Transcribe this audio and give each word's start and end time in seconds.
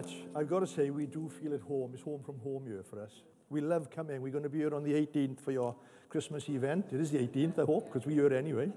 Much. 0.00 0.14
I've 0.34 0.48
got 0.48 0.60
to 0.60 0.66
say, 0.66 0.88
we 0.90 1.06
do 1.06 1.28
feel 1.28 1.52
at 1.54 1.60
home. 1.60 1.90
It's 1.92 2.02
home 2.02 2.22
from 2.24 2.38
home 2.38 2.64
here 2.66 2.82
for 2.88 3.02
us. 3.02 3.10
We 3.50 3.60
love 3.60 3.90
coming. 3.90 4.22
We're 4.22 4.32
going 4.32 4.44
to 4.44 4.48
be 4.48 4.58
here 4.58 4.74
on 4.74 4.82
the 4.82 4.92
18th 4.92 5.40
for 5.40 5.52
your 5.52 5.74
Christmas 6.08 6.48
event. 6.48 6.86
It 6.92 7.00
is 7.00 7.10
the 7.10 7.18
18th, 7.18 7.58
I 7.58 7.64
hope, 7.64 7.92
because 7.92 8.06
we're 8.06 8.28
here 8.28 8.38
anyway. 8.38 8.72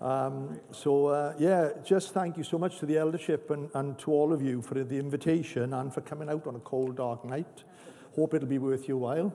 Um, 0.00 0.58
so, 0.70 1.08
uh, 1.08 1.34
yeah, 1.38 1.70
just 1.84 2.14
thank 2.14 2.38
you 2.38 2.44
so 2.44 2.58
much 2.58 2.78
to 2.78 2.86
the 2.86 2.96
eldership 2.96 3.50
and, 3.50 3.68
and 3.74 3.98
to 3.98 4.10
all 4.10 4.32
of 4.32 4.40
you 4.40 4.62
for 4.62 4.74
the 4.74 4.98
invitation 4.98 5.74
and 5.74 5.92
for 5.92 6.00
coming 6.00 6.30
out 6.30 6.46
on 6.46 6.56
a 6.56 6.60
cold, 6.60 6.96
dark 6.96 7.24
night. 7.24 7.64
Hope 8.16 8.32
it'll 8.32 8.48
be 8.48 8.58
worth 8.58 8.88
your 8.88 8.98
while. 8.98 9.34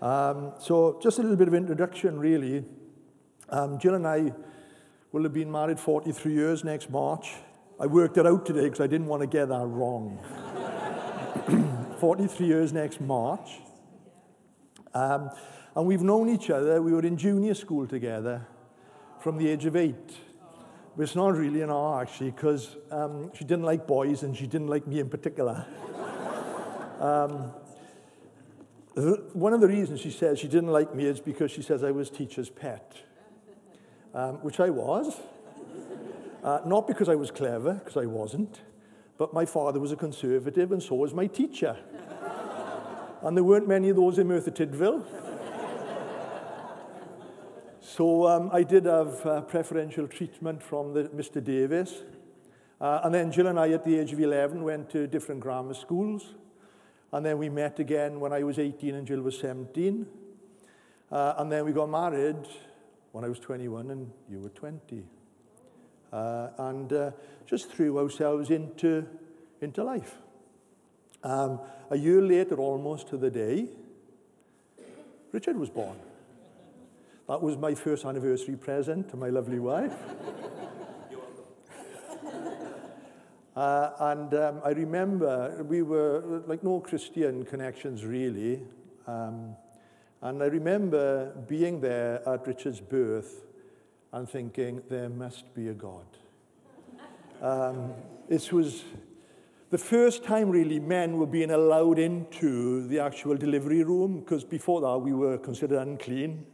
Um, 0.00 0.52
so, 0.60 1.00
just 1.02 1.18
a 1.18 1.22
little 1.22 1.36
bit 1.36 1.48
of 1.48 1.54
introduction, 1.54 2.20
really. 2.20 2.64
Um, 3.48 3.78
Jill 3.80 3.94
and 3.94 4.06
I 4.06 4.32
will 5.10 5.24
have 5.24 5.32
been 5.32 5.50
married 5.50 5.80
43 5.80 6.32
years 6.32 6.62
next 6.62 6.90
March. 6.90 7.34
I 7.78 7.86
worked 7.86 8.16
it 8.16 8.26
out 8.26 8.46
today 8.46 8.64
because 8.64 8.80
I 8.80 8.86
didn't 8.86 9.06
want 9.06 9.20
to 9.20 9.26
get 9.26 9.48
that 9.48 9.66
wrong. 9.66 10.18
43 12.00 12.46
years 12.46 12.72
next 12.72 13.00
March. 13.02 13.60
Um, 14.94 15.30
and 15.74 15.86
we've 15.86 16.02
known 16.02 16.30
each 16.30 16.48
other. 16.48 16.80
We 16.80 16.92
were 16.92 17.04
in 17.04 17.18
junior 17.18 17.52
school 17.54 17.86
together 17.86 18.46
from 19.20 19.36
the 19.36 19.48
age 19.48 19.66
of 19.66 19.76
eight. 19.76 20.16
But 20.96 21.02
it's 21.02 21.14
not 21.14 21.36
really 21.36 21.60
an 21.60 21.68
R, 21.68 22.00
actually, 22.00 22.30
because 22.30 22.76
um, 22.90 23.30
she 23.34 23.44
didn't 23.44 23.64
like 23.64 23.86
boys 23.86 24.22
and 24.22 24.34
she 24.34 24.46
didn't 24.46 24.68
like 24.68 24.86
me 24.86 25.00
in 25.00 25.10
particular. 25.10 25.66
um, 27.00 27.52
one 29.34 29.52
of 29.52 29.60
the 29.60 29.68
reasons 29.68 30.00
she 30.00 30.10
says 30.10 30.38
she 30.38 30.48
didn't 30.48 30.72
like 30.72 30.94
me 30.94 31.04
is 31.04 31.20
because 31.20 31.50
she 31.50 31.60
says 31.60 31.84
I 31.84 31.90
was 31.90 32.08
teacher's 32.08 32.48
pet, 32.48 32.96
um, 34.14 34.36
which 34.36 34.60
I 34.60 34.70
was. 34.70 35.20
Uh, 36.46 36.60
not 36.64 36.86
because 36.86 37.08
I 37.08 37.16
was 37.16 37.32
clever, 37.32 37.74
because 37.74 37.96
I 37.96 38.06
wasn't, 38.06 38.60
but 39.18 39.34
my 39.34 39.44
father 39.44 39.80
was 39.80 39.90
a 39.90 39.96
conservative 39.96 40.70
and 40.70 40.80
so 40.80 40.94
was 40.94 41.12
my 41.12 41.26
teacher. 41.26 41.76
and 43.22 43.36
there 43.36 43.42
weren't 43.42 43.66
many 43.66 43.88
of 43.88 43.96
those 43.96 44.16
in 44.20 44.28
Merthyr 44.28 44.52
Tydfil. 44.52 45.04
so 47.80 48.28
um, 48.28 48.50
I 48.52 48.62
did 48.62 48.84
have 48.84 49.26
uh, 49.26 49.40
preferential 49.40 50.06
treatment 50.06 50.62
from 50.62 50.94
the, 50.94 51.08
Mr. 51.08 51.42
Davis. 51.42 52.04
Uh, 52.80 53.00
and 53.02 53.12
then 53.12 53.32
Jill 53.32 53.48
and 53.48 53.58
I, 53.58 53.70
at 53.70 53.84
the 53.84 53.98
age 53.98 54.12
of 54.12 54.20
11, 54.20 54.62
went 54.62 54.88
to 54.90 55.08
different 55.08 55.40
grammar 55.40 55.74
schools. 55.74 56.34
And 57.10 57.26
then 57.26 57.38
we 57.38 57.48
met 57.48 57.80
again 57.80 58.20
when 58.20 58.32
I 58.32 58.44
was 58.44 58.60
18 58.60 58.94
and 58.94 59.04
Jill 59.04 59.22
was 59.22 59.36
17. 59.40 60.06
Uh, 61.10 61.34
and 61.38 61.50
then 61.50 61.64
we 61.64 61.72
got 61.72 61.90
married 61.90 62.46
when 63.10 63.24
I 63.24 63.28
was 63.28 63.40
21 63.40 63.90
and 63.90 64.12
you 64.30 64.38
were 64.38 64.50
20 64.50 65.02
uh, 66.16 66.48
and 66.58 66.92
uh, 66.92 67.10
just 67.44 67.70
threw 67.70 67.98
ourselves 67.98 68.48
into, 68.50 69.06
into 69.60 69.84
life. 69.84 70.14
Um, 71.22 71.60
a 71.90 71.98
year 71.98 72.22
later, 72.22 72.56
almost 72.56 73.08
to 73.08 73.18
the 73.18 73.30
day, 73.30 73.68
Richard 75.32 75.58
was 75.58 75.68
born. 75.68 75.98
That 77.28 77.42
was 77.42 77.58
my 77.58 77.74
first 77.74 78.06
anniversary 78.06 78.56
present 78.56 79.10
to 79.10 79.16
my 79.18 79.28
lovely 79.28 79.58
wife. 79.58 79.92
uh, 83.56 83.90
and 84.00 84.32
um, 84.32 84.60
I 84.64 84.70
remember 84.70 85.66
we 85.68 85.82
were 85.82 86.42
like 86.46 86.64
no 86.64 86.80
Christian 86.80 87.44
connections 87.44 88.06
really. 88.06 88.62
Um, 89.06 89.54
and 90.22 90.42
I 90.42 90.46
remember 90.46 91.34
being 91.46 91.82
there 91.82 92.26
at 92.26 92.46
Richard's 92.46 92.80
birth 92.80 93.45
and 94.16 94.26
thinking, 94.26 94.82
there 94.88 95.10
must 95.10 95.52
be 95.54 95.68
a 95.68 95.74
God. 95.74 96.06
Um, 97.42 97.92
this 98.30 98.50
was 98.50 98.82
the 99.68 99.76
first 99.76 100.24
time, 100.24 100.48
really, 100.48 100.80
men 100.80 101.18
were 101.18 101.26
being 101.26 101.50
allowed 101.50 101.98
into 101.98 102.88
the 102.88 102.98
actual 102.98 103.36
delivery 103.36 103.84
room, 103.84 104.20
because 104.20 104.42
before 104.42 104.80
that 104.80 104.96
we 104.96 105.12
were 105.12 105.36
considered 105.36 105.82
unclean. 105.82 106.46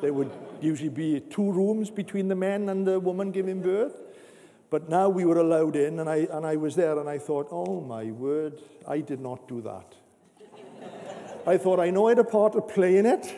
There 0.00 0.12
would 0.12 0.30
usually 0.60 0.90
be 0.90 1.18
two 1.18 1.50
rooms 1.50 1.90
between 1.90 2.28
the 2.28 2.36
man 2.36 2.68
and 2.68 2.86
the 2.86 3.00
woman 3.00 3.32
giving 3.32 3.62
birth. 3.62 3.96
But 4.70 4.88
now 4.88 5.08
we 5.08 5.24
were 5.24 5.38
allowed 5.38 5.74
in, 5.74 5.98
and 5.98 6.08
I, 6.08 6.28
and 6.30 6.46
I 6.46 6.54
was 6.54 6.76
there, 6.76 7.00
and 7.00 7.08
I 7.08 7.18
thought, 7.18 7.48
oh 7.50 7.80
my 7.80 8.12
word, 8.12 8.62
I 8.86 9.00
did 9.00 9.18
not 9.18 9.48
do 9.48 9.60
that. 9.62 9.92
I 11.48 11.56
thought, 11.56 11.80
I 11.80 11.90
know 11.90 12.06
I 12.06 12.10
had 12.10 12.20
a 12.20 12.24
part 12.24 12.52
to 12.52 12.60
play 12.60 12.96
in 12.96 13.06
it, 13.06 13.34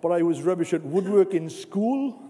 but 0.00 0.12
I 0.12 0.22
was 0.22 0.42
rubbish 0.42 0.72
at 0.72 0.82
woodwork 0.84 1.34
in 1.34 1.50
school 1.50 2.28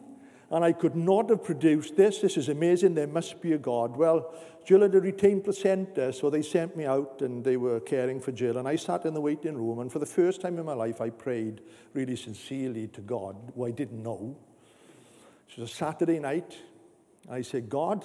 and 0.53 0.63
I 0.63 0.73
could 0.73 0.95
not 0.95 1.31
have 1.31 1.43
produced 1.43 1.97
this. 1.97 2.19
This 2.19 2.37
is 2.37 2.51
amazing. 2.51 2.95
There 2.95 3.07
must 3.07 3.41
be 3.41 3.55
a 3.55 3.59
God. 3.59 3.97
Well, 3.97 4.35
Jill 4.67 4.83
had 4.83 4.95
a 4.95 5.01
retained 5.01 5.45
placenta, 5.45 6.13
so 6.13 6.29
they 6.29 6.43
sent 6.43 6.77
me 6.77 6.85
out 6.85 7.23
and 7.23 7.43
they 7.43 7.57
were 7.57 7.81
caring 7.81 8.21
for 8.21 8.33
Jill. 8.33 8.59
And 8.59 8.69
I 8.69 8.77
sat 8.77 9.07
in 9.07 9.15
the 9.15 9.21
waiting 9.21 9.57
room, 9.57 9.79
and 9.79 9.91
for 9.91 9.99
the 9.99 10.07
first 10.07 10.43
time 10.43 10.59
in 10.59 10.67
my 10.67 10.75
life, 10.75 11.01
I 11.01 11.09
prayed 11.09 11.63
really 11.95 12.17
sincerely 12.17 12.87
to 12.89 13.01
God, 13.01 13.35
who 13.55 13.65
I 13.65 13.71
didn't 13.71 14.03
know. 14.03 14.37
It 15.49 15.59
was 15.59 15.71
a 15.71 15.75
Saturday 15.75 16.19
night. 16.19 16.55
I 17.31 17.41
said, 17.41 17.71
God, 17.71 18.05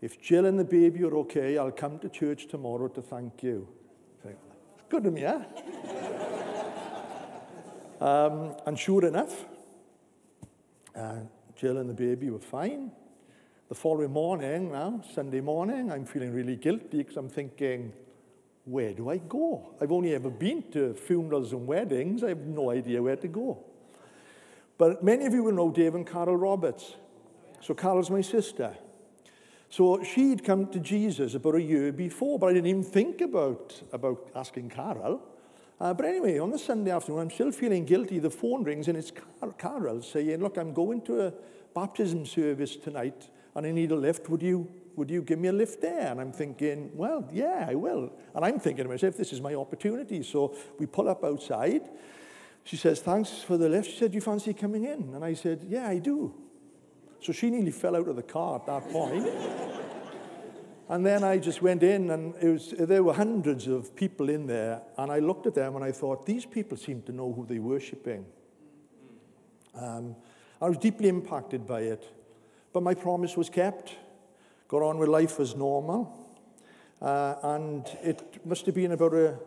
if 0.00 0.22
Jill 0.22 0.46
and 0.46 0.58
the 0.58 0.64
baby 0.64 1.04
are 1.04 1.14
okay, 1.18 1.58
I'll 1.58 1.70
come 1.70 1.98
to 1.98 2.08
church 2.08 2.48
tomorrow 2.48 2.88
to 2.88 3.02
thank 3.02 3.42
you. 3.42 3.68
It's 4.24 4.34
Good 4.88 5.04
of 5.04 5.12
me, 5.12 5.24
huh? 5.24 5.44
um, 8.04 8.56
and 8.64 8.78
sure 8.78 9.04
enough, 9.04 9.44
uh, 10.98 11.20
Jill 11.56 11.78
and 11.78 11.88
the 11.88 11.94
baby 11.94 12.30
were 12.30 12.38
fine. 12.38 12.90
The 13.68 13.74
following 13.74 14.12
morning, 14.12 14.72
now, 14.72 15.02
Sunday 15.14 15.40
morning, 15.40 15.92
I'm 15.92 16.04
feeling 16.04 16.32
really 16.32 16.56
guilty 16.56 16.98
because 16.98 17.16
I'm 17.16 17.28
thinking, 17.28 17.92
where 18.64 18.92
do 18.92 19.08
I 19.08 19.18
go? 19.18 19.74
I've 19.80 19.92
only 19.92 20.14
ever 20.14 20.30
been 20.30 20.62
to 20.72 20.94
funerals 20.94 21.52
and 21.52 21.66
weddings. 21.66 22.22
I 22.22 22.28
have 22.28 22.46
no 22.46 22.70
idea 22.70 23.02
where 23.02 23.16
to 23.16 23.28
go. 23.28 23.64
But 24.76 25.02
many 25.02 25.26
of 25.26 25.34
you 25.34 25.42
will 25.42 25.52
know 25.52 25.70
Dave 25.70 25.94
and 25.94 26.06
Carol 26.06 26.36
Roberts. 26.36 26.94
So 27.60 27.74
Carol's 27.74 28.10
my 28.10 28.20
sister. 28.20 28.76
So 29.70 30.02
she'd 30.02 30.44
come 30.44 30.66
to 30.68 30.78
Jesus 30.78 31.34
about 31.34 31.56
a 31.56 31.62
year 31.62 31.92
before, 31.92 32.38
but 32.38 32.46
I 32.46 32.52
didn't 32.54 32.68
even 32.68 32.82
think 32.82 33.20
about, 33.20 33.80
about 33.92 34.30
asking 34.34 34.70
Carol. 34.70 35.20
Uh, 35.80 35.94
but 35.94 36.06
anyway, 36.06 36.38
on 36.38 36.50
the 36.50 36.58
Sunday 36.58 36.90
afternoon, 36.90 37.20
I'm 37.20 37.30
still 37.30 37.52
feeling 37.52 37.84
guilty. 37.84 38.18
The 38.18 38.30
phone 38.30 38.64
rings 38.64 38.88
and 38.88 38.98
it's 38.98 39.12
Car- 39.12 39.52
Carol 39.52 40.02
saying, 40.02 40.40
Look, 40.40 40.56
I'm 40.56 40.72
going 40.72 41.02
to 41.02 41.26
a 41.26 41.32
baptism 41.74 42.26
service 42.26 42.76
tonight 42.76 43.28
and 43.54 43.64
I 43.64 43.70
need 43.70 43.92
a 43.92 43.96
lift. 43.96 44.28
Would 44.28 44.42
you, 44.42 44.68
would 44.96 45.08
you 45.08 45.22
give 45.22 45.38
me 45.38 45.48
a 45.48 45.52
lift 45.52 45.80
there? 45.80 46.08
And 46.10 46.20
I'm 46.20 46.32
thinking, 46.32 46.90
Well, 46.94 47.28
yeah, 47.32 47.66
I 47.68 47.76
will. 47.76 48.12
And 48.34 48.44
I'm 48.44 48.58
thinking 48.58 48.84
to 48.84 48.90
myself, 48.90 49.16
This 49.16 49.32
is 49.32 49.40
my 49.40 49.54
opportunity. 49.54 50.24
So 50.24 50.56
we 50.80 50.86
pull 50.86 51.08
up 51.08 51.22
outside. 51.22 51.82
She 52.64 52.76
says, 52.76 52.98
Thanks 53.00 53.42
for 53.42 53.56
the 53.56 53.68
lift. 53.68 53.88
She 53.88 53.98
said, 53.98 54.12
You 54.12 54.20
fancy 54.20 54.54
coming 54.54 54.84
in? 54.84 55.14
And 55.14 55.24
I 55.24 55.34
said, 55.34 55.64
Yeah, 55.68 55.88
I 55.88 55.98
do. 55.98 56.34
So 57.20 57.32
she 57.32 57.50
nearly 57.50 57.70
fell 57.70 57.94
out 57.94 58.08
of 58.08 58.16
the 58.16 58.22
car 58.22 58.56
at 58.56 58.66
that 58.66 58.90
point. 58.90 59.28
And 60.88 61.04
then 61.04 61.22
I 61.22 61.36
just 61.36 61.60
went 61.60 61.82
in, 61.82 62.10
and 62.10 62.34
it 62.40 62.48
was, 62.48 62.70
there 62.78 63.02
were 63.02 63.12
hundreds 63.12 63.66
of 63.66 63.94
people 63.94 64.30
in 64.30 64.46
there. 64.46 64.80
And 64.96 65.12
I 65.12 65.18
looked 65.18 65.46
at 65.46 65.54
them 65.54 65.76
and 65.76 65.84
I 65.84 65.92
thought, 65.92 66.24
these 66.24 66.46
people 66.46 66.78
seem 66.78 67.02
to 67.02 67.12
know 67.12 67.30
who 67.32 67.44
they're 67.44 67.60
worshipping. 67.60 68.24
Um, 69.74 70.16
I 70.62 70.68
was 70.68 70.78
deeply 70.78 71.08
impacted 71.08 71.66
by 71.66 71.82
it. 71.82 72.10
But 72.72 72.82
my 72.82 72.94
promise 72.94 73.36
was 73.36 73.50
kept. 73.50 73.96
Got 74.66 74.82
on 74.82 74.98
with 74.98 75.10
life 75.10 75.38
as 75.40 75.54
normal. 75.54 76.26
Uh, 77.02 77.34
and 77.42 77.86
it 78.02 78.40
must 78.46 78.64
have 78.66 78.74
been 78.74 78.92
about 78.92 79.12
a, 79.12 79.38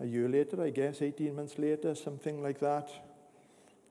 a 0.00 0.06
year 0.06 0.28
later, 0.28 0.62
I 0.62 0.70
guess, 0.70 1.02
18 1.02 1.34
months 1.34 1.58
later, 1.58 1.94
something 1.96 2.42
like 2.42 2.60
that. 2.60 2.90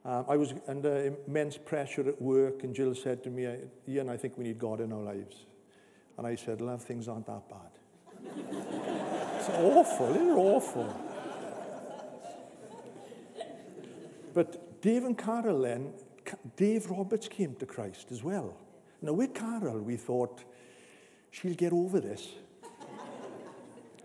Um, 0.06 0.26
I 0.30 0.38
was 0.38 0.54
under 0.68 1.14
immense 1.28 1.58
pressure 1.58 2.08
at 2.08 2.22
work, 2.22 2.64
and 2.64 2.74
Jill 2.74 2.96
said 2.96 3.22
to 3.26 3.30
me, 3.30 3.48
Ian, 3.88 4.10
I 4.10 4.16
think 4.16 4.38
we 4.38 4.46
need 4.46 4.58
God 4.58 4.80
in 4.80 4.94
our 4.94 5.02
lives. 5.02 5.46
And 6.18 6.26
I 6.26 6.36
said, 6.36 6.62
Love, 6.62 6.84
things 6.84 7.08
aren't 7.08 7.28
that 7.28 7.44
bad. 7.50 7.72
it's 9.40 9.50
awful, 9.50 10.14
it's 10.14 10.38
awful. 10.38 11.02
But 14.34 14.82
Dave 14.82 15.04
and 15.04 15.18
Carol 15.18 15.62
then, 15.62 15.94
Dave 16.56 16.90
Roberts 16.90 17.28
came 17.28 17.56
to 17.56 17.66
Christ 17.66 18.12
as 18.12 18.24
well. 18.24 18.56
Now, 19.02 19.14
with 19.14 19.34
Carol, 19.34 19.80
we 19.80 19.96
thought 19.96 20.44
she'll 21.32 21.54
get 21.54 21.74
over 21.74 22.00
this. 22.00 22.28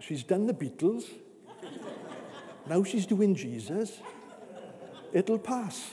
she's 0.00 0.22
done 0.22 0.46
the 0.46 0.54
Beatles. 0.54 1.04
Now 2.68 2.84
she's 2.84 3.06
doing 3.06 3.34
Jesus. 3.34 3.98
It'll 5.12 5.38
pass. 5.38 5.90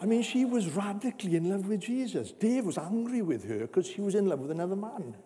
I 0.00 0.06
mean, 0.06 0.22
she 0.22 0.44
was 0.44 0.68
radically 0.68 1.36
in 1.36 1.48
love 1.48 1.68
with 1.68 1.80
Jesus. 1.80 2.32
Dave 2.32 2.66
was 2.66 2.78
angry 2.78 3.22
with 3.22 3.48
her 3.48 3.60
because 3.60 3.86
she 3.86 4.00
was 4.00 4.14
in 4.14 4.26
love 4.26 4.40
with 4.40 4.50
another 4.50 4.76
man. 4.76 5.16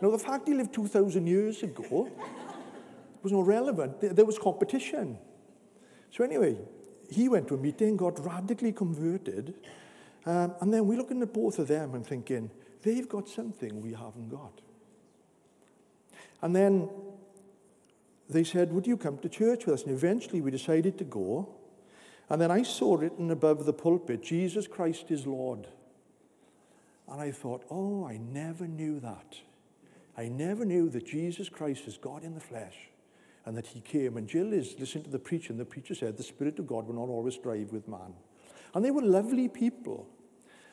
Now, 0.00 0.10
the 0.10 0.18
fact 0.18 0.46
he 0.46 0.54
lived 0.54 0.72
2,000 0.72 1.26
years 1.26 1.62
ago 1.62 2.08
was 3.22 3.32
not 3.32 3.46
relevant. 3.46 4.00
There 4.00 4.24
was 4.24 4.38
competition. 4.38 5.18
So, 6.10 6.22
anyway, 6.22 6.56
he 7.10 7.28
went 7.28 7.48
to 7.48 7.54
a 7.54 7.58
meeting, 7.58 7.96
got 7.96 8.24
radically 8.24 8.72
converted, 8.72 9.54
um, 10.24 10.54
and 10.60 10.72
then 10.72 10.86
we're 10.86 10.98
looking 10.98 11.20
at 11.22 11.32
both 11.32 11.58
of 11.58 11.68
them 11.68 11.94
and 11.94 12.06
thinking, 12.06 12.50
they've 12.82 13.08
got 13.08 13.28
something 13.28 13.80
we 13.80 13.92
haven't 13.92 14.28
got. 14.28 14.60
And 16.42 16.54
then 16.54 16.88
they 18.28 18.44
said, 18.44 18.72
Would 18.72 18.86
you 18.86 18.96
come 18.96 19.18
to 19.18 19.28
church 19.28 19.66
with 19.66 19.74
us? 19.74 19.82
And 19.82 19.92
eventually 19.92 20.40
we 20.40 20.50
decided 20.50 20.98
to 20.98 21.04
go. 21.04 21.48
And 22.30 22.40
then 22.40 22.50
I 22.50 22.62
saw 22.62 22.96
written 22.96 23.30
above 23.30 23.64
the 23.64 23.72
pulpit, 23.72 24.22
Jesus 24.22 24.66
Christ 24.66 25.10
is 25.10 25.26
Lord. 25.26 25.66
And 27.10 27.20
I 27.20 27.30
thought, 27.30 27.64
oh, 27.70 28.06
I 28.06 28.18
never 28.18 28.66
knew 28.66 29.00
that. 29.00 29.38
I 30.16 30.28
never 30.28 30.64
knew 30.64 30.90
that 30.90 31.06
Jesus 31.06 31.48
Christ 31.48 31.86
is 31.86 31.96
God 31.96 32.24
in 32.24 32.34
the 32.34 32.40
flesh 32.40 32.74
and 33.46 33.56
that 33.56 33.68
he 33.68 33.80
came. 33.80 34.18
And 34.18 34.28
Jill 34.28 34.52
is 34.52 34.74
listening 34.78 35.04
to 35.04 35.10
the 35.10 35.18
preacher, 35.18 35.52
and 35.52 35.60
the 35.60 35.64
preacher 35.64 35.94
said, 35.94 36.18
the 36.18 36.22
Spirit 36.22 36.58
of 36.58 36.66
God 36.66 36.86
will 36.86 36.96
not 36.96 37.08
always 37.08 37.34
strive 37.34 37.72
with 37.72 37.88
man. 37.88 38.12
And 38.74 38.84
they 38.84 38.90
were 38.90 39.00
lovely 39.00 39.48
people. 39.48 40.06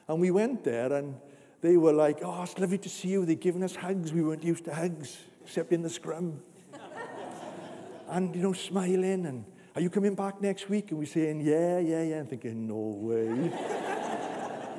And 0.10 0.20
we 0.20 0.30
went 0.30 0.66
there, 0.66 0.92
and 0.92 1.16
they 1.62 1.78
were 1.78 1.94
like, 1.94 2.20
oh, 2.22 2.44
it's 2.44 2.60
lovely 2.60 2.80
to 2.80 2.90
see 2.90 3.10
you. 3.10 3.26
They'd 3.26 3.40
given 3.40 3.64
us 3.64 3.76
hugs. 3.76 4.12
We 4.12 4.24
weren't 4.24 4.44
used 4.44 4.66
to 4.66 4.74
hugs, 4.74 5.20
except 5.46 5.72
in 5.72 5.84
the 5.84 5.90
scrum. 5.90 6.42
and, 8.10 8.36
you 8.36 8.42
know, 8.42 8.54
smiling 8.54 9.26
and 9.26 9.46
are 9.76 9.82
you 9.82 9.90
coming 9.90 10.16
back 10.16 10.42
next 10.42 10.70
week? 10.70 10.92
And 10.92 11.00
we're 11.00 11.06
saying, 11.06 11.42
Yeah, 11.42 11.80
yeah, 11.80 12.02
yeah. 12.02 12.16
And 12.16 12.30
thinking, 12.30 12.68
No 12.68 12.98
way. 12.98 13.52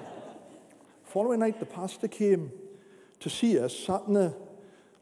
Following 1.05 1.41
night, 1.41 1.61
the 1.61 1.67
pastor 1.67 2.09
came 2.09 2.51
to 3.21 3.29
see 3.29 3.59
us, 3.59 3.79
sat 3.79 4.03
in 4.07 4.15
the 4.15 4.35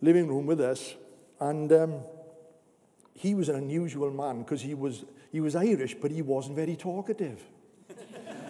living 0.01 0.27
room 0.29 0.47
with 0.47 0.61
us, 0.61 0.95
and 1.41 1.73
um, 1.73 2.01
he 3.15 3.35
was 3.35 3.49
an 3.49 3.57
unusual 3.57 4.11
man 4.11 4.43
because 4.43 4.61
he 4.61 4.75
was, 4.75 5.05
he 5.31 5.41
was 5.41 5.55
Irish, 5.55 5.95
but 5.95 6.11
he 6.11 6.23
wasn't 6.23 6.57
very 6.57 6.77
talkative. 6.77 7.43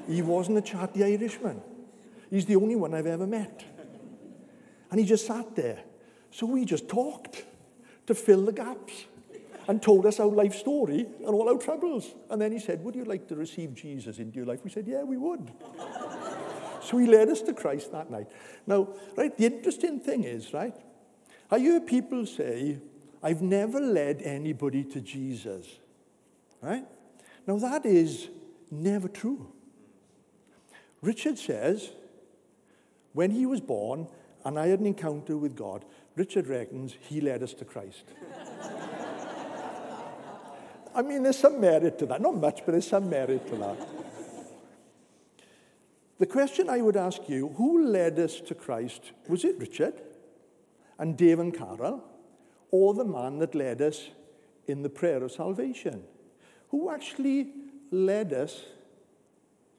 he 0.08 0.22
wasn't 0.22 0.58
a 0.58 0.62
chatty 0.62 1.04
Irishman. 1.04 1.60
He's 2.30 2.46
the 2.46 2.56
only 2.56 2.76
one 2.76 2.94
I've 2.94 3.06
ever 3.06 3.26
met. 3.26 3.64
And 4.90 4.98
he 4.98 5.06
just 5.06 5.26
sat 5.26 5.54
there. 5.56 5.82
So 6.30 6.46
we 6.46 6.64
just 6.64 6.88
talked 6.88 7.44
to 8.06 8.14
fill 8.14 8.44
the 8.44 8.52
gaps 8.52 9.04
and 9.66 9.82
told 9.82 10.06
us 10.06 10.20
our 10.20 10.28
life 10.28 10.54
story 10.54 11.06
and 11.18 11.28
all 11.28 11.48
our 11.48 11.58
troubles. 11.58 12.14
And 12.30 12.40
then 12.40 12.52
he 12.52 12.58
said, 12.58 12.84
Would 12.84 12.94
you 12.94 13.04
like 13.04 13.28
to 13.28 13.36
receive 13.36 13.74
Jesus 13.74 14.18
into 14.18 14.36
your 14.36 14.46
life? 14.46 14.60
We 14.64 14.70
said, 14.70 14.86
Yeah, 14.86 15.02
we 15.02 15.16
would. 15.16 15.50
so 16.82 16.98
he 16.98 17.06
led 17.06 17.28
us 17.28 17.40
to 17.42 17.54
Christ 17.54 17.92
that 17.92 18.10
night. 18.10 18.28
Now, 18.66 18.88
right, 19.16 19.36
the 19.36 19.46
interesting 19.46 20.00
thing 20.00 20.24
is, 20.24 20.52
right, 20.52 20.74
I 21.50 21.58
hear 21.58 21.80
people 21.80 22.26
say, 22.26 22.78
I've 23.22 23.42
never 23.42 23.80
led 23.80 24.20
anybody 24.22 24.84
to 24.84 25.00
Jesus. 25.00 25.66
Right? 26.60 26.84
Now, 27.46 27.58
that 27.58 27.86
is 27.86 28.28
never 28.70 29.08
true. 29.08 29.52
Richard 31.00 31.38
says, 31.38 31.90
when 33.12 33.30
he 33.30 33.46
was 33.46 33.60
born 33.60 34.08
and 34.44 34.58
I 34.58 34.68
had 34.68 34.80
an 34.80 34.86
encounter 34.86 35.36
with 35.36 35.56
God, 35.56 35.84
Richard 36.16 36.46
reckons 36.48 36.96
he 37.00 37.20
led 37.20 37.42
us 37.42 37.54
to 37.54 37.64
Christ. 37.64 38.04
I 40.94 41.02
mean, 41.02 41.24
there's 41.24 41.38
some 41.38 41.60
merit 41.60 41.98
to 41.98 42.06
that. 42.06 42.20
Not 42.20 42.36
much, 42.36 42.62
but 42.64 42.72
there's 42.72 42.86
some 42.86 43.10
merit 43.10 43.46
to 43.48 43.56
that. 43.56 43.88
the 46.18 46.26
question 46.26 46.70
I 46.70 46.80
would 46.80 46.96
ask 46.96 47.28
you 47.28 47.48
who 47.48 47.86
led 47.86 48.18
us 48.18 48.40
to 48.42 48.54
Christ? 48.54 49.12
Was 49.28 49.44
it 49.44 49.56
Richard 49.58 49.94
and 50.98 51.16
Dave 51.16 51.40
and 51.40 51.52
Carol, 51.52 52.04
or 52.70 52.94
the 52.94 53.04
man 53.04 53.38
that 53.40 53.54
led 53.54 53.82
us 53.82 54.08
in 54.68 54.82
the 54.82 54.88
prayer 54.88 55.22
of 55.24 55.32
salvation? 55.32 56.04
Who 56.68 56.90
actually 56.90 57.48
led 57.90 58.32
us 58.32 58.62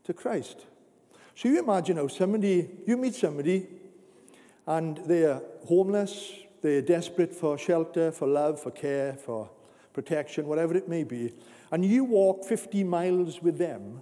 to 0.04 0.14
Christ? 0.14 0.66
So 1.36 1.50
you 1.50 1.60
imagine 1.60 1.98
how 1.98 2.08
somebody, 2.08 2.70
you 2.86 2.98
meet 2.98 3.16
somebody, 3.16 3.68
and 4.68 4.98
they're 5.06 5.42
homeless, 5.66 6.32
they're 6.62 6.82
desperate 6.82 7.34
for 7.34 7.58
shelter, 7.58 8.12
for 8.12 8.28
love, 8.28 8.62
for 8.62 8.72
care, 8.72 9.14
for 9.14 9.50
protection, 9.96 10.46
whatever 10.46 10.76
it 10.76 10.88
may 10.88 11.04
be, 11.04 11.34
and 11.72 11.84
you 11.84 12.04
walk 12.04 12.46
50 12.46 12.84
miles 12.84 13.42
with 13.42 13.58
them 13.58 14.02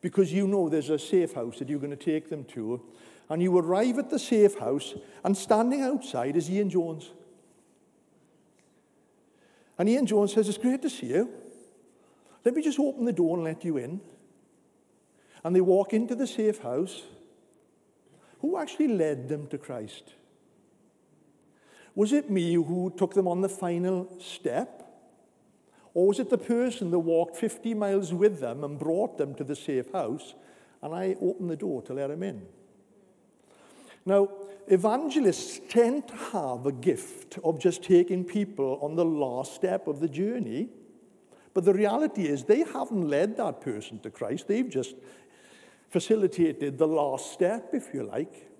because 0.00 0.32
you 0.32 0.46
know 0.46 0.68
there's 0.68 0.90
a 0.90 0.98
safe 0.98 1.32
house 1.32 1.58
that 1.58 1.68
you're 1.68 1.80
going 1.80 1.90
to 1.90 1.96
take 1.96 2.28
them 2.28 2.44
to, 2.44 2.80
and 3.28 3.42
you 3.42 3.56
arrive 3.58 3.98
at 3.98 4.10
the 4.10 4.18
safe 4.18 4.58
house, 4.58 4.94
and 5.24 5.36
standing 5.36 5.82
outside 5.82 6.36
is 6.36 6.48
Ian 6.48 6.70
Jones. 6.70 7.10
And 9.76 9.88
Ian 9.88 10.06
Jones 10.06 10.34
says, 10.34 10.48
It's 10.48 10.58
great 10.58 10.82
to 10.82 10.90
see 10.90 11.06
you. 11.06 11.30
Let 12.44 12.54
me 12.54 12.62
just 12.62 12.78
open 12.78 13.04
the 13.04 13.12
door 13.12 13.36
and 13.36 13.44
let 13.44 13.64
you 13.64 13.76
in. 13.76 14.00
And 15.44 15.54
they 15.54 15.60
walk 15.60 15.92
into 15.92 16.14
the 16.14 16.26
safe 16.26 16.58
house. 16.62 17.02
Who 18.40 18.56
actually 18.56 18.88
led 18.88 19.28
them 19.28 19.46
to 19.48 19.58
Christ? 19.58 20.14
Was 21.94 22.12
it 22.12 22.30
me 22.30 22.54
who 22.54 22.92
took 22.96 23.14
them 23.14 23.26
on 23.26 23.40
the 23.40 23.48
final 23.48 24.08
step? 24.20 24.87
Or 25.94 26.08
was 26.08 26.18
it 26.18 26.30
the 26.30 26.38
person 26.38 26.90
that 26.90 26.98
walked 26.98 27.36
50 27.36 27.74
miles 27.74 28.12
with 28.12 28.40
them 28.40 28.64
and 28.64 28.78
brought 28.78 29.18
them 29.18 29.34
to 29.34 29.44
the 29.44 29.56
safe 29.56 29.90
house, 29.92 30.34
and 30.82 30.94
I 30.94 31.16
opened 31.20 31.50
the 31.50 31.56
door 31.56 31.82
to 31.82 31.94
let 31.94 32.08
them 32.08 32.22
in? 32.22 32.46
Now, 34.04 34.28
evangelists 34.66 35.60
tend 35.68 36.08
to 36.08 36.14
have 36.14 36.66
a 36.66 36.72
gift 36.72 37.38
of 37.42 37.58
just 37.58 37.82
taking 37.82 38.24
people 38.24 38.78
on 38.80 38.96
the 38.96 39.04
last 39.04 39.54
step 39.54 39.86
of 39.86 40.00
the 40.00 40.08
journey, 40.08 40.68
but 41.54 41.64
the 41.64 41.74
reality 41.74 42.26
is 42.26 42.44
they 42.44 42.60
haven't 42.60 43.08
led 43.08 43.36
that 43.38 43.60
person 43.60 43.98
to 44.00 44.10
Christ. 44.10 44.46
They've 44.46 44.68
just 44.68 44.94
facilitated 45.90 46.78
the 46.78 46.86
last 46.86 47.32
step, 47.32 47.70
if 47.72 47.92
you 47.92 48.04
like. 48.04 48.50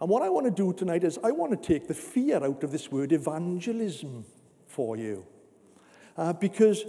And 0.00 0.10
what 0.10 0.22
I 0.22 0.28
want 0.28 0.46
to 0.46 0.50
do 0.50 0.72
tonight 0.72 1.04
is 1.04 1.18
I 1.22 1.30
want 1.30 1.50
to 1.52 1.68
take 1.68 1.86
the 1.86 1.94
fear 1.94 2.44
out 2.44 2.62
of 2.62 2.72
this 2.72 2.90
word 2.90 3.12
evangelism 3.12 4.24
for 4.66 4.96
you. 4.96 5.24
Uh, 6.16 6.32
because 6.32 6.84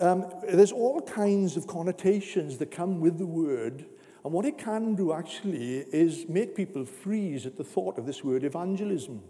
um, 0.00 0.32
there's 0.48 0.72
all 0.72 1.00
kinds 1.02 1.56
of 1.56 1.66
connotations 1.66 2.58
that 2.58 2.70
come 2.70 3.00
with 3.00 3.18
the 3.18 3.26
word. 3.26 3.84
And 4.24 4.32
what 4.32 4.44
it 4.44 4.58
can 4.58 4.94
do 4.94 5.12
actually 5.12 5.78
is 5.78 6.26
make 6.28 6.54
people 6.54 6.84
freeze 6.84 7.46
at 7.46 7.56
the 7.56 7.64
thought 7.64 7.98
of 7.98 8.06
this 8.06 8.22
word 8.22 8.44
evangelism. 8.44 9.22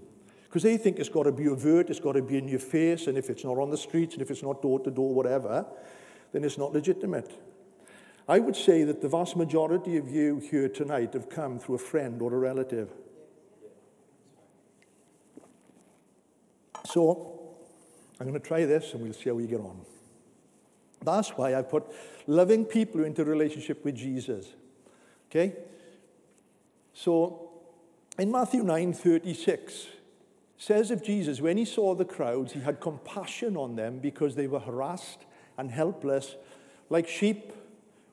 Because 0.45 0.63
they 0.65 0.77
think 0.77 0.99
it's 0.99 1.09
got 1.09 1.25
to 1.25 1.33
be 1.33 1.49
overt, 1.49 1.91
it's 1.91 2.01
got 2.01 2.13
to 2.13 2.23
be 2.23 2.37
in 2.37 2.49
your 2.49 2.59
face, 2.59 3.07
and 3.07 3.17
if 3.17 3.31
it's 3.31 3.45
not 3.45 3.57
on 3.59 3.71
the 3.71 3.77
streets, 3.77 4.15
and 4.15 4.23
if 4.23 4.31
it's 4.33 4.43
not 4.43 4.61
door 4.61 4.81
to 4.81 4.91
door, 4.91 5.15
whatever, 5.15 5.65
then 6.33 6.43
it's 6.43 6.59
not 6.59 6.73
legitimate. 6.73 7.31
I 8.29 8.39
would 8.41 8.57
say 8.57 8.85
that 8.85 9.01
the 9.01 9.09
vast 9.09 9.37
majority 9.37 9.97
of 9.97 10.09
you 10.09 10.39
here 10.39 10.69
tonight 10.69 11.15
have 11.15 11.29
come 11.29 11.59
through 11.59 11.77
a 11.77 11.79
friend 11.79 12.21
or 12.21 12.35
a 12.35 12.39
relative. 12.39 12.91
So, 16.85 17.40
I'm 18.21 18.27
going 18.27 18.39
to 18.39 18.47
try 18.47 18.67
this 18.67 18.93
and 18.93 19.03
we'll 19.03 19.15
see 19.15 19.31
how 19.31 19.35
we 19.35 19.47
get 19.47 19.61
on. 19.61 19.81
That's 21.03 21.31
why 21.31 21.55
I 21.55 21.63
put 21.63 21.85
loving 22.27 22.67
people 22.67 23.05
into 23.05 23.25
relationship 23.25 23.83
with 23.83 23.97
Jesus. 23.97 24.47
Okay? 25.31 25.57
So 26.93 27.51
in 28.19 28.31
Matthew 28.31 28.63
9 28.63 28.93
36, 28.93 29.87
says 30.59 30.91
of 30.91 31.03
Jesus, 31.03 31.41
when 31.41 31.57
he 31.57 31.65
saw 31.65 31.95
the 31.95 32.05
crowds, 32.05 32.53
he 32.53 32.61
had 32.61 32.81
compassion 32.81 33.57
on 33.57 33.77
them 33.77 33.99
because 33.99 34.35
they 34.35 34.47
were 34.47 34.61
harassed 34.61 35.25
and 35.57 35.71
helpless, 35.71 36.37
like 36.91 37.09
sheep 37.09 37.55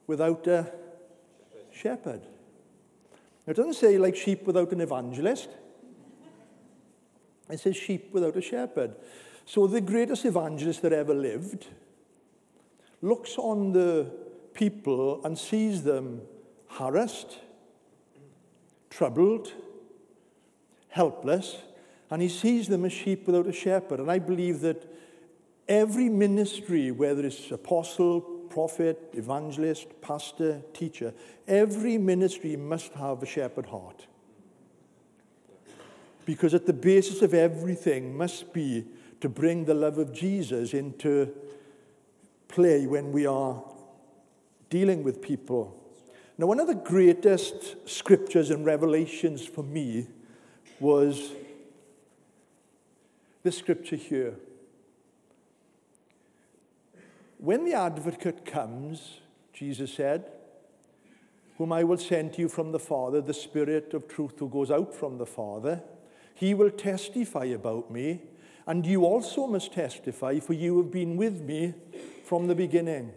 without 0.06 0.46
a 0.46 0.72
shepherd. 1.70 2.22
Now, 3.46 3.50
it 3.50 3.56
doesn't 3.56 3.74
say 3.74 3.98
like 3.98 4.16
sheep 4.16 4.44
without 4.46 4.72
an 4.72 4.80
evangelist, 4.80 5.50
it 7.50 7.60
says 7.60 7.76
sheep 7.76 8.12
without 8.12 8.36
a 8.36 8.42
shepherd. 8.42 8.94
So 9.48 9.66
the 9.66 9.80
greatest 9.80 10.26
evangelist 10.26 10.82
that 10.82 10.92
ever 10.92 11.14
lived 11.14 11.68
looks 13.00 13.38
on 13.38 13.72
the 13.72 14.12
people 14.52 15.24
and 15.24 15.38
sees 15.38 15.84
them 15.84 16.20
harassed, 16.68 17.38
troubled, 18.90 19.50
helpless, 20.90 21.62
and 22.10 22.20
he 22.20 22.28
sees 22.28 22.68
them 22.68 22.84
as 22.84 22.92
sheep 22.92 23.26
without 23.26 23.46
a 23.46 23.52
shepherd. 23.52 24.00
And 24.00 24.10
I 24.10 24.18
believe 24.18 24.60
that 24.60 24.86
every 25.66 26.10
ministry, 26.10 26.90
whether 26.90 27.24
it's 27.24 27.50
apostle, 27.50 28.20
prophet, 28.50 29.02
evangelist, 29.14 29.86
pastor, 30.02 30.60
teacher, 30.74 31.14
every 31.46 31.96
ministry 31.96 32.54
must 32.54 32.92
have 32.92 33.22
a 33.22 33.26
shepherd 33.26 33.64
heart. 33.64 34.08
Because 36.26 36.52
at 36.52 36.66
the 36.66 36.74
basis 36.74 37.22
of 37.22 37.32
everything 37.32 38.14
must 38.14 38.52
be 38.52 38.84
to 39.20 39.28
bring 39.28 39.64
the 39.64 39.74
love 39.74 39.98
of 39.98 40.12
Jesus 40.12 40.74
into 40.74 41.32
play 42.48 42.86
when 42.86 43.12
we 43.12 43.26
are 43.26 43.62
dealing 44.70 45.02
with 45.02 45.20
people. 45.20 45.74
Now, 46.36 46.46
one 46.46 46.60
of 46.60 46.68
the 46.68 46.74
greatest 46.74 47.88
scriptures 47.88 48.50
and 48.50 48.64
revelations 48.64 49.44
for 49.44 49.64
me 49.64 50.06
was 50.78 51.32
this 53.42 53.58
scripture 53.58 53.96
here. 53.96 54.34
When 57.38 57.64
the 57.64 57.74
advocate 57.74 58.44
comes, 58.44 59.20
Jesus 59.52 59.94
said, 59.94 60.30
whom 61.56 61.72
I 61.72 61.82
will 61.82 61.98
send 61.98 62.34
to 62.34 62.42
you 62.42 62.48
from 62.48 62.70
the 62.70 62.78
Father, 62.78 63.20
the 63.20 63.34
Spirit 63.34 63.92
of 63.92 64.06
truth 64.06 64.38
who 64.38 64.48
goes 64.48 64.70
out 64.70 64.94
from 64.94 65.18
the 65.18 65.26
Father, 65.26 65.82
he 66.34 66.54
will 66.54 66.70
testify 66.70 67.46
about 67.46 67.90
me, 67.90 68.22
and 68.68 68.84
you 68.84 69.06
also 69.06 69.46
must 69.46 69.72
testify, 69.72 70.38
for 70.40 70.52
you 70.52 70.76
have 70.76 70.90
been 70.90 71.16
with 71.16 71.40
me 71.40 71.72
from 72.22 72.48
the 72.48 72.54
beginning. 72.54 73.12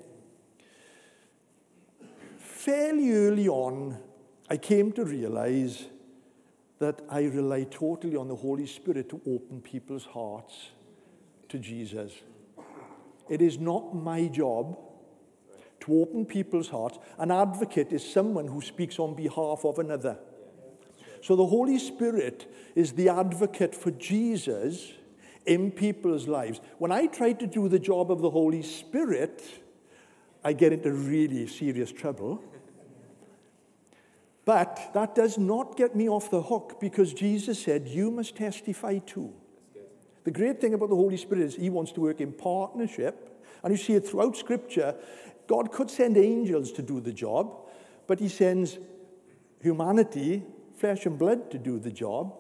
Fairly 2.38 3.12
early 3.12 3.50
on, 3.50 3.98
I 4.50 4.56
came 4.56 4.94
to 4.94 5.04
realize 5.04 5.88
that 6.80 7.02
I 7.10 7.24
rely 7.24 7.66
totally 7.66 8.16
on 8.16 8.30
the 8.30 8.36
Holy 8.36 8.66
Spirit 8.66 9.10
to 9.10 9.20
open 9.28 9.60
people's 9.60 10.06
hearts 10.06 10.70
to 11.50 11.60
Jesus. 11.60 12.14
It 13.30 13.42
is 13.42 13.60
not 13.60 13.94
my 13.94 14.28
job 14.28 14.80
to 15.82 16.02
open 16.02 16.26
people's 16.26 16.70
hearts. 16.70 16.98
An 17.20 17.30
advocate 17.30 17.92
is 17.92 18.10
someone 18.10 18.48
who 18.48 18.62
speaks 18.62 19.00
on 19.00 19.16
behalf 19.16 19.66
of 19.66 19.80
another. 19.80 20.18
So 21.22 21.36
the 21.36 21.46
Holy 21.46 21.78
Spirit 21.78 22.50
is 22.74 22.94
the 22.94 23.10
advocate 23.10 23.76
for 23.76 23.92
Jesus 23.92 24.94
in 25.46 25.72
people's 25.72 26.28
lives. 26.28 26.62
When 26.78 26.92
I 26.92 27.08
try 27.08 27.34
to 27.34 27.48
do 27.48 27.68
the 27.68 27.80
job 27.80 28.12
of 28.12 28.22
the 28.22 28.30
Holy 28.30 28.62
Spirit, 28.62 29.44
I 30.44 30.54
get 30.54 30.74
into 30.74 30.92
really 30.92 31.48
serious 31.48 31.92
trouble 31.92 32.44
but 34.46 34.92
that 34.94 35.16
does 35.16 35.38
not 35.38 35.78
get 35.78 35.96
me 35.96 36.10
off 36.10 36.32
the 36.32 36.42
hook 36.42 36.80
because 36.80 37.14
Jesus 37.14 37.62
said, 37.62 37.88
You 37.88 38.10
must 38.10 38.36
testify 38.36 38.98
too. 39.00 39.34
The 40.24 40.32
great 40.32 40.60
thing 40.60 40.74
about 40.74 40.90
the 40.90 40.96
Holy 40.96 41.18
Spirit 41.18 41.44
is 41.44 41.56
He 41.56 41.70
wants 41.70 41.92
to 41.94 42.02
work 42.02 42.22
in 42.22 42.32
partnership. 42.32 43.28
And 43.64 43.72
you 43.72 43.78
see 43.78 43.94
it 43.94 44.08
throughout 44.08 44.36
Scripture. 44.36 44.96
God 45.48 45.72
could 45.72 45.92
send 45.92 46.18
angels 46.18 46.72
to 46.74 46.82
do 46.82 47.00
the 47.00 47.14
job, 47.14 47.70
but 48.08 48.20
He 48.20 48.30
sends 48.30 48.80
humanity, 49.62 50.44
flesh 50.76 51.06
and 51.06 51.20
blood, 51.20 51.52
to 51.52 51.58
do 51.60 51.78
the 51.80 51.92
job 51.92 52.36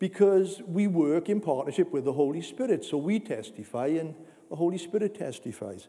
because 0.00 0.62
we 0.66 0.88
work 0.88 1.28
in 1.28 1.40
partnership 1.40 1.92
with 1.92 2.04
the 2.04 2.12
Holy 2.12 2.42
Spirit. 2.42 2.84
So 2.84 2.96
we 2.96 3.20
testify 3.20 3.86
and 3.86 4.14
the 4.48 4.56
Holy 4.56 4.78
Spirit 4.78 5.14
testifies. 5.14 5.86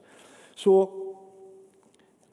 So 0.55 1.17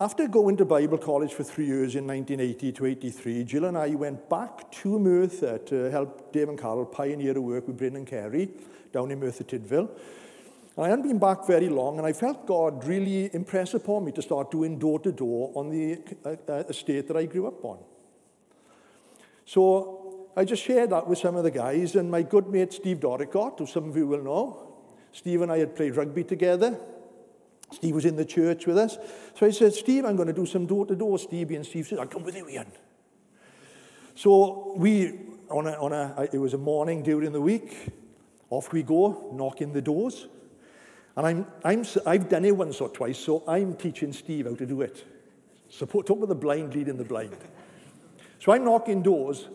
after 0.00 0.28
going 0.28 0.56
to 0.58 0.64
Bible 0.64 0.98
college 0.98 1.32
for 1.32 1.44
three 1.44 1.66
years 1.66 1.94
in 1.94 2.06
1980 2.06 2.72
to 2.72 2.86
83, 2.86 3.44
Jill 3.44 3.64
and 3.64 3.78
I 3.78 3.94
went 3.94 4.28
back 4.28 4.70
to 4.72 4.98
Merthyr 4.98 5.58
to 5.58 5.90
help 5.90 6.32
Dave 6.32 6.48
and 6.48 6.58
Carol 6.58 6.84
pioneer 6.84 7.36
a 7.38 7.40
work 7.40 7.66
with 7.66 7.78
Bryn 7.78 7.96
and 7.96 8.06
Kerry 8.06 8.50
down 8.92 9.10
in 9.12 9.20
Merthyr 9.20 9.44
Tydfil. 9.44 9.88
And 10.76 10.86
I 10.86 10.88
hadn't 10.88 11.08
been 11.08 11.18
back 11.18 11.46
very 11.46 11.68
long, 11.68 11.98
and 11.98 12.06
I 12.06 12.12
felt 12.12 12.46
God 12.46 12.84
really 12.84 13.30
impress 13.34 13.74
upon 13.74 14.04
me 14.04 14.12
to 14.12 14.22
start 14.22 14.50
doing 14.50 14.78
door-to-door 14.78 15.52
on 15.54 15.70
the 15.70 15.98
uh, 16.24 16.36
uh, 16.48 16.64
estate 16.68 17.08
that 17.08 17.16
I 17.16 17.24
grew 17.24 17.48
up 17.48 17.64
on. 17.64 17.78
So 19.44 19.97
I 20.38 20.44
just 20.44 20.62
shared 20.62 20.90
that 20.90 21.08
with 21.08 21.18
some 21.18 21.34
of 21.34 21.42
the 21.42 21.50
guys, 21.50 21.96
and 21.96 22.08
my 22.08 22.22
good 22.22 22.46
mate 22.46 22.72
Steve 22.72 23.00
Doricott, 23.00 23.58
who 23.58 23.66
some 23.66 23.88
of 23.88 23.96
you 23.96 24.06
will 24.06 24.22
know, 24.22 24.68
Steve 25.10 25.42
and 25.42 25.50
I 25.50 25.58
had 25.58 25.74
played 25.74 25.96
rugby 25.96 26.22
together, 26.22 26.78
Steve 27.72 27.96
was 27.96 28.04
in 28.04 28.14
the 28.14 28.24
church 28.24 28.64
with 28.64 28.78
us. 28.78 28.98
So 29.34 29.46
I 29.46 29.50
said, 29.50 29.74
Steve, 29.74 30.04
I'm 30.04 30.14
going 30.14 30.28
to 30.28 30.32
do 30.32 30.46
some 30.46 30.64
door 30.64 30.86
to 30.86 30.94
door, 30.94 31.18
Stevie. 31.18 31.56
And 31.56 31.66
Steve 31.66 31.88
said, 31.88 31.98
I'll 31.98 32.06
come 32.06 32.22
with 32.22 32.36
you, 32.36 32.48
Ian. 32.48 32.70
So 34.14 34.74
we, 34.76 35.18
on 35.50 35.66
a, 35.66 35.72
on 35.72 35.92
a, 35.92 36.28
it 36.32 36.38
was 36.38 36.54
a 36.54 36.58
morning 36.58 37.02
during 37.02 37.32
the 37.32 37.40
week, 37.40 37.90
off 38.48 38.72
we 38.72 38.84
go, 38.84 39.30
knocking 39.32 39.72
the 39.72 39.82
doors. 39.82 40.28
And 41.16 41.26
I'm, 41.26 41.46
I'm, 41.64 41.84
I've 42.06 42.28
done 42.28 42.44
it 42.44 42.56
once 42.56 42.80
or 42.80 42.88
twice, 42.88 43.18
so 43.18 43.42
I'm 43.48 43.74
teaching 43.74 44.12
Steve 44.12 44.46
how 44.46 44.54
to 44.54 44.66
do 44.66 44.82
it. 44.82 45.04
Support, 45.68 46.06
talk 46.06 46.18
about 46.18 46.28
the 46.28 46.36
blind 46.36 46.74
leading 46.74 46.96
the 46.96 47.04
blind. 47.04 47.36
So 48.38 48.52
I'm 48.52 48.64
knocking 48.64 49.02
doors, 49.02 49.48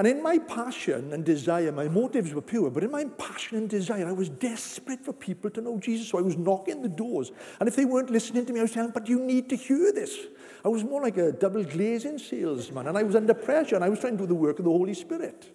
and 0.00 0.08
in 0.08 0.22
my 0.22 0.38
passion 0.38 1.12
and 1.12 1.26
desire, 1.26 1.70
my 1.72 1.86
motives 1.86 2.32
were 2.32 2.40
pure, 2.40 2.70
but 2.70 2.82
in 2.82 2.90
my 2.90 3.04
passion 3.04 3.58
and 3.58 3.68
desire, 3.68 4.08
I 4.08 4.12
was 4.12 4.30
desperate 4.30 5.04
for 5.04 5.12
people 5.12 5.50
to 5.50 5.60
know 5.60 5.78
Jesus. 5.78 6.08
So 6.08 6.16
I 6.16 6.22
was 6.22 6.38
knocking 6.38 6.80
the 6.80 6.88
doors. 6.88 7.32
And 7.60 7.68
if 7.68 7.76
they 7.76 7.84
weren't 7.84 8.08
listening 8.08 8.46
to 8.46 8.52
me, 8.54 8.60
I 8.60 8.62
was 8.62 8.72
telling 8.72 8.92
them, 8.92 8.94
but 8.98 9.10
you 9.10 9.20
need 9.20 9.50
to 9.50 9.56
hear 9.56 9.92
this. 9.92 10.16
I 10.64 10.68
was 10.68 10.84
more 10.84 11.02
like 11.02 11.18
a 11.18 11.32
double 11.32 11.64
glazing 11.64 12.16
salesman, 12.16 12.86
and 12.86 12.96
I 12.96 13.02
was 13.02 13.14
under 13.14 13.34
pressure, 13.34 13.74
and 13.74 13.84
I 13.84 13.90
was 13.90 14.00
trying 14.00 14.16
to 14.16 14.22
do 14.22 14.26
the 14.26 14.34
work 14.34 14.58
of 14.58 14.64
the 14.64 14.70
Holy 14.70 14.94
Spirit. 14.94 15.54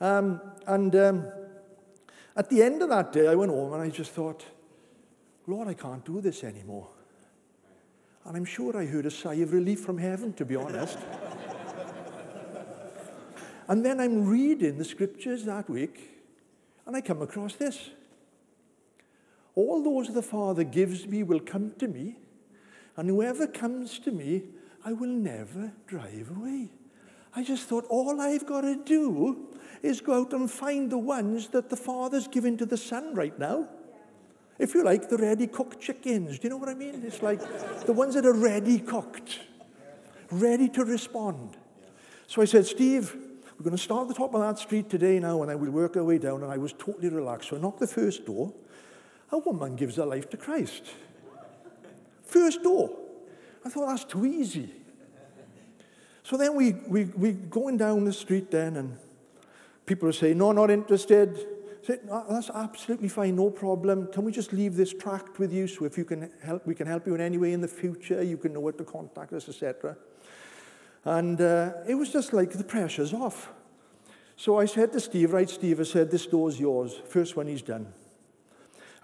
Um, 0.00 0.40
and 0.66 0.96
um, 0.96 1.28
at 2.36 2.50
the 2.50 2.60
end 2.60 2.82
of 2.82 2.88
that 2.88 3.12
day, 3.12 3.28
I 3.28 3.36
went 3.36 3.52
home 3.52 3.72
and 3.72 3.82
I 3.82 3.88
just 3.88 4.10
thought, 4.10 4.44
Lord, 5.46 5.68
I 5.68 5.74
can't 5.74 6.04
do 6.04 6.20
this 6.20 6.42
anymore. 6.42 6.88
And 8.24 8.36
I'm 8.36 8.44
sure 8.44 8.76
I 8.76 8.84
heard 8.84 9.06
a 9.06 9.12
sigh 9.12 9.34
of 9.34 9.52
relief 9.52 9.78
from 9.78 9.96
heaven, 9.96 10.32
to 10.32 10.44
be 10.44 10.56
honest. 10.56 10.98
And 13.68 13.84
then 13.84 14.00
I'm 14.00 14.26
reading 14.26 14.78
the 14.78 14.84
scriptures 14.84 15.44
that 15.44 15.68
week, 15.68 16.10
and 16.86 16.94
I 16.94 17.00
come 17.00 17.20
across 17.22 17.54
this. 17.54 17.90
All 19.54 19.82
those 19.82 20.14
the 20.14 20.22
Father 20.22 20.64
gives 20.64 21.06
me 21.06 21.22
will 21.22 21.40
come 21.40 21.72
to 21.78 21.88
me, 21.88 22.16
and 22.96 23.08
whoever 23.08 23.46
comes 23.46 23.98
to 24.00 24.12
me, 24.12 24.44
I 24.84 24.92
will 24.92 25.08
never 25.08 25.72
drive 25.86 26.30
away. 26.36 26.70
I 27.34 27.42
just 27.42 27.64
thought 27.64 27.84
all 27.88 28.20
I've 28.20 28.46
got 28.46 28.60
to 28.60 28.76
do 28.76 29.48
is 29.82 30.00
go 30.00 30.20
out 30.20 30.32
and 30.32 30.50
find 30.50 30.90
the 30.90 30.98
ones 30.98 31.48
that 31.48 31.68
the 31.68 31.76
Father's 31.76 32.28
given 32.28 32.56
to 32.58 32.66
the 32.66 32.76
Son 32.76 33.14
right 33.14 33.36
now. 33.38 33.68
If 34.58 34.74
you 34.74 34.84
like, 34.84 35.08
the 35.08 35.18
ready 35.18 35.46
cooked 35.46 35.80
chickens. 35.80 36.38
Do 36.38 36.44
you 36.44 36.50
know 36.50 36.56
what 36.56 36.68
I 36.68 36.74
mean? 36.74 37.02
It's 37.04 37.22
like 37.22 37.40
the 37.84 37.92
ones 37.92 38.14
that 38.14 38.24
are 38.24 38.32
ready 38.32 38.78
cooked, 38.78 39.40
ready 40.30 40.68
to 40.70 40.84
respond. 40.84 41.56
So 42.26 42.40
I 42.40 42.46
said, 42.46 42.64
Steve, 42.64 43.14
we're 43.58 43.64
going 43.64 43.76
to 43.76 43.82
start 43.82 44.02
at 44.02 44.08
the 44.08 44.14
top 44.14 44.34
of 44.34 44.40
that 44.42 44.58
street 44.58 44.90
today 44.90 45.18
now, 45.18 45.40
and 45.40 45.50
then 45.50 45.58
we'll 45.58 45.70
work 45.70 45.96
our 45.96 46.04
way 46.04 46.18
down. 46.18 46.42
And 46.42 46.52
I 46.52 46.58
was 46.58 46.74
totally 46.74 47.08
relaxed. 47.08 47.48
So 47.48 47.56
I 47.56 47.60
knocked 47.60 47.80
the 47.80 47.86
first 47.86 48.26
door. 48.26 48.52
A 49.32 49.38
woman 49.38 49.76
gives 49.76 49.96
her 49.96 50.04
life 50.04 50.28
to 50.30 50.36
Christ. 50.36 50.82
First 52.22 52.62
door. 52.62 52.94
I 53.64 53.70
thought 53.70 53.88
that's 53.88 54.04
too 54.04 54.26
easy. 54.26 54.70
So 56.22 56.36
then 56.36 56.54
we, 56.54 56.72
we, 56.72 57.04
we 57.04 57.32
going 57.32 57.76
down 57.76 58.04
the 58.04 58.12
street 58.12 58.50
then, 58.50 58.76
and 58.76 58.98
people 59.86 60.08
are 60.08 60.12
saying, 60.12 60.36
no, 60.36 60.52
not 60.52 60.70
interested. 60.70 61.46
Say, 61.82 62.00
no, 62.04 62.26
that's 62.28 62.50
absolutely 62.50 63.08
fine, 63.08 63.36
no 63.36 63.48
problem. 63.48 64.08
Can 64.12 64.24
we 64.24 64.32
just 64.32 64.52
leave 64.52 64.76
this 64.76 64.92
tract 64.92 65.38
with 65.38 65.52
you 65.52 65.66
so 65.68 65.84
if 65.84 65.96
you 65.96 66.04
can 66.04 66.30
help, 66.42 66.66
we 66.66 66.74
can 66.74 66.86
help 66.86 67.06
you 67.06 67.14
in 67.14 67.20
any 67.20 67.38
way 67.38 67.52
in 67.52 67.60
the 67.60 67.68
future, 67.68 68.22
you 68.22 68.36
can 68.36 68.52
know 68.52 68.60
where 68.60 68.72
to 68.72 68.84
contact 68.84 69.32
us, 69.32 69.48
etc. 69.48 69.96
And 71.06 71.40
uh, 71.40 71.72
it 71.88 71.94
was 71.94 72.12
just 72.12 72.32
like 72.32 72.50
the 72.50 72.64
pressure's 72.64 73.14
off. 73.14 73.52
So 74.36 74.58
I 74.58 74.64
said 74.64 74.92
to 74.92 74.98
Steve, 74.98 75.32
right, 75.32 75.48
Steve, 75.48 75.78
I 75.78 75.84
said, 75.84 76.10
this 76.10 76.26
door's 76.26 76.58
yours. 76.58 77.00
First 77.08 77.36
one 77.36 77.46
he's 77.46 77.62
done. 77.62 77.86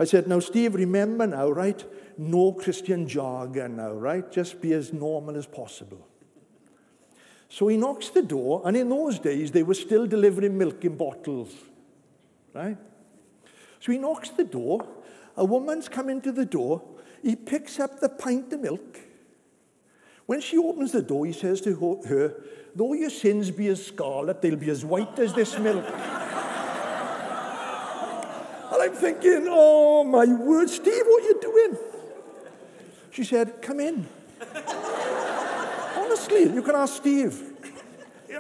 I 0.01 0.05
said, 0.05 0.27
now, 0.27 0.41
Steve, 0.41 0.75
remember 0.75 1.29
now, 1.29 1.49
right? 1.49 1.85
No 2.19 2.55
Christian 2.55 3.07
jargon 3.07 3.77
now, 3.77 3.93
right? 3.93 4.31
Just 4.33 4.61
be 4.61 4.73
as 4.73 4.93
normal 4.93 5.37
as 5.37 5.47
possible. 5.47 6.05
So 7.49 7.69
he 7.69 7.77
knocks 7.77 8.09
the 8.09 8.23
door, 8.23 8.63
and 8.65 8.77
in 8.77 8.89
those 8.89 9.21
days, 9.21 9.53
they 9.53 9.63
were 9.63 9.75
still 9.75 10.09
delivering 10.09 10.59
milk 10.59 10.85
in 10.85 10.97
bottles, 10.97 11.55
right? 12.53 12.79
So 13.79 13.93
he 13.93 13.99
knocks 13.99 14.31
the 14.31 14.45
door. 14.45 14.89
A 15.37 15.45
woman's 15.45 15.89
come 15.89 16.09
into 16.09 16.33
the 16.33 16.47
door. 16.47 16.83
He 17.23 17.37
picks 17.37 17.79
up 17.79 18.01
the 18.01 18.09
pint 18.09 18.53
of 18.53 18.61
milk 18.61 18.99
when 20.27 20.41
she 20.41 20.57
opens 20.59 20.93
the 20.93 21.03
door, 21.03 21.27
he 21.27 21.33
says 21.33 21.61
to 21.63 22.01
her, 22.09 22.35
Though 22.75 22.95
your 22.95 23.11
sins 23.11 23.51
be 23.51 23.69
as 23.69 23.85
scarlet, 23.85 24.41
they'll 24.41 24.57
be 24.57 24.71
as 24.71 24.85
white 24.85 25.19
as 25.19 25.35
this 25.35 25.59
milk. 25.59 25.85
and 25.85 25.97
I'm 28.73 28.93
thinking, 28.95 29.47
Oh 29.49 30.05
my 30.05 30.25
word, 30.27 30.71
Steve, 30.71 31.03
what 31.05 31.23
are 31.23 31.27
you 31.27 31.41
doing? 31.41 31.77
She 33.11 33.25
said, 33.25 33.61
Come 33.61 33.81
in. 33.81 34.07
Honestly, 35.97 36.45
you 36.45 36.63
can 36.63 36.77
ask 36.77 36.97
Steve. 36.97 37.51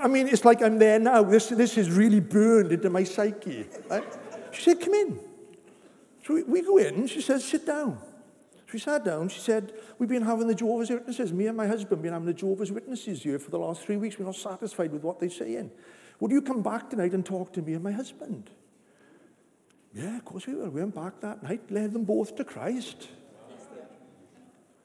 I 0.00 0.08
mean, 0.08 0.28
it's 0.28 0.44
like 0.44 0.62
I'm 0.62 0.78
there 0.78 0.98
now. 0.98 1.22
This, 1.22 1.48
this 1.48 1.76
is 1.76 1.90
really 1.90 2.20
burned 2.20 2.72
into 2.72 2.88
my 2.90 3.04
psyche. 3.04 3.66
Right? 3.90 4.04
She 4.52 4.62
said, 4.62 4.80
Come 4.80 4.94
in. 4.94 5.20
So 6.24 6.34
we, 6.34 6.42
we 6.44 6.62
go 6.62 6.78
in, 6.78 7.06
she 7.06 7.20
says, 7.20 7.44
Sit 7.44 7.66
down. 7.66 7.98
She 8.72 8.78
sat 8.78 9.04
down, 9.04 9.28
she 9.28 9.38
said, 9.38 9.74
We've 9.98 10.08
been 10.08 10.22
having 10.22 10.46
the 10.46 10.54
Jehovah's 10.54 10.88
Witnesses. 10.88 11.30
Me 11.30 11.46
and 11.46 11.54
my 11.54 11.66
husband 11.66 12.00
been 12.00 12.14
having 12.14 12.26
the 12.26 12.32
Jehovah's 12.32 12.72
Witnesses 12.72 13.22
here 13.22 13.38
for 13.38 13.50
the 13.50 13.58
last 13.58 13.82
three 13.82 13.98
weeks. 13.98 14.18
We're 14.18 14.24
not 14.24 14.34
satisfied 14.34 14.92
with 14.92 15.02
what 15.02 15.20
they're 15.20 15.28
saying. 15.28 15.70
Would 16.20 16.30
you 16.30 16.40
come 16.40 16.62
back 16.62 16.88
tonight 16.88 17.12
and 17.12 17.24
talk 17.24 17.52
to 17.52 17.60
me 17.60 17.74
and 17.74 17.84
my 17.84 17.92
husband? 17.92 18.48
Yeah, 19.92 20.16
of 20.16 20.24
course 20.24 20.46
we 20.46 20.54
will. 20.54 20.70
We 20.70 20.80
went 20.80 20.94
back 20.94 21.20
that 21.20 21.42
night, 21.42 21.70
led 21.70 21.92
them 21.92 22.04
both 22.04 22.34
to 22.36 22.44
Christ. 22.44 23.08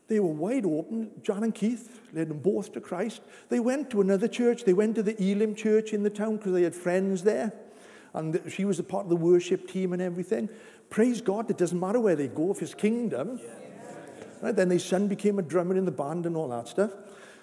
They 0.09 0.19
were 0.19 0.33
wide 0.33 0.65
open. 0.65 1.11
John 1.23 1.45
and 1.45 1.55
Keith 1.55 2.01
led 2.11 2.27
them 2.27 2.39
both 2.39 2.73
to 2.73 2.81
Christ. 2.81 3.21
They 3.47 3.61
went 3.61 3.89
to 3.91 4.01
another 4.01 4.27
church. 4.27 4.65
They 4.65 4.73
went 4.73 4.95
to 4.95 5.03
the 5.03 5.15
Elim 5.21 5.55
church 5.55 5.93
in 5.93 6.03
the 6.03 6.09
town 6.09 6.37
because 6.37 6.51
they 6.51 6.63
had 6.63 6.75
friends 6.75 7.23
there. 7.23 7.53
And 8.13 8.41
she 8.49 8.65
was 8.65 8.79
a 8.79 8.83
part 8.83 9.05
of 9.05 9.09
the 9.09 9.15
worship 9.15 9.69
team 9.69 9.93
and 9.93 10.01
everything. 10.01 10.49
Praise 10.89 11.21
God, 11.21 11.49
it 11.49 11.57
doesn't 11.57 11.79
matter 11.79 12.01
where 12.01 12.17
they 12.17 12.27
go 12.27 12.51
if 12.51 12.61
it's 12.61 12.73
kingdom. 12.73 13.39
Right? 14.41 14.55
Then 14.55 14.69
their 14.69 14.79
son 14.79 15.07
became 15.07 15.39
a 15.39 15.41
drummer 15.41 15.75
in 15.75 15.85
the 15.85 15.91
band 15.91 16.25
and 16.25 16.35
all 16.35 16.49
that 16.49 16.67
stuff. 16.67 16.91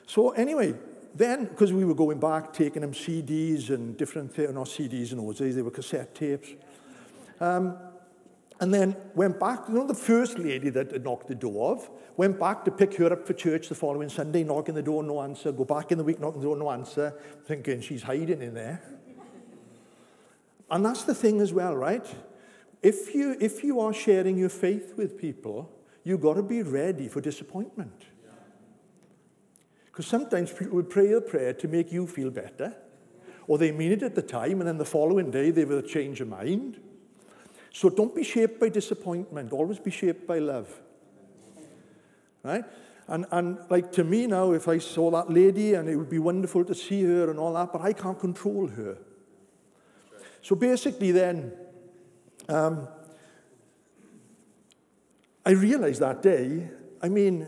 So 0.06 0.30
anyway, 0.30 0.74
then, 1.14 1.46
because 1.46 1.72
we 1.72 1.84
were 1.84 1.94
going 1.94 2.18
back, 2.18 2.52
taking 2.52 2.82
them 2.82 2.92
CDs 2.92 3.70
and 3.70 3.96
different 3.96 4.34
things, 4.34 4.52
not 4.52 4.66
CDs 4.66 5.12
in 5.12 5.18
those 5.18 5.38
days, 5.38 5.54
they 5.54 5.62
were 5.62 5.70
cassette 5.70 6.14
tapes. 6.14 6.48
Um, 7.40 7.76
and 8.60 8.72
then 8.72 8.96
went 9.14 9.38
back, 9.38 9.60
you 9.68 9.74
know, 9.74 9.86
the 9.86 9.94
first 9.94 10.38
lady 10.38 10.70
that 10.70 11.02
knocked 11.02 11.28
the 11.28 11.34
door 11.34 11.72
off, 11.72 11.90
went 12.16 12.38
back 12.38 12.64
to 12.64 12.70
pick 12.70 12.94
her 12.96 13.12
up 13.12 13.26
for 13.26 13.32
church 13.32 13.68
the 13.68 13.74
following 13.74 14.08
Sunday, 14.08 14.44
knocking 14.44 14.74
the 14.74 14.82
door, 14.82 15.02
no 15.02 15.20
answer, 15.20 15.50
go 15.52 15.64
back 15.64 15.90
in 15.90 15.98
the 15.98 16.04
week, 16.04 16.20
knocking 16.20 16.40
the 16.40 16.46
door, 16.46 16.56
no 16.56 16.70
answer, 16.70 17.14
thinking 17.46 17.80
she's 17.80 18.02
hiding 18.02 18.42
in 18.42 18.54
there. 18.54 18.82
And 20.70 20.84
that's 20.84 21.02
the 21.04 21.14
thing 21.14 21.40
as 21.40 21.52
well, 21.52 21.76
right? 21.76 22.06
If 22.82 23.14
you, 23.14 23.36
if 23.40 23.64
you 23.64 23.80
are 23.80 23.92
sharing 23.92 24.38
your 24.38 24.48
faith 24.48 24.94
with 24.96 25.18
people, 25.18 25.70
you've 26.04 26.20
got 26.20 26.34
to 26.34 26.42
be 26.42 26.62
ready 26.62 27.08
for 27.08 27.20
disappointment. 27.20 28.04
Because 29.86 30.06
sometimes 30.06 30.52
people 30.52 30.76
will 30.76 30.84
pray 30.84 31.12
a 31.12 31.20
prayer 31.20 31.52
to 31.54 31.68
make 31.68 31.92
you 31.92 32.06
feel 32.06 32.30
better, 32.30 32.74
or 33.46 33.58
they 33.58 33.72
mean 33.72 33.92
it 33.92 34.02
at 34.02 34.14
the 34.14 34.22
time, 34.22 34.60
and 34.60 34.68
then 34.68 34.78
the 34.78 34.84
following 34.84 35.30
day 35.30 35.50
they 35.50 35.64
will 35.64 35.82
change 35.82 36.18
their 36.18 36.26
mind. 36.26 36.80
So 37.72 37.88
don't 37.88 38.14
be 38.14 38.22
shaped 38.22 38.60
by 38.60 38.68
disappointment. 38.68 39.52
Always 39.52 39.78
be 39.78 39.90
shaped 39.90 40.26
by 40.26 40.38
love. 40.38 40.68
Right? 42.42 42.64
And, 43.08 43.26
and 43.30 43.58
like 43.68 43.92
to 43.92 44.04
me 44.04 44.26
now, 44.26 44.52
if 44.52 44.68
I 44.68 44.78
saw 44.78 45.10
that 45.10 45.30
lady 45.30 45.74
and 45.74 45.88
it 45.88 45.96
would 45.96 46.08
be 46.08 46.18
wonderful 46.18 46.64
to 46.64 46.74
see 46.74 47.02
her 47.04 47.30
and 47.30 47.38
all 47.38 47.52
that, 47.54 47.72
but 47.72 47.82
I 47.82 47.92
can't 47.92 48.18
control 48.18 48.68
her. 48.68 48.96
So 50.40 50.54
basically 50.54 51.10
then, 51.10 51.52
um, 52.48 52.88
I 55.46 55.50
realized 55.50 56.00
that 56.00 56.22
day, 56.22 56.70
I 57.02 57.08
mean, 57.08 57.46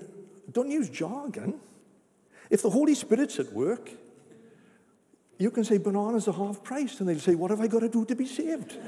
don't 0.53 0.71
use 0.71 0.91
jargon. 0.91 1.61
If 2.51 2.63
the 2.63 2.71
Holy 2.71 2.95
Spirit's 2.95 3.39
at 3.39 3.53
work, 3.53 3.91
you 5.39 5.51
can 5.51 5.65
say 5.65 5.79
bananas 5.79 6.29
are 6.29 6.35
half 6.35 6.63
price, 6.63 7.01
and 7.01 7.09
they'll 7.09 7.19
say, 7.19 7.35
What 7.35 7.51
have 7.51 7.61
I 7.61 7.67
got 7.67 7.81
to 7.81 7.89
do 7.89 8.05
to 8.05 8.15
be 8.15 8.27
saved? 8.27 8.79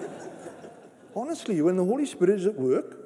Honestly, 1.14 1.60
when 1.60 1.76
the 1.76 1.84
Holy 1.84 2.06
Spirit 2.06 2.40
is 2.40 2.46
at 2.46 2.54
work, 2.54 2.96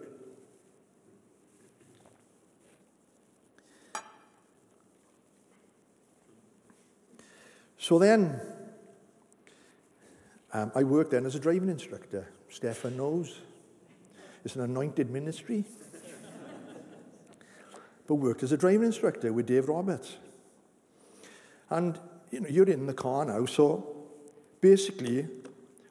so 7.78 7.98
then 7.98 8.40
um, 10.52 10.70
I 10.74 10.84
worked 10.84 11.12
then 11.12 11.26
as 11.26 11.34
a 11.34 11.40
driving 11.40 11.68
instructor. 11.68 12.28
Stefan 12.48 12.96
knows. 12.96 13.40
It's 14.44 14.56
an 14.56 14.62
anointed 14.62 15.10
ministry. 15.10 15.64
but 18.06 18.16
worked 18.16 18.42
as 18.42 18.52
a 18.52 18.56
driving 18.56 18.84
instructor 18.84 19.32
with 19.32 19.46
Dave 19.46 19.68
Roberts. 19.68 20.16
And 21.70 21.98
you 22.30 22.40
know, 22.40 22.48
you're 22.48 22.68
in 22.68 22.86
the 22.86 22.94
car 22.94 23.24
now, 23.24 23.46
so 23.46 24.06
basically 24.60 25.26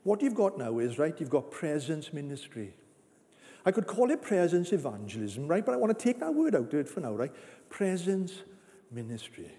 what 0.04 0.22
you've 0.22 0.36
got 0.36 0.58
now 0.58 0.80
is, 0.80 1.00
right, 1.00 1.18
you've 1.20 1.30
got 1.30 1.50
presence 1.50 2.13
ministry. 2.13 2.74
I 3.66 3.72
could 3.72 3.88
call 3.88 4.12
it 4.12 4.22
presence 4.22 4.74
evangelism, 4.74 5.48
right? 5.48 5.66
But 5.66 5.74
I 5.74 5.78
want 5.78 5.98
to 5.98 6.04
take 6.04 6.20
that 6.20 6.34
word 6.34 6.56
out 6.56 6.74
of 6.74 6.74
it 6.74 6.89
for 6.89 7.00
now, 7.00 7.13
right? 7.13 7.32
Presence 7.70 8.34
ministry. 8.92 9.52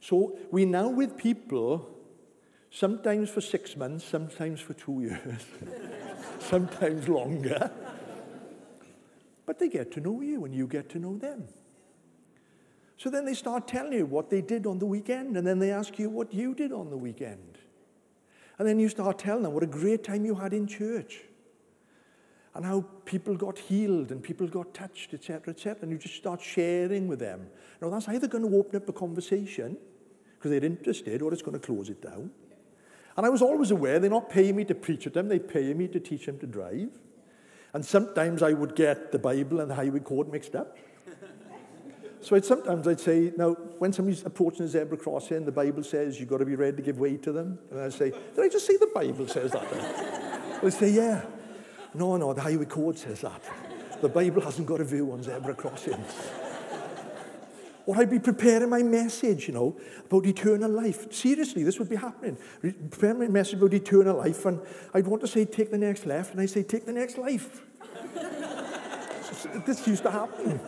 So 0.00 0.38
we 0.50 0.64
now 0.64 0.88
with 0.88 1.16
people, 1.16 1.90
sometimes 2.74 3.30
for 3.30 3.40
six 3.40 3.76
months, 3.76 4.04
sometimes 4.04 4.60
for 4.60 4.74
two 4.74 5.00
years, 5.00 5.44
sometimes 6.40 7.08
longer. 7.08 7.70
But 9.46 9.58
they 9.58 9.68
get 9.68 9.92
to 9.92 10.00
know 10.00 10.20
you 10.20 10.44
and 10.44 10.54
you 10.54 10.66
get 10.66 10.88
to 10.90 10.98
know 10.98 11.16
them. 11.16 11.44
So 12.96 13.10
then 13.10 13.24
they 13.24 13.34
start 13.34 13.68
telling 13.68 13.92
you 13.92 14.06
what 14.06 14.28
they 14.28 14.40
did 14.40 14.66
on 14.66 14.78
the 14.78 14.86
weekend, 14.86 15.36
and 15.36 15.46
then 15.46 15.58
they 15.58 15.70
ask 15.70 15.98
you 15.98 16.10
what 16.10 16.32
you 16.32 16.54
did 16.54 16.72
on 16.72 16.90
the 16.90 16.96
weekend. 16.96 17.58
And 18.58 18.66
then 18.66 18.78
you 18.78 18.88
start 18.88 19.18
telling 19.18 19.42
them 19.42 19.52
what 19.52 19.62
a 19.62 19.68
great 19.68 20.04
time 20.04 20.24
you 20.24 20.34
had 20.34 20.52
in 20.52 20.66
church 20.66 21.22
and 22.54 22.64
how 22.64 22.84
people 23.04 23.36
got 23.36 23.58
healed 23.58 24.12
and 24.12 24.22
people 24.22 24.46
got 24.46 24.72
touched, 24.72 25.12
etc., 25.12 25.52
etc. 25.52 25.78
And 25.82 25.90
you 25.90 25.98
just 25.98 26.14
start 26.14 26.40
sharing 26.40 27.08
with 27.08 27.18
them. 27.18 27.48
Now, 27.82 27.90
that's 27.90 28.08
either 28.08 28.28
going 28.28 28.48
to 28.48 28.56
open 28.56 28.76
up 28.76 28.88
a 28.88 28.92
conversation 28.92 29.76
because 30.36 30.52
they're 30.52 30.64
interested 30.64 31.20
or 31.20 31.32
it's 31.32 31.42
going 31.42 31.58
to 31.58 31.66
close 31.66 31.88
it 31.88 32.00
down. 32.00 32.30
And 33.16 33.24
I 33.24 33.28
was 33.28 33.42
always 33.42 33.70
aware 33.70 33.98
they're 33.98 34.10
not 34.10 34.28
paying 34.28 34.56
me 34.56 34.64
to 34.64 34.74
preach 34.74 35.06
at 35.06 35.14
them, 35.14 35.28
they 35.28 35.38
pay 35.38 35.72
me 35.74 35.88
to 35.88 36.00
teach 36.00 36.26
them 36.26 36.38
to 36.40 36.46
drive. 36.46 36.90
And 37.72 37.84
sometimes 37.84 38.42
I 38.42 38.52
would 38.52 38.76
get 38.76 39.12
the 39.12 39.18
Bible 39.18 39.60
and 39.60 39.70
the 39.70 39.74
highway 39.74 40.00
code 40.00 40.30
mixed 40.30 40.54
up. 40.54 40.76
So 42.20 42.36
I'd, 42.36 42.44
sometimes 42.44 42.88
I'd 42.88 43.00
say, 43.00 43.32
now, 43.36 43.52
when 43.78 43.92
somebody's 43.92 44.24
approaching 44.24 44.64
a 44.64 44.68
zebra 44.68 44.96
crossing, 44.96 45.44
the 45.44 45.52
Bible 45.52 45.82
says 45.82 46.18
you've 46.18 46.30
got 46.30 46.38
to 46.38 46.46
be 46.46 46.56
ready 46.56 46.78
to 46.78 46.82
give 46.82 46.98
way 46.98 47.18
to 47.18 47.32
them. 47.32 47.58
And 47.70 47.80
I'd 47.80 47.92
say, 47.92 48.10
did 48.10 48.44
I 48.44 48.48
just 48.48 48.66
say 48.66 48.78
the 48.78 48.90
Bible 48.94 49.28
says 49.28 49.52
that? 49.52 50.62
They'd 50.62 50.72
say, 50.72 50.90
yeah. 50.90 51.22
No, 51.92 52.16
no, 52.16 52.32
the 52.32 52.40
highway 52.40 52.64
code 52.64 52.96
says 52.96 53.20
that. 53.20 53.42
The 54.00 54.08
Bible 54.08 54.40
hasn't 54.40 54.66
got 54.66 54.80
a 54.80 54.84
view 54.84 55.12
on 55.12 55.22
zebra 55.22 55.54
crossings. 55.54 56.14
Or 57.86 57.96
I'd 57.98 58.10
be 58.10 58.18
preparing 58.18 58.70
my 58.70 58.82
message, 58.82 59.46
you 59.46 59.54
know, 59.54 59.76
about 60.06 60.24
eternal 60.26 60.70
life. 60.70 61.12
Seriously, 61.12 61.64
this 61.64 61.78
would 61.78 61.88
be 61.88 61.96
happening. 61.96 62.38
Preparing 62.60 63.18
my 63.18 63.28
message 63.28 63.54
about 63.54 63.74
eternal 63.74 64.16
life, 64.16 64.46
and 64.46 64.60
I'd 64.94 65.06
want 65.06 65.20
to 65.22 65.28
say, 65.28 65.44
take 65.44 65.70
the 65.70 65.78
next 65.78 66.06
left, 66.06 66.32
and 66.32 66.40
I'd 66.40 66.50
say, 66.50 66.62
take 66.62 66.86
the 66.86 66.92
next 66.92 67.18
life. 67.18 67.62
this 69.66 69.86
used 69.86 70.02
to 70.04 70.10
happen. 70.10 70.60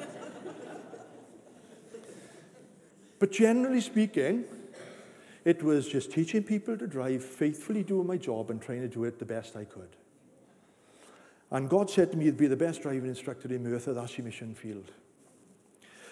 But 3.18 3.33
generally 3.33 3.81
speaking, 3.81 4.44
it 5.44 5.62
was 5.62 5.88
just 5.88 6.12
teaching 6.12 6.42
people 6.42 6.76
to 6.76 6.87
drive, 6.87 7.24
faithfully 7.24 7.83
doing 7.83 8.07
my 8.07 8.18
job 8.18 8.50
and 8.50 8.61
trying 8.61 8.83
to 8.83 8.88
do 8.88 9.05
it 9.05 9.18
the 9.18 9.24
best 9.24 9.57
I 9.57 9.64
could. 9.64 9.96
And 11.50 11.70
God 11.70 11.88
said 11.88 12.11
to 12.11 12.18
me, 12.18 12.26
you'd 12.26 12.37
be 12.37 12.48
the 12.48 12.57
best 12.57 12.83
driving 12.83 13.09
instructor 13.09 13.48
in 13.48 13.62
Merthyr, 13.62 13.94
that's 13.94 14.18
your 14.18 14.24
mission 14.24 14.55
field. 14.55 14.90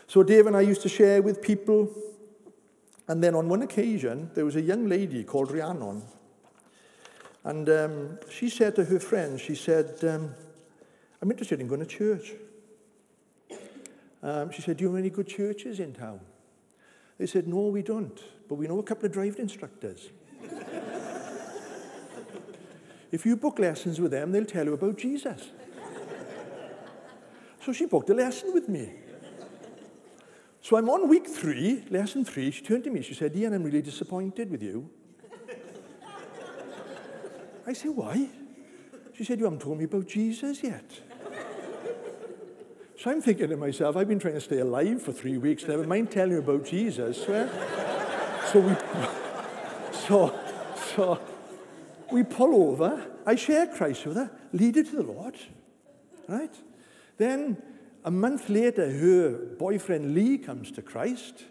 So 0.06 0.22
Dave 0.22 0.46
and 0.46 0.56
I 0.56 0.60
used 0.60 0.82
to 0.82 0.88
share 0.88 1.22
with 1.22 1.42
people. 1.42 1.90
And 3.08 3.22
then 3.22 3.34
on 3.34 3.48
one 3.48 3.62
occasion, 3.62 4.30
there 4.34 4.44
was 4.44 4.56
a 4.56 4.62
young 4.62 4.88
lady 4.88 5.24
called 5.24 5.50
Rhiannon. 5.50 6.02
And 7.44 7.68
um, 7.68 8.18
she 8.30 8.48
said 8.48 8.74
to 8.76 8.84
her 8.84 8.98
friends, 8.98 9.42
she 9.42 9.54
said, 9.54 10.02
um, 10.04 10.34
I'm 11.20 11.30
interested 11.30 11.60
in 11.60 11.68
going 11.68 11.80
to 11.80 11.86
church. 11.86 12.32
Um, 14.22 14.50
she 14.50 14.62
said, 14.62 14.78
do 14.78 14.84
you 14.84 14.90
know 14.90 14.96
any 14.96 15.10
good 15.10 15.28
churches 15.28 15.80
in 15.80 15.92
town? 15.92 16.20
They 17.18 17.26
said, 17.26 17.46
no, 17.46 17.66
we 17.66 17.82
don't, 17.82 18.18
but 18.48 18.54
we 18.54 18.66
know 18.66 18.78
a 18.78 18.82
couple 18.82 19.04
of 19.04 19.12
driving 19.12 19.40
instructors. 19.40 20.08
if 23.12 23.26
you 23.26 23.36
book 23.36 23.58
lessons 23.58 24.00
with 24.00 24.12
them, 24.12 24.32
they'll 24.32 24.46
tell 24.46 24.64
you 24.64 24.72
about 24.72 24.96
Jesus. 24.96 25.50
so 27.64 27.72
she 27.74 27.84
booked 27.84 28.08
a 28.08 28.14
lesson 28.14 28.54
with 28.54 28.68
me. 28.68 28.90
So 30.64 30.78
I'm 30.78 30.88
on 30.88 31.10
week 31.10 31.26
three, 31.26 31.84
lesson 31.90 32.24
three. 32.24 32.50
She 32.50 32.62
turned 32.62 32.84
to 32.84 32.90
me, 32.90 33.02
she 33.02 33.12
said, 33.12 33.36
Ian, 33.36 33.52
I'm 33.52 33.62
really 33.62 33.82
disappointed 33.82 34.50
with 34.50 34.62
you. 34.62 34.88
I 37.66 37.74
said, 37.74 37.90
why? 37.90 38.30
She 39.12 39.24
said, 39.24 39.38
you 39.38 39.44
haven't 39.44 39.60
told 39.60 39.76
me 39.76 39.84
about 39.84 40.08
Jesus 40.08 40.62
yet. 40.62 40.90
So 42.98 43.10
I'm 43.10 43.20
thinking 43.20 43.50
to 43.50 43.58
myself, 43.58 43.94
I've 43.94 44.08
been 44.08 44.18
trying 44.18 44.34
to 44.34 44.40
stay 44.40 44.60
alive 44.60 45.02
for 45.02 45.12
three 45.12 45.36
weeks, 45.36 45.68
never 45.68 45.86
mind 45.86 46.10
telling 46.10 46.32
you 46.32 46.38
about 46.38 46.64
Jesus. 46.64 47.26
So 47.26 47.50
we, 48.54 48.74
so, 49.92 50.40
so 50.94 51.20
we 52.10 52.22
pull 52.22 52.70
over. 52.70 53.06
I 53.26 53.34
share 53.34 53.66
Christ 53.66 54.06
with 54.06 54.16
her, 54.16 54.30
lead 54.54 54.76
her 54.76 54.82
to 54.82 54.96
the 54.96 55.02
Lord, 55.02 55.36
right? 56.26 56.54
Then 57.18 57.62
a 58.04 58.10
month 58.10 58.48
later, 58.50 58.90
her 58.90 59.30
boyfriend 59.58 60.14
Lee 60.14 60.38
comes 60.38 60.70
to 60.72 60.82
Christ. 60.82 61.44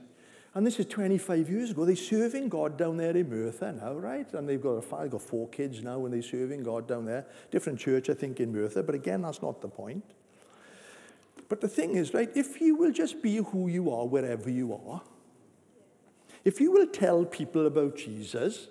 And 0.55 0.67
this 0.67 0.79
is 0.79 0.85
25 0.85 1.49
years 1.49 1.71
ago. 1.71 1.83
They're 1.83 1.95
serving 1.95 2.49
God 2.49 2.77
down 2.77 2.97
there 2.97 3.17
in 3.17 3.27
Merthyr 3.27 3.71
now, 3.71 3.93
right? 3.93 4.31
And 4.35 4.47
they've 4.47 4.61
got, 4.61 4.83
a, 4.83 5.01
they've 5.01 5.09
got 5.09 5.21
four 5.21 5.49
kids 5.49 5.81
now 5.81 6.05
and 6.05 6.13
they're 6.13 6.21
serving 6.21 6.61
God 6.61 6.87
down 6.87 7.05
there. 7.05 7.25
Different 7.49 7.79
church, 7.79 8.07
I 8.09 8.13
think, 8.13 8.39
in 8.39 8.53
Merthyr. 8.53 8.83
But 8.83 8.93
again, 8.93 9.23
that's 9.23 9.41
not 9.41 9.61
the 9.61 9.67
point. 9.67 10.03
But 11.49 11.59
the 11.59 11.67
thing 11.67 11.95
is, 11.95 12.13
right, 12.13 12.29
if 12.35 12.61
you 12.61 12.75
will 12.75 12.91
just 12.91 13.21
be 13.23 13.37
who 13.37 13.67
you 13.67 13.91
are 13.91 14.05
wherever 14.05 14.49
you 14.49 14.79
are, 14.87 15.01
if 16.45 16.59
you 16.59 16.71
will 16.71 16.87
tell 16.87 17.25
people 17.25 17.65
about 17.65 17.95
Jesus 17.97 18.67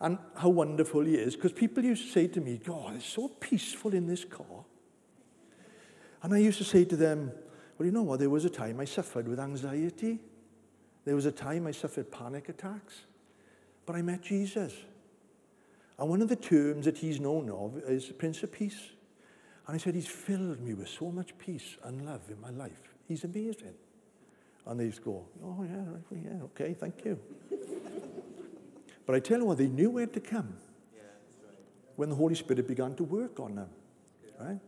and 0.00 0.18
how 0.36 0.50
wonderful 0.50 1.04
he 1.04 1.14
is, 1.14 1.34
because 1.34 1.52
people 1.52 1.82
used 1.82 2.06
to 2.06 2.12
say 2.12 2.28
to 2.28 2.40
me, 2.40 2.60
God, 2.64 2.94
it's 2.96 3.06
so 3.06 3.28
peaceful 3.28 3.94
in 3.94 4.06
this 4.06 4.24
car. 4.24 4.64
And 6.22 6.34
I 6.34 6.38
used 6.38 6.58
to 6.58 6.64
say 6.64 6.84
to 6.84 6.96
them, 6.96 7.32
well, 7.78 7.86
you 7.86 7.92
know 7.92 8.02
what, 8.02 8.18
there 8.18 8.30
was 8.30 8.44
a 8.44 8.50
time 8.50 8.80
I 8.80 8.84
suffered 8.84 9.28
with 9.28 9.38
anxiety. 9.38 10.18
There 11.04 11.14
was 11.14 11.26
a 11.26 11.32
time 11.32 11.66
I 11.66 11.70
suffered 11.70 12.10
panic 12.10 12.48
attacks. 12.48 13.02
But 13.86 13.96
I 13.96 14.02
met 14.02 14.22
Jesus. 14.22 14.74
And 15.98 16.08
one 16.08 16.22
of 16.22 16.28
the 16.28 16.36
terms 16.36 16.84
that 16.84 16.98
he's 16.98 17.20
known 17.20 17.50
of 17.50 17.78
is 17.88 18.06
Prince 18.06 18.42
of 18.42 18.52
Peace. 18.52 18.90
And 19.66 19.74
I 19.74 19.78
said, 19.78 19.94
He's 19.94 20.08
filled 20.08 20.60
me 20.60 20.74
with 20.74 20.88
so 20.88 21.10
much 21.10 21.36
peace 21.38 21.76
and 21.84 22.04
love 22.04 22.22
in 22.30 22.40
my 22.40 22.50
life. 22.50 22.94
He's 23.06 23.24
amazing. 23.24 23.74
And 24.66 24.80
they 24.80 24.88
just 24.88 25.04
go, 25.04 25.26
Oh, 25.42 25.64
yeah, 25.64 26.18
yeah, 26.24 26.42
okay, 26.44 26.74
thank 26.74 27.04
you. 27.04 27.18
but 29.06 29.14
I 29.14 29.20
tell 29.20 29.38
you 29.38 29.44
what, 29.46 29.58
they 29.58 29.66
knew 29.66 29.90
where 29.90 30.06
to 30.06 30.20
come 30.20 30.54
yeah, 30.94 31.02
right. 31.44 31.58
when 31.96 32.08
the 32.10 32.16
Holy 32.16 32.34
Spirit 32.34 32.66
began 32.66 32.94
to 32.96 33.04
work 33.04 33.40
on 33.40 33.56
them. 33.56 33.68
Right? 34.40 34.60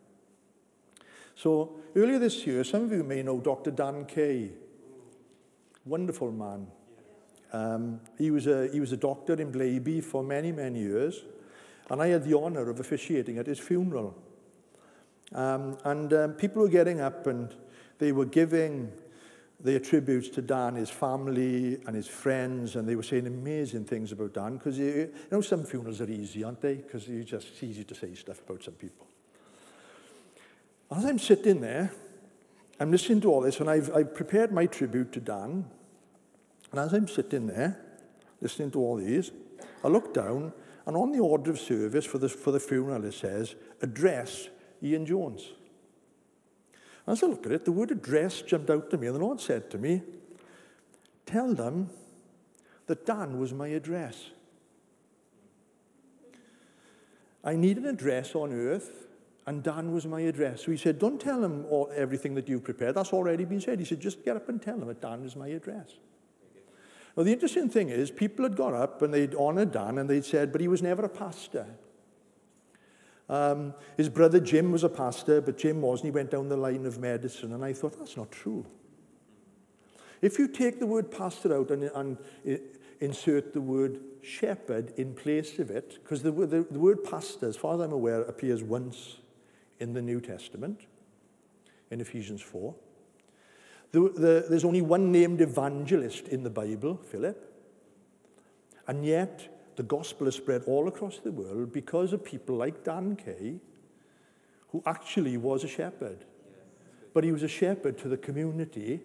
So 1.34 1.80
earlier 1.96 2.18
this 2.18 2.46
year, 2.46 2.64
some 2.64 2.84
of 2.84 2.92
you 2.92 3.02
may 3.04 3.22
know 3.22 3.40
Dr. 3.40 3.70
Dan 3.70 4.04
Kay. 4.04 4.50
Wonderful 5.84 6.32
man. 6.32 6.66
Um, 7.52 8.00
he, 8.18 8.30
was 8.30 8.46
a, 8.46 8.68
he 8.72 8.80
was 8.80 8.92
a 8.92 8.96
doctor 8.96 9.34
in 9.34 9.50
Blaby 9.50 10.02
for 10.02 10.22
many, 10.22 10.52
many 10.52 10.80
years. 10.80 11.24
And 11.90 12.00
I 12.00 12.08
had 12.08 12.24
the 12.24 12.38
honour 12.38 12.70
of 12.70 12.78
officiating 12.78 13.38
at 13.38 13.46
his 13.46 13.58
funeral. 13.58 14.16
Um, 15.34 15.78
and 15.84 16.12
um, 16.12 16.32
people 16.34 16.62
were 16.62 16.68
getting 16.68 17.00
up 17.00 17.26
and 17.26 17.54
they 17.98 18.12
were 18.12 18.26
giving 18.26 18.92
their 19.62 19.78
tributes 19.78 20.28
to 20.30 20.42
Dan, 20.42 20.74
his 20.74 20.90
family 20.90 21.80
and 21.86 21.94
his 21.94 22.08
friends, 22.08 22.76
and 22.76 22.88
they 22.88 22.96
were 22.96 23.02
saying 23.02 23.26
amazing 23.26 23.84
things 23.84 24.10
about 24.12 24.32
Dan, 24.32 24.56
because 24.56 24.78
you 24.78 25.12
know 25.30 25.42
some 25.42 25.64
funerals 25.64 26.00
are 26.00 26.10
easy, 26.10 26.42
aren't 26.42 26.62
they? 26.62 26.76
Because 26.76 27.06
it's 27.08 27.30
just 27.30 27.62
easy 27.62 27.84
to 27.84 27.94
say 27.94 28.14
stuff 28.14 28.40
about 28.40 28.62
some 28.62 28.74
people. 28.74 29.06
As 30.90 31.04
I'm 31.04 31.18
sitting 31.18 31.60
there, 31.60 31.92
I'm 32.80 32.90
listening 32.90 33.20
to 33.20 33.30
all 33.30 33.42
this, 33.42 33.60
and 33.60 33.70
I've, 33.70 33.94
I've 33.94 34.14
prepared 34.14 34.52
my 34.52 34.66
tribute 34.66 35.12
to 35.12 35.20
Dan, 35.20 35.66
and 36.72 36.80
as 36.80 36.92
I'm 36.92 37.06
sitting 37.06 37.46
there, 37.46 37.80
listening 38.40 38.70
to 38.72 38.80
all 38.80 38.96
these, 38.96 39.30
I 39.84 39.88
look 39.88 40.12
down, 40.12 40.52
and 40.86 40.96
on 40.96 41.12
the 41.12 41.20
order 41.20 41.50
of 41.50 41.60
service 41.60 42.04
for 42.04 42.18
the, 42.18 42.28
for 42.28 42.50
the 42.50 42.58
funeral, 42.58 43.04
it 43.04 43.14
says, 43.14 43.54
address 43.82 44.48
Ian 44.82 45.06
Jones. 45.06 45.50
As 47.06 47.22
I 47.22 47.26
look 47.26 47.46
at 47.46 47.52
it, 47.52 47.64
the 47.64 47.72
word 47.72 47.90
address 47.90 48.42
jumped 48.42 48.70
out 48.70 48.90
to 48.90 48.98
me, 48.98 49.06
and 49.06 49.16
the 49.16 49.20
Lord 49.20 49.40
said 49.40 49.70
to 49.70 49.78
me, 49.78 50.02
Tell 51.26 51.54
them 51.54 51.90
that 52.86 53.06
Dan 53.06 53.38
was 53.38 53.52
my 53.52 53.68
address. 53.68 54.30
I 57.44 57.54
need 57.54 57.78
an 57.78 57.86
address 57.86 58.34
on 58.34 58.52
earth, 58.52 59.06
and 59.50 59.64
Dan 59.64 59.90
was 59.90 60.06
my 60.06 60.20
address. 60.20 60.64
So 60.64 60.70
he 60.70 60.76
said, 60.76 61.00
Don't 61.00 61.20
tell 61.20 61.40
them 61.40 61.66
all, 61.68 61.90
everything 61.92 62.36
that 62.36 62.48
you've 62.48 62.62
prepared. 62.62 62.94
That's 62.94 63.12
already 63.12 63.44
been 63.44 63.60
said. 63.60 63.80
He 63.80 63.84
said, 63.84 63.98
Just 63.98 64.24
get 64.24 64.36
up 64.36 64.48
and 64.48 64.62
tell 64.62 64.78
them 64.78 64.86
that 64.86 65.00
Dan 65.00 65.24
is 65.24 65.34
my 65.34 65.48
address. 65.48 65.90
Now, 67.16 67.24
the 67.24 67.32
interesting 67.32 67.68
thing 67.68 67.88
is, 67.88 68.12
people 68.12 68.44
had 68.44 68.54
got 68.54 68.74
up 68.74 69.02
and 69.02 69.12
they'd 69.12 69.34
honored 69.34 69.72
Dan 69.72 69.98
and 69.98 70.08
they'd 70.08 70.24
said, 70.24 70.52
But 70.52 70.60
he 70.60 70.68
was 70.68 70.82
never 70.82 71.04
a 71.04 71.08
pastor. 71.08 71.66
Um, 73.28 73.74
his 73.96 74.08
brother 74.08 74.38
Jim 74.38 74.70
was 74.70 74.84
a 74.84 74.88
pastor, 74.88 75.40
but 75.40 75.58
Jim 75.58 75.80
wasn't. 75.80 76.04
He 76.04 76.10
went 76.12 76.30
down 76.30 76.48
the 76.48 76.56
line 76.56 76.86
of 76.86 77.00
medicine. 77.00 77.52
And 77.52 77.64
I 77.64 77.72
thought, 77.72 77.98
that's 77.98 78.16
not 78.16 78.30
true. 78.30 78.64
If 80.22 80.38
you 80.38 80.46
take 80.46 80.78
the 80.78 80.86
word 80.86 81.10
pastor 81.10 81.56
out 81.56 81.72
and, 81.72 81.84
and 81.84 82.18
insert 83.00 83.52
the 83.52 83.60
word 83.60 83.98
shepherd 84.22 84.92
in 84.96 85.12
place 85.12 85.58
of 85.58 85.70
it, 85.70 85.98
because 86.04 86.22
the, 86.22 86.30
the, 86.30 86.66
the 86.70 86.78
word 86.78 87.02
pastor, 87.02 87.48
as 87.48 87.56
far 87.56 87.74
as 87.74 87.80
I'm 87.80 87.92
aware, 87.92 88.22
appears 88.22 88.62
once 88.62 89.16
in 89.80 89.94
the 89.94 90.02
New 90.02 90.20
Testament, 90.20 90.82
in 91.90 92.00
Ephesians 92.00 92.42
4. 92.42 92.74
The, 93.92 94.00
the, 94.00 94.46
there's 94.48 94.64
only 94.64 94.82
one 94.82 95.10
named 95.10 95.40
evangelist 95.40 96.28
in 96.28 96.44
the 96.44 96.50
Bible, 96.50 97.00
Philip. 97.10 97.46
And 98.86 99.04
yet, 99.04 99.74
the 99.76 99.82
gospel 99.82 100.28
is 100.28 100.36
spread 100.36 100.62
all 100.66 100.88
across 100.88 101.18
the 101.18 101.32
world 101.32 101.72
because 101.72 102.12
of 102.12 102.24
people 102.24 102.56
like 102.56 102.84
Dan 102.84 103.16
Kay, 103.16 103.56
who 104.68 104.82
actually 104.86 105.36
was 105.36 105.64
a 105.64 105.68
shepherd. 105.68 106.18
But 107.12 107.24
he 107.24 107.32
was 107.32 107.42
a 107.42 107.48
shepherd 107.48 107.98
to 107.98 108.08
the 108.08 108.16
community. 108.16 109.00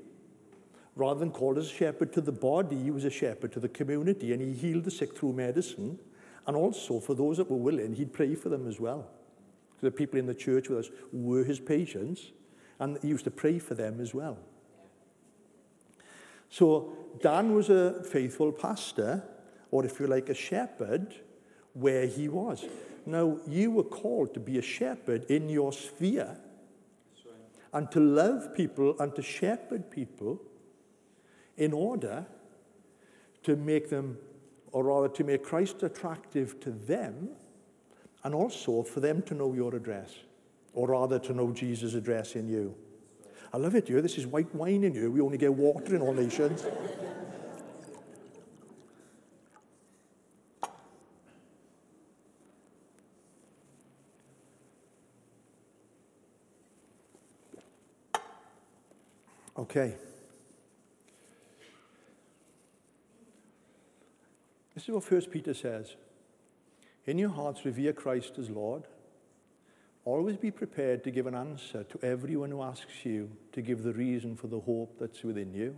Rather 0.95 1.19
than 1.19 1.31
called 1.31 1.57
as 1.57 1.67
a 1.67 1.73
shepherd 1.73 2.13
to 2.13 2.21
the 2.21 2.31
body, 2.31 2.77
he 2.77 2.91
was 2.91 3.05
a 3.05 3.09
shepherd 3.09 3.51
to 3.53 3.59
the 3.59 3.69
community, 3.69 4.33
and 4.33 4.41
he 4.41 4.53
healed 4.53 4.83
the 4.83 4.91
sick 4.91 5.17
through 5.17 5.33
medicine. 5.33 5.99
And 6.47 6.55
also, 6.55 6.99
for 6.99 7.15
those 7.15 7.37
that 7.37 7.49
were 7.49 7.57
willing, 7.57 7.95
he'd 7.95 8.13
pray 8.13 8.35
for 8.35 8.49
them 8.49 8.67
as 8.67 8.79
well. 8.79 9.09
The 9.81 9.91
people 9.91 10.19
in 10.19 10.25
the 10.25 10.33
church 10.33 10.69
with 10.69 10.79
us 10.79 10.91
were 11.11 11.43
his 11.43 11.59
patients, 11.59 12.31
and 12.79 12.97
he 13.01 13.09
used 13.09 13.25
to 13.25 13.31
pray 13.31 13.59
for 13.59 13.75
them 13.75 13.99
as 14.01 14.13
well. 14.13 14.37
So 16.49 16.93
Dan 17.21 17.53
was 17.53 17.69
a 17.69 18.03
faithful 18.03 18.51
pastor, 18.51 19.23
or 19.71 19.85
if 19.85 19.99
you 19.99 20.07
like, 20.07 20.29
a 20.29 20.33
shepherd 20.33 21.15
where 21.73 22.07
he 22.07 22.27
was. 22.29 22.65
Now, 23.05 23.39
you 23.47 23.71
were 23.71 23.83
called 23.83 24.33
to 24.33 24.39
be 24.39 24.57
a 24.57 24.61
shepherd 24.61 25.25
in 25.29 25.49
your 25.49 25.73
sphere 25.73 26.37
and 27.73 27.91
to 27.91 27.99
love 27.99 28.55
people 28.55 28.95
and 28.99 29.13
to 29.15 29.21
shepherd 29.21 29.91
people 29.91 30.41
in 31.57 31.73
order 31.73 32.25
to 33.43 33.55
make 33.55 33.89
them, 33.89 34.17
or 34.71 34.85
rather 34.85 35.09
to 35.09 35.23
make 35.23 35.43
Christ 35.43 35.83
attractive 35.83 36.59
to 36.61 36.71
them 36.71 37.29
and 38.25 38.33
also 38.33 38.81
for 38.81 38.99
them 39.01 39.21
to 39.21 39.35
know 39.35 39.53
your 39.53 39.75
address, 39.75 40.15
or 40.73 40.87
rather 40.89 41.19
to 41.19 41.31
know 41.31 41.51
Jesus' 41.51 41.93
address 41.93 42.35
in 42.35 42.49
you. 42.49 42.75
I 43.53 43.57
love 43.57 43.75
it 43.75 43.87
here. 43.87 44.01
This 44.01 44.17
is 44.17 44.25
white 44.25 44.53
wine 44.53 44.83
in 44.83 44.95
you. 44.95 45.11
We 45.11 45.21
only 45.21 45.37
get 45.37 45.53
water 45.53 45.95
in 45.95 46.01
all 46.01 46.11
nations. 46.11 46.65
Okay. 59.55 59.95
This 64.73 64.83
is 64.83 64.89
what 64.89 65.03
First 65.03 65.29
Peter 65.29 65.53
says. 65.53 65.95
In 67.05 67.17
your 67.19 67.29
hearts, 67.29 67.65
revere 67.65 67.93
Christ 67.93 68.39
as 68.39 68.49
Lord. 68.49 68.83
Always 70.05 70.37
be 70.37 70.51
prepared 70.51 71.03
to 71.03 71.11
give 71.11 71.27
an 71.27 71.35
answer 71.35 71.83
to 71.83 71.99
everyone 72.05 72.51
who 72.51 72.61
asks 72.61 73.05
you 73.05 73.29
to 73.53 73.61
give 73.61 73.83
the 73.83 73.93
reason 73.93 74.35
for 74.35 74.47
the 74.47 74.59
hope 74.59 74.97
that's 74.99 75.23
within 75.23 75.53
you. 75.53 75.75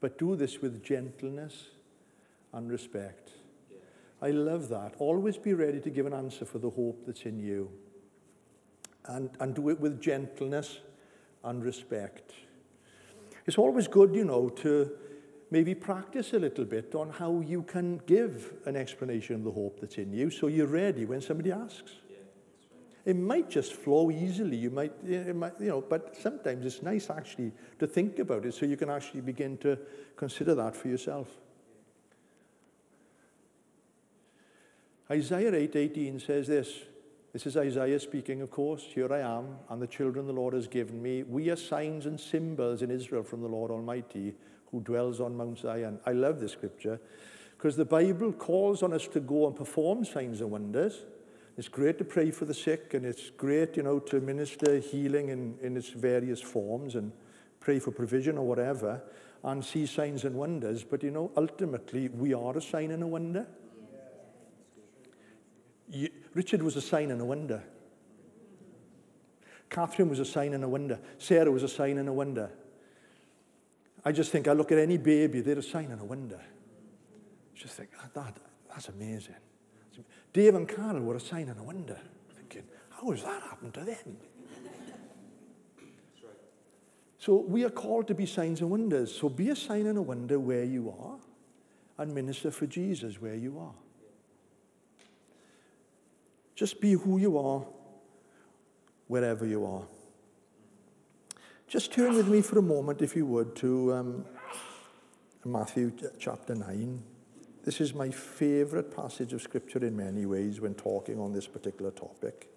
But 0.00 0.18
do 0.18 0.36
this 0.36 0.60
with 0.62 0.82
gentleness 0.82 1.66
and 2.52 2.70
respect. 2.70 3.30
I 4.22 4.30
love 4.30 4.68
that. 4.68 4.94
Always 4.98 5.36
be 5.36 5.54
ready 5.54 5.80
to 5.80 5.90
give 5.90 6.06
an 6.06 6.14
answer 6.14 6.44
for 6.44 6.58
the 6.58 6.70
hope 6.70 7.04
that's 7.06 7.22
in 7.22 7.38
you. 7.40 7.70
And, 9.06 9.30
and 9.40 9.54
do 9.54 9.68
it 9.70 9.80
with 9.80 10.00
gentleness 10.00 10.80
and 11.42 11.64
respect. 11.64 12.32
It's 13.46 13.58
always 13.58 13.88
good, 13.88 14.14
you 14.14 14.24
know, 14.24 14.48
to 14.48 14.90
maybe 15.50 15.74
practice 15.74 16.32
a 16.32 16.38
little 16.38 16.64
bit 16.64 16.94
on 16.94 17.10
how 17.10 17.40
you 17.40 17.62
can 17.62 18.00
give 18.06 18.52
an 18.66 18.76
explanation 18.76 19.36
of 19.36 19.44
the 19.44 19.50
hope 19.50 19.80
that's 19.80 19.98
in 19.98 20.12
you 20.12 20.30
so 20.30 20.46
you're 20.46 20.66
ready 20.66 21.04
when 21.04 21.20
somebody 21.20 21.50
asks. 21.52 21.92
It 23.04 23.16
might 23.16 23.48
just 23.48 23.72
flow 23.72 24.10
easily. 24.10 24.56
You 24.56 24.70
might, 24.70 24.92
it 25.04 25.34
might, 25.34 25.54
you 25.58 25.68
know, 25.68 25.80
but 25.80 26.14
sometimes 26.16 26.66
it's 26.66 26.82
nice 26.82 27.08
actually 27.08 27.52
to 27.78 27.86
think 27.86 28.18
about 28.18 28.44
it 28.44 28.54
so 28.54 28.66
you 28.66 28.76
can 28.76 28.90
actually 28.90 29.22
begin 29.22 29.56
to 29.58 29.78
consider 30.16 30.54
that 30.54 30.76
for 30.76 30.88
yourself. 30.88 31.28
Isaiah 35.10 35.50
8:18 35.50 36.20
says 36.20 36.46
this. 36.46 36.84
This 37.32 37.46
is 37.46 37.56
Isaiah 37.56 37.98
speaking, 37.98 38.42
of 38.42 38.50
course. 38.50 38.82
Here 38.82 39.12
I 39.12 39.20
am, 39.20 39.56
and 39.68 39.80
the 39.80 39.86
children 39.86 40.26
the 40.26 40.32
Lord 40.32 40.52
has 40.52 40.68
given 40.68 41.00
me. 41.00 41.22
We 41.22 41.48
are 41.50 41.56
signs 41.56 42.06
and 42.06 42.20
symbols 42.20 42.82
in 42.82 42.90
Israel 42.90 43.22
from 43.22 43.40
the 43.40 43.48
Lord 43.48 43.70
Almighty 43.70 44.34
who 44.70 44.80
dwells 44.80 45.20
on 45.20 45.36
Mount 45.36 45.58
Zion. 45.58 45.98
I 46.06 46.12
love 46.12 46.40
this 46.40 46.52
scripture 46.52 47.00
because 47.56 47.76
the 47.76 47.84
Bible 47.84 48.32
calls 48.32 48.82
on 48.82 48.92
us 48.92 49.06
to 49.08 49.20
go 49.20 49.46
and 49.46 49.54
perform 49.54 50.04
signs 50.04 50.40
and 50.40 50.50
wonders. 50.50 51.04
It's 51.58 51.68
great 51.68 51.98
to 51.98 52.04
pray 52.04 52.30
for 52.30 52.46
the 52.46 52.54
sick, 52.54 52.94
and 52.94 53.04
it's 53.04 53.28
great, 53.30 53.76
you 53.76 53.82
know, 53.82 53.98
to 53.98 54.20
minister 54.20 54.78
healing 54.78 55.28
in, 55.28 55.58
in 55.60 55.76
its 55.76 55.90
various 55.90 56.40
forms 56.40 56.94
and 56.94 57.12
pray 57.58 57.78
for 57.78 57.90
provision 57.90 58.38
or 58.38 58.46
whatever 58.46 59.02
and 59.44 59.64
see 59.64 59.84
signs 59.84 60.24
and 60.24 60.36
wonders. 60.36 60.84
But, 60.84 61.02
you 61.02 61.10
know, 61.10 61.30
ultimately, 61.36 62.08
we 62.08 62.32
are 62.32 62.56
a 62.56 62.62
sign 62.62 62.90
and 62.92 63.02
a 63.02 63.06
wonder. 63.06 63.46
You, 65.90 66.08
Richard 66.34 66.62
was 66.62 66.76
a 66.76 66.80
sign 66.80 67.10
and 67.10 67.20
a 67.20 67.24
wonder. 67.24 67.62
Catherine 69.68 70.08
was 70.08 70.18
a 70.18 70.24
sign 70.24 70.54
and 70.54 70.64
a 70.64 70.68
wonder. 70.68 70.98
Sarah 71.18 71.50
was 71.50 71.62
a 71.62 71.68
sign 71.68 71.98
and 71.98 72.08
a 72.08 72.12
wonder. 72.12 72.50
I 74.04 74.12
just 74.12 74.32
think 74.32 74.48
I 74.48 74.52
look 74.52 74.72
at 74.72 74.78
any 74.78 74.96
baby, 74.96 75.40
they're 75.40 75.58
a 75.58 75.62
sign 75.62 75.90
and 75.90 76.00
a 76.00 76.04
wonder. 76.04 76.40
Just 77.54 77.74
think, 77.74 77.90
ah, 78.00 78.08
that, 78.14 78.36
that's 78.68 78.88
amazing. 78.88 79.34
Dave 80.32 80.54
and 80.54 80.68
Carol 80.68 81.00
were 81.00 81.16
a 81.16 81.20
sign 81.20 81.48
and 81.48 81.58
a 81.58 81.62
wonder. 81.62 81.98
Thinking, 82.34 82.62
how 82.88 83.10
has 83.10 83.22
that 83.22 83.42
happened 83.42 83.74
to 83.74 83.80
them? 83.80 84.16
So 87.18 87.36
we 87.36 87.64
are 87.64 87.70
called 87.70 88.08
to 88.08 88.14
be 88.14 88.24
signs 88.24 88.62
and 88.62 88.70
wonders. 88.70 89.14
So 89.14 89.28
be 89.28 89.50
a 89.50 89.56
sign 89.56 89.86
and 89.86 89.98
a 89.98 90.02
wonder 90.02 90.40
where 90.40 90.64
you 90.64 90.94
are 90.98 91.18
and 91.98 92.14
minister 92.14 92.50
for 92.50 92.66
Jesus 92.66 93.20
where 93.20 93.34
you 93.34 93.58
are. 93.58 93.74
Just 96.54 96.80
be 96.80 96.92
who 96.92 97.18
you 97.18 97.36
are 97.36 97.66
wherever 99.06 99.44
you 99.44 99.66
are. 99.66 99.82
Just 101.70 101.92
turn 101.92 102.16
with 102.16 102.26
me 102.26 102.40
for 102.42 102.58
a 102.58 102.62
moment, 102.62 103.00
if 103.00 103.14
you 103.14 103.24
would, 103.26 103.54
to 103.54 103.94
um, 103.94 104.24
Matthew 105.44 105.92
chapter 106.18 106.52
9. 106.52 107.00
This 107.62 107.80
is 107.80 107.94
my 107.94 108.10
favorite 108.10 108.92
passage 108.92 109.32
of 109.32 109.40
scripture 109.40 109.78
in 109.78 109.96
many 109.96 110.26
ways 110.26 110.60
when 110.60 110.74
talking 110.74 111.20
on 111.20 111.32
this 111.32 111.46
particular 111.46 111.92
topic. 111.92 112.48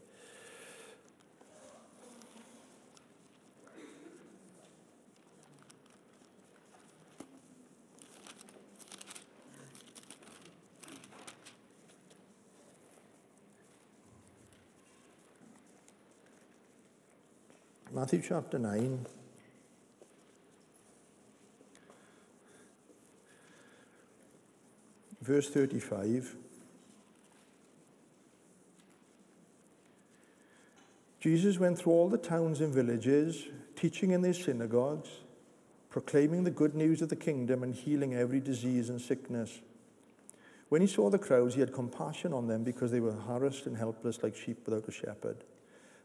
Matthew 18.04 18.22
chapter 18.22 18.60
9. 18.60 19.06
Verse 25.22 25.50
35. 25.50 26.36
Jesus 31.22 31.58
went 31.58 31.80
through 31.80 31.94
all 31.94 32.10
the 32.10 32.18
towns 32.18 32.60
and 32.60 32.74
villages, 32.74 33.48
teaching 33.78 34.12
in 34.12 34.22
their 34.22 34.34
synagogues, 34.34 35.08
proclaiming 35.90 36.44
the 36.44 36.52
good 36.52 36.76
news 36.76 37.02
of 37.02 37.08
the 37.08 37.16
kingdom 37.16 37.64
and 37.64 37.74
healing 37.74 38.14
every 38.14 38.42
disease 38.42 38.90
and 38.90 39.00
sickness. 39.00 39.62
When 40.68 40.82
he 40.82 40.88
saw 40.88 41.10
the 41.10 41.18
crowds, 41.18 41.54
he 41.54 41.62
had 41.62 41.72
compassion 41.72 42.34
on 42.34 42.48
them 42.48 42.66
because 42.66 42.92
they 42.92 43.00
were 43.00 43.14
harassed 43.14 43.66
and 43.66 43.78
helpless 43.78 44.22
like 44.22 44.36
sheep 44.36 44.58
without 44.66 44.90
a 44.90 44.92
shepherd. 44.92 45.46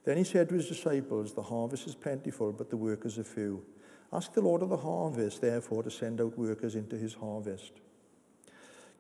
Then 0.05 0.17
he 0.17 0.25
said 0.25 0.49
to 0.49 0.55
his 0.55 0.69
disciples, 0.69 1.35
The 1.35 1.43
harvest 1.43 1.87
is 1.87 1.95
plentiful, 1.95 2.53
but 2.53 2.71
the 2.71 2.77
workers 2.77 3.19
are 3.19 3.25
few. 3.25 3.65
Ask 4.13 4.33
the 4.33 4.41
Lord 4.41 4.63
of 4.63 4.71
the 4.71 4.77
harvest, 4.77 5.41
therefore, 5.41 5.83
to 5.83 5.91
send 5.91 6.21
out 6.21 6.39
workers 6.39 6.75
into 6.75 6.97
his 6.97 7.15
harvest. 7.15 7.73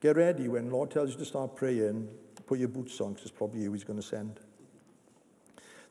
Get 0.00 0.16
ready 0.16 0.48
when 0.48 0.66
the 0.66 0.74
Lord 0.74 0.90
tells 0.90 1.12
you 1.12 1.18
to 1.18 1.24
start 1.24 1.56
praying, 1.56 2.08
put 2.46 2.58
your 2.58 2.68
boots 2.68 3.00
on, 3.00 3.12
because 3.12 3.28
it's 3.28 3.36
probably 3.36 3.62
you 3.62 3.72
he's 3.72 3.84
going 3.84 4.00
to 4.00 4.06
send. 4.06 4.38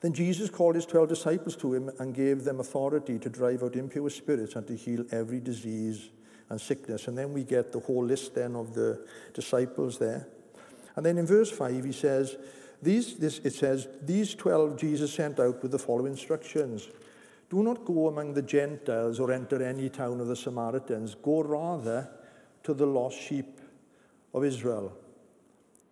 Then 0.00 0.12
Jesus 0.12 0.48
called 0.48 0.76
his 0.76 0.86
twelve 0.86 1.08
disciples 1.08 1.56
to 1.56 1.74
him 1.74 1.90
and 1.98 2.14
gave 2.14 2.44
them 2.44 2.60
authority 2.60 3.18
to 3.18 3.28
drive 3.28 3.64
out 3.64 3.74
impure 3.74 4.08
spirits 4.10 4.54
and 4.54 4.66
to 4.68 4.76
heal 4.76 5.04
every 5.10 5.40
disease 5.40 6.10
and 6.50 6.60
sickness. 6.60 7.08
And 7.08 7.18
then 7.18 7.32
we 7.32 7.42
get 7.44 7.72
the 7.72 7.80
whole 7.80 8.04
list 8.04 8.34
then 8.34 8.54
of 8.54 8.74
the 8.74 9.04
disciples 9.34 9.98
there. 9.98 10.28
And 10.94 11.04
then 11.04 11.18
in 11.18 11.26
verse 11.26 11.50
5, 11.50 11.84
he 11.84 11.92
says, 11.92 12.36
these, 12.82 13.16
this, 13.16 13.40
it 13.44 13.54
says, 13.54 13.88
These 14.02 14.34
twelve 14.34 14.76
Jesus 14.76 15.12
sent 15.12 15.40
out 15.40 15.62
with 15.62 15.72
the 15.72 15.78
following 15.78 16.12
instructions 16.12 16.88
Do 17.50 17.62
not 17.62 17.84
go 17.84 18.08
among 18.08 18.34
the 18.34 18.42
Gentiles 18.42 19.18
or 19.18 19.32
enter 19.32 19.62
any 19.62 19.88
town 19.88 20.20
of 20.20 20.28
the 20.28 20.36
Samaritans. 20.36 21.14
Go 21.14 21.42
rather 21.42 22.08
to 22.62 22.74
the 22.74 22.86
lost 22.86 23.18
sheep 23.18 23.60
of 24.34 24.44
Israel. 24.44 24.96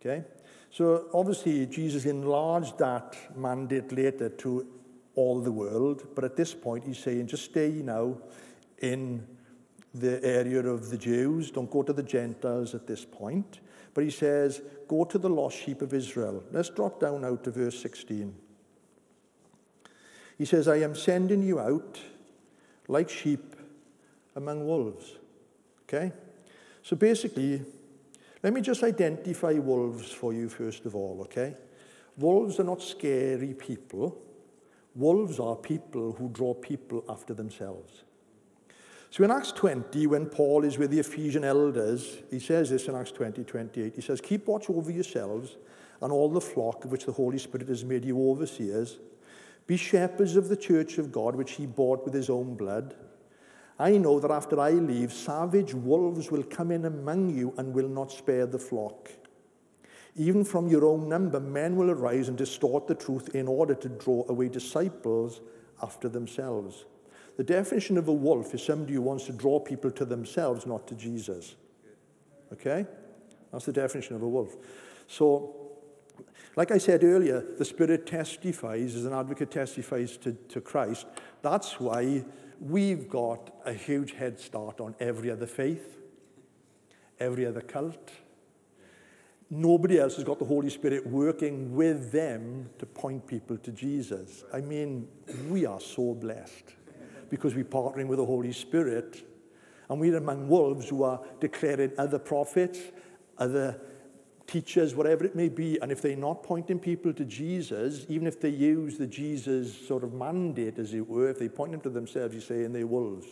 Okay? 0.01 0.25
So 0.71 1.07
obviously, 1.15 1.67
Jesus 1.67 2.05
enlarged 2.05 2.79
that 2.79 3.17
mandate 3.37 3.93
later 3.93 4.29
to 4.29 4.67
all 5.15 5.41
the 5.41 5.51
world, 5.51 6.07
but 6.15 6.25
at 6.25 6.37
this 6.37 6.55
point, 6.55 6.85
he's 6.85 6.99
saying, 6.99 7.27
just 7.27 7.47
stay 7.47 7.71
now 7.71 8.19
in 8.79 9.27
the 9.95 10.23
area 10.23 10.61
of 10.61 10.91
the 10.91 10.99
Jews. 10.99 11.51
Don't 11.51 11.71
go 11.71 11.83
to 11.83 11.93
the 11.95 12.03
Gentiles 12.03 12.75
at 12.75 12.87
this 12.87 13.05
point. 13.05 13.61
But 13.97 14.05
he 14.05 14.11
says, 14.11 14.61
Go 14.89 15.05
to 15.05 15.17
the 15.17 15.31
lost 15.31 15.57
sheep 15.57 15.81
of 15.81 15.95
Israel. 15.95 16.45
Let's 16.53 16.69
drop 16.69 17.01
down 17.01 17.23
now 17.23 17.37
to 17.37 17.51
verse 17.51 17.81
16. 17.81 18.35
He 20.37 20.45
says, 20.45 20.69
I 20.69 20.77
am 20.77 20.95
sending 20.95 21.43
you 21.43 21.59
out 21.59 21.99
like 22.89 23.09
sheep 23.09 23.57
among 24.37 24.67
wolves. 24.67 25.17
Okay? 25.85 26.13
So 26.83 26.95
basically, 26.95 27.63
let 28.43 28.53
me 28.53 28.61
just 28.61 28.83
identify 28.83 29.55
wolves 29.55 30.13
for 30.13 30.35
you 30.35 30.51
first 30.51 30.85
of 30.85 30.95
all, 30.95 31.23
okay? 31.23 31.55
Wolves 32.19 32.61
are 32.61 32.65
not 32.65 32.83
scary 32.83 33.55
people. 33.55 34.19
Wolves 34.95 35.41
are 35.41 35.57
people 35.57 36.13
who 36.13 36.29
draw 36.29 36.53
people 36.53 37.03
after 37.09 37.33
themselves. 37.33 38.05
So 39.17 39.25
in 39.25 39.31
Acts 39.31 39.51
20, 39.53 40.09
when 40.09 40.27
Paul 40.27 40.63
is 40.63 40.77
with 40.77 40.91
the 40.91 41.01
Ephesian 41.01 41.43
elders, 41.43 42.19
he 42.31 42.39
says 42.39 42.69
this 42.69 42.87
in 42.87 42.95
Acts 42.95 43.13
20, 43.13 43.45
28. 43.45 43.95
He 43.95 44.03
says, 44.03 44.21
Keep 44.21 44.47
watch 44.47 44.69
over 44.69 44.91
yourselves 44.91 45.57
and 46.03 46.13
all 46.13 46.29
the 46.29 46.39
flock 46.39 46.85
of 46.85 46.93
which 46.93 47.07
the 47.07 47.13
Holy 47.13 47.39
Spirit 47.39 47.67
has 47.69 47.83
made 47.83 48.05
you 48.05 48.29
overseers. 48.29 48.99
Be 49.67 49.79
shepherds 49.79 50.37
of 50.37 50.51
the 50.51 50.57
church 50.57 50.99
of 50.99 51.13
God, 51.13 51.35
which 51.35 51.53
he 51.53 51.65
bought 51.65 52.05
with 52.05 52.13
his 52.13 52.29
own 52.29 52.57
blood. 52.57 52.95
I 53.79 53.97
know 53.97 54.21
that 54.21 54.31
after 54.31 54.61
I 54.61 54.73
leave, 54.73 55.15
savage 55.15 55.73
wolves 55.73 56.31
will 56.31 56.43
come 56.43 56.71
in 56.71 56.85
among 56.85 57.31
you 57.31 57.55
and 57.57 57.73
will 57.73 57.89
not 57.89 58.13
spare 58.13 58.45
the 58.45 58.59
flock. 58.59 59.09
Even 60.15 60.45
from 60.45 60.69
your 60.69 60.85
own 60.85 61.09
number, 61.09 61.41
men 61.41 61.77
will 61.77 61.91
arise 61.91 62.29
and 62.29 62.37
distort 62.37 62.87
the 62.87 62.95
truth 62.95 63.35
in 63.35 63.49
order 63.49 63.75
to 63.77 63.89
draw 63.89 64.27
away 64.29 64.51
disciples 64.51 65.41
after 65.83 66.07
themselves. 66.07 66.85
The 67.37 67.45
definition 67.45 67.99
of 67.99 68.09
a 68.09 68.13
wolf 68.13 68.55
is 68.55 68.63
somebody 68.63 68.95
who 68.95 69.03
wants 69.03 69.27
to 69.27 69.33
draw 69.33 69.61
people 69.61 69.91
to 69.91 70.05
themselves, 70.05 70.67
not 70.67 70.87
to 70.89 70.95
Jesus. 70.95 71.55
Okay? 72.53 72.87
That's 73.53 73.67
the 73.67 73.73
definition 73.73 74.17
of 74.17 74.23
a 74.23 74.29
wolf. 74.29 74.57
So, 75.07 75.55
like 76.57 76.71
I 76.71 76.79
said 76.79 77.05
earlier, 77.05 77.45
the 77.59 77.65
Spirit 77.65 78.07
testifies, 78.07 78.95
as 78.95 79.05
an 79.05 79.13
advocate 79.13 79.51
testifies 79.51 80.17
to, 80.19 80.33
to 80.33 80.61
Christ. 80.63 81.07
That's 81.43 81.79
why 81.79 82.25
we've 82.59 83.09
got 83.09 83.51
a 83.67 83.73
huge 83.75 84.13
head 84.13 84.41
start 84.41 84.81
on 84.81 84.95
every 84.99 85.31
other 85.31 85.47
faith, 85.47 85.99
every 87.21 87.45
other 87.45 87.61
cult. 87.61 88.13
Nobody 89.51 89.99
else 89.99 90.17
has 90.17 90.25
got 90.25 90.39
the 90.39 90.47
Holy 90.47 90.71
Spirit 90.71 91.07
working 91.07 91.77
with 91.77 92.11
them 92.13 92.71
to 92.79 92.87
point 92.87 93.27
people 93.27 93.59
to 93.59 93.71
Jesus. 93.71 94.43
I 94.53 94.63
mean, 94.63 95.07
we 95.51 95.67
are 95.67 95.81
so 95.81 96.15
blessed 96.15 96.76
because 97.31 97.55
we're 97.55 97.65
partnering 97.65 98.07
with 98.07 98.19
the 98.19 98.25
Holy 98.25 98.53
Spirit. 98.53 99.27
And 99.89 100.01
we're 100.01 100.17
among 100.17 100.49
wolves 100.49 100.89
who 100.89 101.03
are 101.03 101.21
declaring 101.41 101.93
other 101.99 102.19
prophets, 102.19 102.79
other 103.39 103.81
teachers, 104.47 104.95
whatever 104.95 105.25
it 105.25 105.35
may 105.35 105.49
be. 105.49 105.79
And 105.81 105.93
if 105.93 106.03
they're 106.03 106.17
not 106.17 106.43
pointing 106.43 106.79
people 106.79 107.13
to 107.13 107.25
Jesus, 107.25 108.07
even 108.09 108.27
if 108.27 108.41
they 108.41 108.49
use 108.49 108.99
the 108.99 109.07
Jesus 109.07 109.77
sort 109.87 110.05
of 110.05 110.13
mandate, 110.13 110.79
as 110.79 110.95
it 110.95 111.07
were, 111.07 111.31
if 111.31 111.39
they 111.39 111.49
point 111.49 111.73
them 111.73 111.81
to 111.83 111.91
themselves, 111.91 112.35
you 112.35 112.41
say, 112.41 112.65
and 112.65 112.75
they're 112.75 112.87
wolves. 112.87 113.27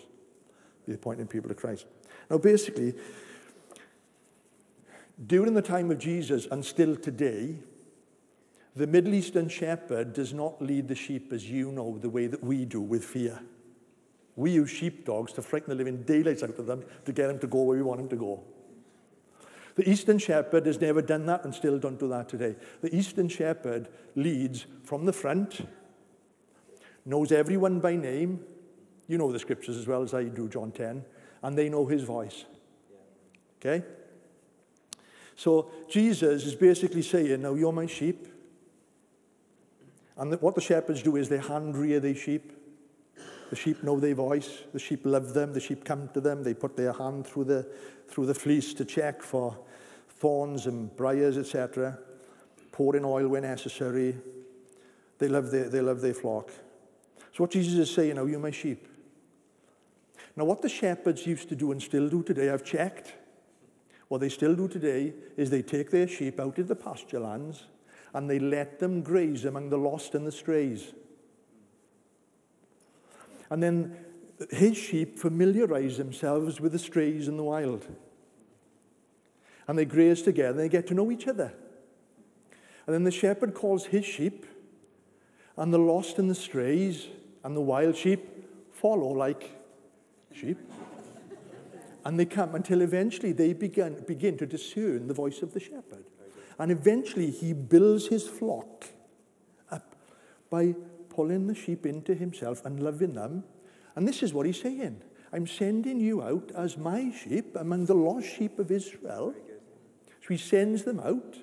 They're 0.87 0.97
pointing 0.97 1.27
people 1.27 1.49
to 1.49 1.55
Christ. 1.55 1.87
Now, 2.31 2.39
basically, 2.39 2.95
during 5.27 5.55
the 5.55 5.63
time 5.63 5.91
of 5.91 5.99
Jesus 5.99 6.47
and 6.51 6.65
still 6.65 6.97
today, 6.97 7.57
the 8.77 8.87
Middle 8.87 9.15
Eastern 9.15 9.49
shepherd 9.49 10.13
does 10.13 10.33
not 10.33 10.61
lead 10.61 10.89
the 10.89 10.95
sheep 10.95 11.33
as 11.33 11.49
you 11.49 11.71
know, 11.71 11.97
the 11.99 12.11
way 12.11 12.27
that 12.27 12.43
we 12.43 12.65
do 12.65 12.81
with 12.81 13.05
fear. 13.05 13.41
We 14.37 14.51
use 14.51 14.71
sheepdogs 14.71 15.33
to 15.35 15.43
frighten 15.43 15.71
the 15.71 15.77
living 15.77 16.03
daylights 16.03 16.43
out 16.43 16.59
of 16.59 16.67
them 16.67 16.85
to 17.05 17.13
get 17.13 17.29
them 17.29 17.39
to 17.39 17.47
go 17.47 17.63
where 17.63 17.77
we 17.77 17.83
want 17.83 18.01
them 18.01 18.09
to 18.09 18.17
go. 18.17 18.43
The 19.77 19.89
Eastern 19.89 20.19
Shepherd 20.19 20.67
has 20.67 20.81
never 20.81 21.03
done 21.03 21.27
that 21.27 21.45
and 21.45 21.55
still 21.55 21.79
don't 21.79 21.99
do 21.99 22.09
that 22.09 22.29
today. 22.29 22.55
The 22.81 22.95
Eastern 22.95 23.29
Shepherd 23.29 23.89
leads 24.15 24.67
from 24.85 25.05
the 25.05 25.13
front, 25.13 25.67
knows 27.05 27.33
everyone 27.33 27.81
by 27.81 27.97
name. 27.97 28.41
You 29.09 29.19
know 29.19 29.33
the 29.33 29.39
scriptures 29.39 29.77
as 29.77 29.87
well 29.87 30.03
as 30.03 30.15
I 30.15 30.25
do, 30.25 30.49
John 30.49 30.71
10, 30.71 31.05
and 31.43 31.59
they 31.59 31.69
know 31.69 31.87
his 31.87 32.03
voice. 32.03 32.45
Okay? 33.59 33.85
So 35.37 35.71
Jesus 35.89 36.45
is 36.45 36.55
basically 36.55 37.03
saying, 37.03 37.43
Now 37.43 37.55
you're 37.55 37.73
my 37.73 37.87
sheep. 37.87 38.29
And 40.17 40.41
what 40.41 40.55
the 40.55 40.61
shepherds 40.61 41.03
do 41.03 41.17
is 41.17 41.29
they 41.29 41.39
hand 41.39 41.77
rear 41.77 41.99
their 41.99 42.15
sheep. 42.15 42.53
The 43.51 43.57
sheep 43.57 43.83
know 43.83 44.01
their 44.01 44.15
voice. 44.15 44.65
The 44.73 44.79
sheep 44.79 45.03
love 45.05 45.35
them. 45.35 45.53
The 45.53 45.61
sheep 45.61 45.85
come 45.85 46.09
to 46.15 46.21
them. 46.21 46.43
They 46.43 46.55
put 46.55 46.77
their 46.77 46.93
hand 46.93 47.27
through 47.27 47.45
the, 47.45 47.67
through 48.09 48.27
the 48.27 48.35
fleece 48.35 48.75
to 48.75 48.85
check 48.85 49.23
for 49.23 49.57
thorns 50.09 50.67
and 50.67 50.95
briars, 50.97 51.37
etc. 51.37 51.99
Pour 52.73 52.97
in 52.97 53.05
oil 53.05 53.29
when 53.29 53.43
necessary. 53.43 54.17
They 55.19 55.29
love 55.29 55.51
their, 55.51 55.69
they 55.69 55.81
love 55.81 56.01
their 56.01 56.15
flock. 56.15 56.51
So 57.33 57.45
what 57.45 57.51
Jesus 57.51 57.75
is 57.75 57.95
saying 57.95 58.17
now, 58.17 58.25
you're 58.25 58.39
my 58.39 58.51
sheep. 58.51 58.89
Now 60.37 60.45
what 60.45 60.63
the 60.63 60.69
shepherds 60.69 61.27
used 61.27 61.49
to 61.49 61.57
do 61.57 61.73
and 61.73 61.83
still 61.83 62.09
do 62.09 62.23
today, 62.23 62.51
I've 62.51 62.65
checked, 62.65 63.15
what 64.09 64.21
they 64.21 64.29
still 64.29 64.55
do 64.55 64.69
today 64.69 65.13
is 65.37 65.51
they 65.51 65.63
take 65.63 65.91
their 65.91 66.09
sheep 66.09 66.41
out 66.41 66.59
of 66.59 66.69
the 66.69 66.77
pasture 66.77 67.21
lands 67.21 67.65
and 68.13 68.29
they 68.29 68.39
let 68.39 68.79
them 68.79 69.03
graze 69.03 69.45
among 69.45 69.71
the 69.71 69.79
lost 69.79 70.15
and 70.15 70.27
the 70.27 70.33
strays. 70.33 70.95
And 73.55 73.63
then 73.63 73.97
his 74.51 74.77
sheep 74.77 75.17
familiarize 75.17 75.97
themselves 75.97 76.61
with 76.61 76.73
the 76.73 76.79
strays 76.81 77.29
in 77.29 77.37
the 77.37 77.45
wild. 77.45 77.87
And 79.69 79.79
they 79.79 79.85
graze 79.85 80.23
together 80.23 80.51
and 80.51 80.59
they 80.59 80.69
get 80.69 80.89
to 80.89 80.95
know 80.95 81.13
each 81.13 81.29
other. 81.29 81.55
And 82.85 82.93
then 82.93 83.05
the 83.05 83.13
shepherd 83.13 83.55
calls 83.55 83.87
his 83.87 84.05
sheep, 84.05 84.45
and 85.57 85.73
the 85.73 85.79
lost 85.79 86.19
and 86.19 86.29
the 86.29 86.35
strays 86.35 87.07
and 87.45 87.57
the 87.57 87.61
wild 87.61 87.95
sheep 87.95 88.27
follow 88.73 89.13
like 89.13 89.57
sheep. 90.33 90.59
and 92.05 92.19
they 92.19 92.27
come 92.27 92.57
until 92.57 92.83
eventually 92.83 93.31
they 93.31 93.53
begin, 93.53 94.03
begin 94.05 94.37
to 94.39 94.47
discern 94.47 95.07
the 95.07 95.15
voice 95.15 95.43
of 95.43 95.55
the 95.55 95.61
shepherd. 95.61 96.07
And 96.59 96.73
eventually 96.73 97.31
he 97.31 97.53
builds 97.53 98.09
his 98.09 98.27
flock 98.27 98.87
up 99.71 99.95
by 100.51 100.75
pulling 101.15 101.47
the 101.47 101.55
sheep 101.55 101.87
into 101.87 102.15
himself 102.15 102.65
and 102.65 102.83
loving 102.83 103.15
them. 103.15 103.45
And 103.97 104.07
this 104.07 104.23
is 104.23 104.35
what 104.35 104.47
he's 104.47 104.61
saying 104.61 105.01
I'm 105.33 105.47
sending 105.47 106.01
you 106.01 106.23
out 106.23 106.53
as 106.57 106.77
my 106.77 107.13
sheep 107.13 107.57
among 107.57 107.87
the 107.87 107.95
lost 107.95 108.27
sheep 108.27 108.59
of 108.59 108.71
Israel. 108.71 109.35
So 110.21 110.29
he 110.29 110.37
sends 110.37 110.85
them 110.85 111.01
out. 111.01 111.37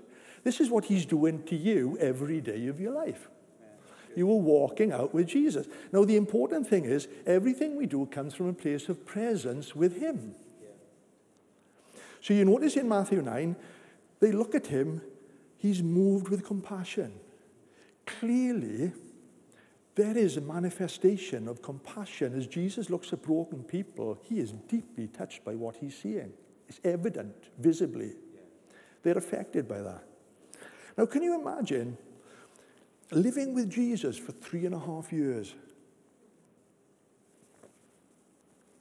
This 0.44 0.60
is 0.60 0.70
what 0.70 0.86
he's 0.86 1.06
doing 1.06 1.44
to 1.44 1.56
you 1.56 1.98
every 2.00 2.42
day 2.42 2.68
of 2.68 2.80
your 2.80 2.94
life. 2.94 3.30
You 4.16 4.30
are 4.32 4.36
walking 4.36 4.92
out 4.92 5.14
with 5.14 5.28
Jesus. 5.28 5.68
Now, 5.92 6.04
the 6.04 6.18
important 6.18 6.68
thing 6.68 6.86
is 6.86 7.08
everything 7.26 7.76
we 7.78 7.86
do 7.86 8.06
comes 8.08 8.34
from 8.34 8.48
a 8.48 8.54
place 8.54 8.90
of 8.90 9.06
presence 9.06 9.76
with 9.76 10.00
him. 10.02 10.36
So 12.22 12.34
you 12.34 12.46
notice 12.46 12.76
in 12.76 12.88
Matthew 12.88 13.22
9, 13.22 13.56
they 14.20 14.32
look 14.32 14.54
at 14.54 14.68
him, 14.68 15.02
he's 15.58 15.82
moved 15.82 16.30
with 16.30 16.46
compassion. 16.46 17.14
Clearly, 18.06 18.92
there 19.96 20.18
is 20.18 20.38
a 20.38 20.42
manifestation 20.42 21.48
of 21.48 21.62
compassion. 21.62 22.38
As 22.38 22.48
Jesus 22.48 22.90
looks 22.90 23.12
at 23.12 23.22
broken 23.22 23.64
people, 23.64 24.18
he 24.24 24.40
is 24.40 24.54
deeply 24.70 25.08
touched 25.08 25.44
by 25.44 25.56
what 25.56 25.76
he's 25.76 25.98
seeing. 25.98 26.32
It's 26.70 26.80
evident, 26.84 27.36
visibly. 27.60 28.14
They're 29.04 29.18
affected 29.18 29.68
by 29.68 29.82
that. 29.82 30.04
Now, 30.98 31.06
can 31.06 31.24
you 31.24 31.40
imagine 31.40 31.98
living 33.12 33.54
with 33.54 33.70
Jesus 33.70 34.18
for 34.18 34.32
three 34.32 34.66
and 34.66 34.76
a 34.76 34.80
half 34.80 35.12
years? 35.12 35.54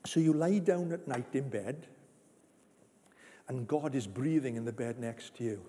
So 0.07 0.21
you 0.21 0.33
lie 0.33 0.59
down 0.59 0.93
at 0.93 1.09
night 1.09 1.35
in 1.35 1.49
bed, 1.49 1.87
and 3.49 3.67
God 3.67 3.95
is 3.95 4.07
breathing 4.07 4.57
in 4.57 4.65
the 4.65 4.73
bed 4.73 4.99
next 5.01 5.37
to 5.37 5.45
you. 5.45 5.61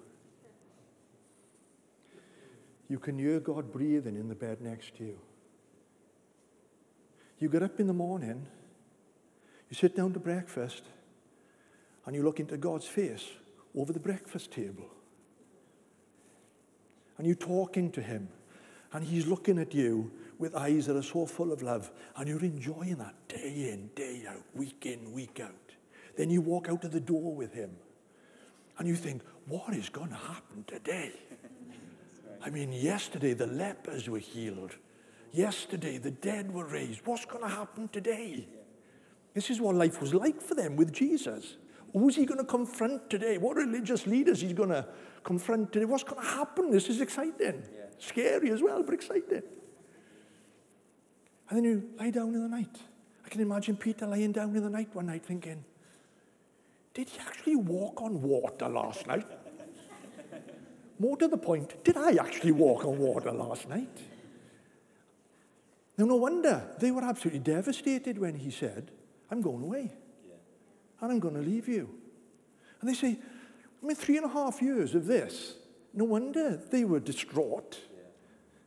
You 2.89 2.99
can 2.99 3.17
hear 3.17 3.39
God 3.39 3.71
breathing 3.71 4.17
in 4.17 4.27
the 4.27 4.35
bed 4.35 4.61
next 4.61 4.97
to 4.97 5.03
you. 5.03 5.19
You 7.41 7.49
get 7.49 7.63
up 7.63 7.79
in 7.79 7.87
the 7.87 7.93
morning, 7.93 8.45
you 9.67 9.75
sit 9.75 9.95
down 9.95 10.13
to 10.13 10.19
breakfast, 10.19 10.83
and 12.05 12.15
you 12.15 12.21
look 12.21 12.39
into 12.39 12.55
God's 12.55 12.85
face 12.85 13.27
over 13.75 13.91
the 13.91 13.99
breakfast 13.99 14.51
table. 14.51 14.85
And 17.17 17.25
you're 17.25 17.35
talking 17.35 17.91
to 17.93 18.01
Him, 18.01 18.29
and 18.93 19.03
He's 19.03 19.25
looking 19.25 19.57
at 19.57 19.73
you 19.73 20.11
with 20.37 20.55
eyes 20.55 20.85
that 20.85 20.95
are 20.95 21.01
so 21.01 21.25
full 21.25 21.51
of 21.51 21.63
love, 21.63 21.89
and 22.15 22.29
you're 22.29 22.41
enjoying 22.41 22.97
that 22.97 23.15
day 23.27 23.71
in, 23.73 23.89
day 23.95 24.23
out, 24.29 24.43
week 24.53 24.85
in, 24.85 25.11
week 25.11 25.39
out. 25.39 25.55
Then 26.15 26.29
you 26.29 26.41
walk 26.41 26.69
out 26.69 26.83
of 26.83 26.91
the 26.91 26.99
door 26.99 27.33
with 27.33 27.55
Him, 27.55 27.71
and 28.77 28.87
you 28.87 28.95
think, 28.95 29.23
what 29.47 29.73
is 29.73 29.89
going 29.89 30.09
to 30.09 30.15
happen 30.15 30.63
today? 30.67 31.13
I 32.43 32.51
mean, 32.51 32.71
yesterday 32.71 33.33
the 33.33 33.47
lepers 33.47 34.07
were 34.07 34.19
healed. 34.19 34.75
Yesterday, 35.31 35.97
the 35.97 36.11
dead 36.11 36.53
were 36.53 36.65
raised. 36.65 37.01
What's 37.05 37.25
going 37.25 37.43
to 37.43 37.49
happen 37.49 37.87
today? 37.87 38.47
This 39.33 39.49
is 39.49 39.61
what 39.61 39.75
life 39.75 40.01
was 40.01 40.13
like 40.13 40.41
for 40.41 40.55
them 40.55 40.75
with 40.75 40.91
Jesus. 40.91 41.55
Who's 41.93 42.15
he 42.15 42.25
going 42.25 42.39
to 42.39 42.45
confront 42.45 43.09
today? 43.09 43.37
What 43.37 43.55
religious 43.55 44.05
leaders 44.07 44.41
he's 44.41 44.53
going 44.53 44.69
to 44.69 44.85
confront 45.23 45.71
today? 45.71 45.85
What's 45.85 46.03
going 46.03 46.21
to 46.21 46.27
happen? 46.27 46.69
This 46.69 46.89
is 46.89 46.99
exciting. 46.99 47.63
Yeah. 47.73 47.85
Scary 47.97 48.51
as 48.51 48.61
well, 48.61 48.83
but 48.83 48.93
exciting. 48.93 49.43
And 51.49 51.57
then 51.57 51.63
you 51.63 51.89
lie 51.97 52.09
down 52.09 52.33
in 52.33 52.41
the 52.41 52.49
night. 52.49 52.77
I 53.25 53.29
can 53.29 53.41
imagine 53.41 53.77
Peter 53.77 54.07
lying 54.07 54.31
down 54.31 54.55
in 54.55 54.63
the 54.63 54.69
night 54.69 54.93
one 54.93 55.07
night 55.07 55.25
thinking, 55.25 55.63
did 56.93 57.09
he 57.09 57.19
actually 57.19 57.55
walk 57.55 58.01
on 58.01 58.21
water 58.21 58.67
last 58.67 59.07
night? 59.07 59.27
More 60.99 61.15
to 61.17 61.27
the 61.27 61.37
point, 61.37 61.81
did 61.85 61.95
I 61.95 62.13
actually 62.13 62.51
walk 62.51 62.83
on 62.83 62.97
water 62.97 63.31
last 63.31 63.69
night? 63.69 64.10
Now, 65.97 66.05
no 66.05 66.15
wonder 66.15 66.63
they 66.79 66.91
were 66.91 67.03
absolutely 67.03 67.39
devastated 67.39 68.17
when 68.17 68.35
he 68.35 68.51
said, 68.51 68.91
I'm 69.29 69.41
going 69.41 69.63
away. 69.63 69.91
Yeah. 70.27 70.35
And 71.01 71.11
I'm 71.11 71.19
going 71.19 71.35
to 71.35 71.41
leave 71.41 71.67
you. 71.67 71.89
And 72.79 72.89
they 72.89 72.93
say, 72.93 73.19
I 73.81 73.85
mean, 73.85 73.95
three 73.95 74.17
and 74.17 74.25
a 74.25 74.29
half 74.29 74.61
years 74.61 74.95
of 74.95 75.05
this. 75.05 75.55
No 75.93 76.05
wonder 76.05 76.55
they 76.55 76.85
were 76.85 76.99
distraught. 76.99 77.77
Yeah. 77.93 78.03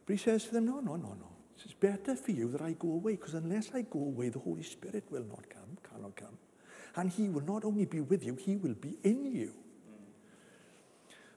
But 0.07 0.13
he 0.13 0.19
says 0.19 0.45
to 0.45 0.53
them, 0.53 0.67
No, 0.67 0.81
no, 0.81 0.97
no, 0.97 1.15
no. 1.19 1.35
It's 1.65 1.73
better 1.73 2.15
for 2.15 2.31
you 2.31 2.51
that 2.51 2.61
I 2.61 2.73
go 2.73 2.93
away, 2.93 3.13
because 3.13 3.35
unless 3.35 3.71
I 3.75 3.83
go 3.83 4.01
away, 4.01 4.29
the 4.29 4.39
Holy 4.39 4.63
Spirit 4.63 5.05
will 5.11 5.25
not 5.25 5.49
come, 5.49 5.79
cannot 5.83 6.15
come. 6.15 6.37
And 6.97 7.11
he 7.11 7.29
will 7.29 7.43
not 7.43 7.65
only 7.65 7.87
be 7.87 8.01
with 8.01 8.23
you, 8.23 8.37
he 8.37 8.57
will 8.57 8.75
be 8.75 8.99
in 9.03 9.25
you. 9.25 9.53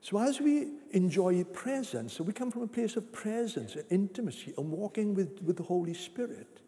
So 0.02 0.20
as 0.20 0.40
we 0.40 0.70
enjoy 0.92 1.44
presence, 1.44 2.14
so 2.14 2.24
we 2.24 2.34
come 2.34 2.52
from 2.52 2.62
a 2.62 2.68
place 2.68 2.96
of 2.96 3.12
presence 3.12 3.76
and 3.76 3.86
intimacy 3.90 4.54
and 4.58 4.72
walking 4.72 5.14
with, 5.14 5.42
with 5.44 5.58
the 5.58 5.64
Holy 5.64 5.94
Spirit, 5.94 6.62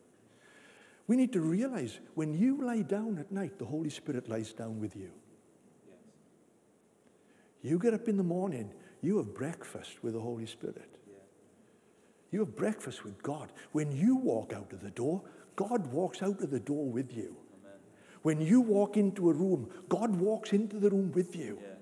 we 1.08 1.16
need 1.16 1.34
to 1.34 1.42
realize 1.42 2.00
when 2.16 2.34
you 2.34 2.62
lie 2.64 2.82
down 2.82 3.18
at 3.18 3.32
night, 3.32 3.58
the 3.58 3.66
Holy 3.66 3.90
Spirit 3.90 4.30
lies 4.30 4.54
down 4.54 4.80
with 4.80 4.96
you. 4.96 5.12
Yes. 5.88 5.98
You 7.62 7.80
get 7.80 7.94
up 7.94 8.08
in 8.08 8.18
the 8.18 8.24
morning, 8.24 8.72
you 9.02 9.18
have 9.18 9.34
breakfast 9.34 10.04
with 10.04 10.14
the 10.14 10.20
Holy 10.20 10.46
Spirit. 10.46 10.98
Yeah. 11.08 11.18
You 12.32 12.40
have 12.42 12.56
breakfast 12.56 13.04
with 13.04 13.24
God. 13.24 13.52
When 13.72 13.92
you 13.92 14.18
walk 14.18 14.54
out 14.54 14.72
of 14.74 14.82
the 14.82 14.92
door, 14.92 15.24
God 15.56 15.88
walks 15.88 16.22
out 16.22 16.42
of 16.42 16.52
the 16.52 16.60
door 16.60 16.86
with 16.86 17.12
you. 17.16 17.36
Amen. 17.60 17.80
When 18.22 18.42
you 18.42 18.62
walk 18.62 18.98
into 18.98 19.30
a 19.30 19.34
room, 19.34 19.70
God 19.88 20.16
walks 20.16 20.54
into 20.54 20.78
the 20.78 20.90
room 20.90 21.12
with 21.12 21.36
you. 21.36 21.58
Yeah. 21.62 21.79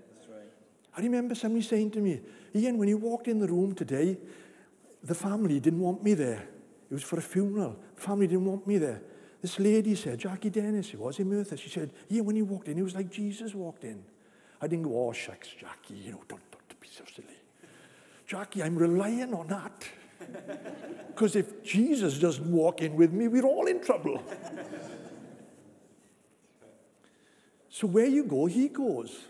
I 0.97 1.01
remember 1.01 1.35
somebody 1.35 1.63
saying 1.63 1.91
to 1.91 1.99
me, 1.99 2.19
Ian, 2.55 2.79
when 2.79 2.89
you 2.89 2.97
walked 2.97 3.27
in 3.27 3.39
the 3.39 3.47
room 3.47 3.75
today, 3.75 4.17
the 5.03 5.13
family 5.13 5.59
didn't 5.59 5.79
want 5.79 6.03
me 6.03 6.15
there. 6.15 6.47
It 6.89 6.93
was 6.93 7.03
for 7.03 7.19
a 7.19 7.21
funeral. 7.21 7.77
The 7.95 8.01
family 8.01 8.25
didn't 8.25 8.45
want 8.45 8.65
me 8.65 8.79
there. 8.79 9.01
This 9.39 9.59
lady 9.59 9.93
said, 9.93 10.17
Jackie 10.17 10.49
Dennis, 10.49 10.93
it 10.93 10.99
was 10.99 11.19
in 11.19 11.29
Merthyr. 11.29 11.55
She 11.55 11.69
said, 11.69 11.91
Ian, 12.11 12.25
when 12.25 12.35
you 12.35 12.45
walked 12.45 12.67
in, 12.67 12.79
it 12.79 12.81
was 12.81 12.95
like 12.95 13.11
Jesus 13.11 13.53
walked 13.53 13.83
in. 13.83 14.03
I 14.59 14.67
didn't 14.67 14.85
go, 14.85 15.07
oh, 15.07 15.11
shucks, 15.11 15.49
Jackie, 15.49 15.93
you 15.93 16.13
know, 16.13 16.23
don't, 16.27 16.41
don't 16.51 16.81
be 16.81 16.87
so 16.87 17.03
silly. 17.15 17.27
Jackie, 18.25 18.63
I'm 18.63 18.75
relying 18.75 19.33
on 19.33 19.47
that. 19.47 19.87
Because 21.09 21.35
if 21.35 21.63
Jesus 21.63 22.19
doesn't 22.19 22.51
walk 22.51 22.83
in 22.83 22.95
with 22.95 23.11
me, 23.11 23.27
we're 23.27 23.43
all 23.43 23.65
in 23.65 23.81
trouble. 23.81 24.21
so 27.69 27.87
where 27.87 28.05
you 28.05 28.23
go, 28.23 28.45
he 28.45 28.67
goes. 28.67 29.25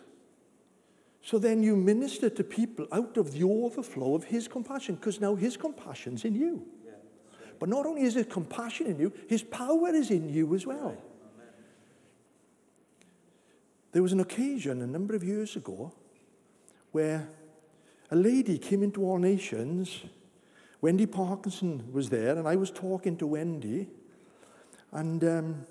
So 1.28 1.38
then 1.38 1.62
you 1.62 1.76
minister 1.76 2.30
to 2.30 2.42
people 2.42 2.88
out 2.90 3.18
of 3.18 3.34
the 3.34 3.44
overflow 3.44 4.16
of 4.16 4.24
his 4.24 4.48
compassion, 4.48 4.96
because 4.96 5.20
now 5.20 5.36
his 5.36 5.58
compassion's 5.58 6.24
in 6.24 6.36
you. 6.36 6.66
But 7.60 7.68
not 7.68 7.86
only 7.86 8.04
is 8.04 8.14
his 8.14 8.28
compassion 8.28 8.88
in 8.88 8.98
you, 8.98 9.12
his 9.28 9.44
power 9.44 9.90
is 9.90 10.10
in 10.10 10.30
you 10.30 10.56
as 10.56 10.66
well. 10.66 10.96
There 13.92 14.02
was 14.02 14.14
an 14.14 14.22
occasion 14.22 14.82
a 14.82 14.88
number 14.88 15.16
of 15.16 15.24
years 15.26 15.58
ago 15.58 15.92
where 16.94 17.28
a 18.10 18.16
lady 18.16 18.58
came 18.58 18.82
into 18.82 19.04
All 19.04 19.18
Nations. 19.18 20.04
Wendy 20.80 21.08
Parkinson 21.08 21.92
was 21.92 22.10
there, 22.10 22.38
and 22.38 22.48
I 22.48 22.56
was 22.56 22.72
talking 22.72 23.18
to 23.18 23.28
Wendy. 23.28 23.90
And 24.94 25.22
um, 25.26 25.66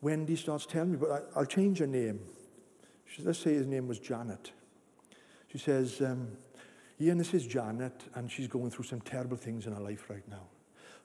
Wendy 0.00 0.34
starts 0.34 0.66
telling 0.66 0.90
me, 0.90 0.96
but 0.96 1.30
I, 1.36 1.38
will 1.38 1.46
change 1.46 1.78
her 1.78 1.86
name. 1.86 2.18
She, 3.06 3.22
let's 3.22 3.38
say 3.38 3.54
his 3.54 3.66
name 3.66 3.88
was 3.88 3.98
Janet. 3.98 4.52
She 5.48 5.58
says, 5.58 6.00
um, 6.00 6.28
Ian, 7.00 7.18
this 7.18 7.34
is 7.34 7.46
Janet, 7.46 8.04
and 8.14 8.30
she's 8.30 8.48
going 8.48 8.70
through 8.70 8.84
some 8.84 9.00
terrible 9.00 9.36
things 9.36 9.66
in 9.66 9.72
her 9.74 9.80
life 9.80 10.10
right 10.10 10.26
now. 10.28 10.42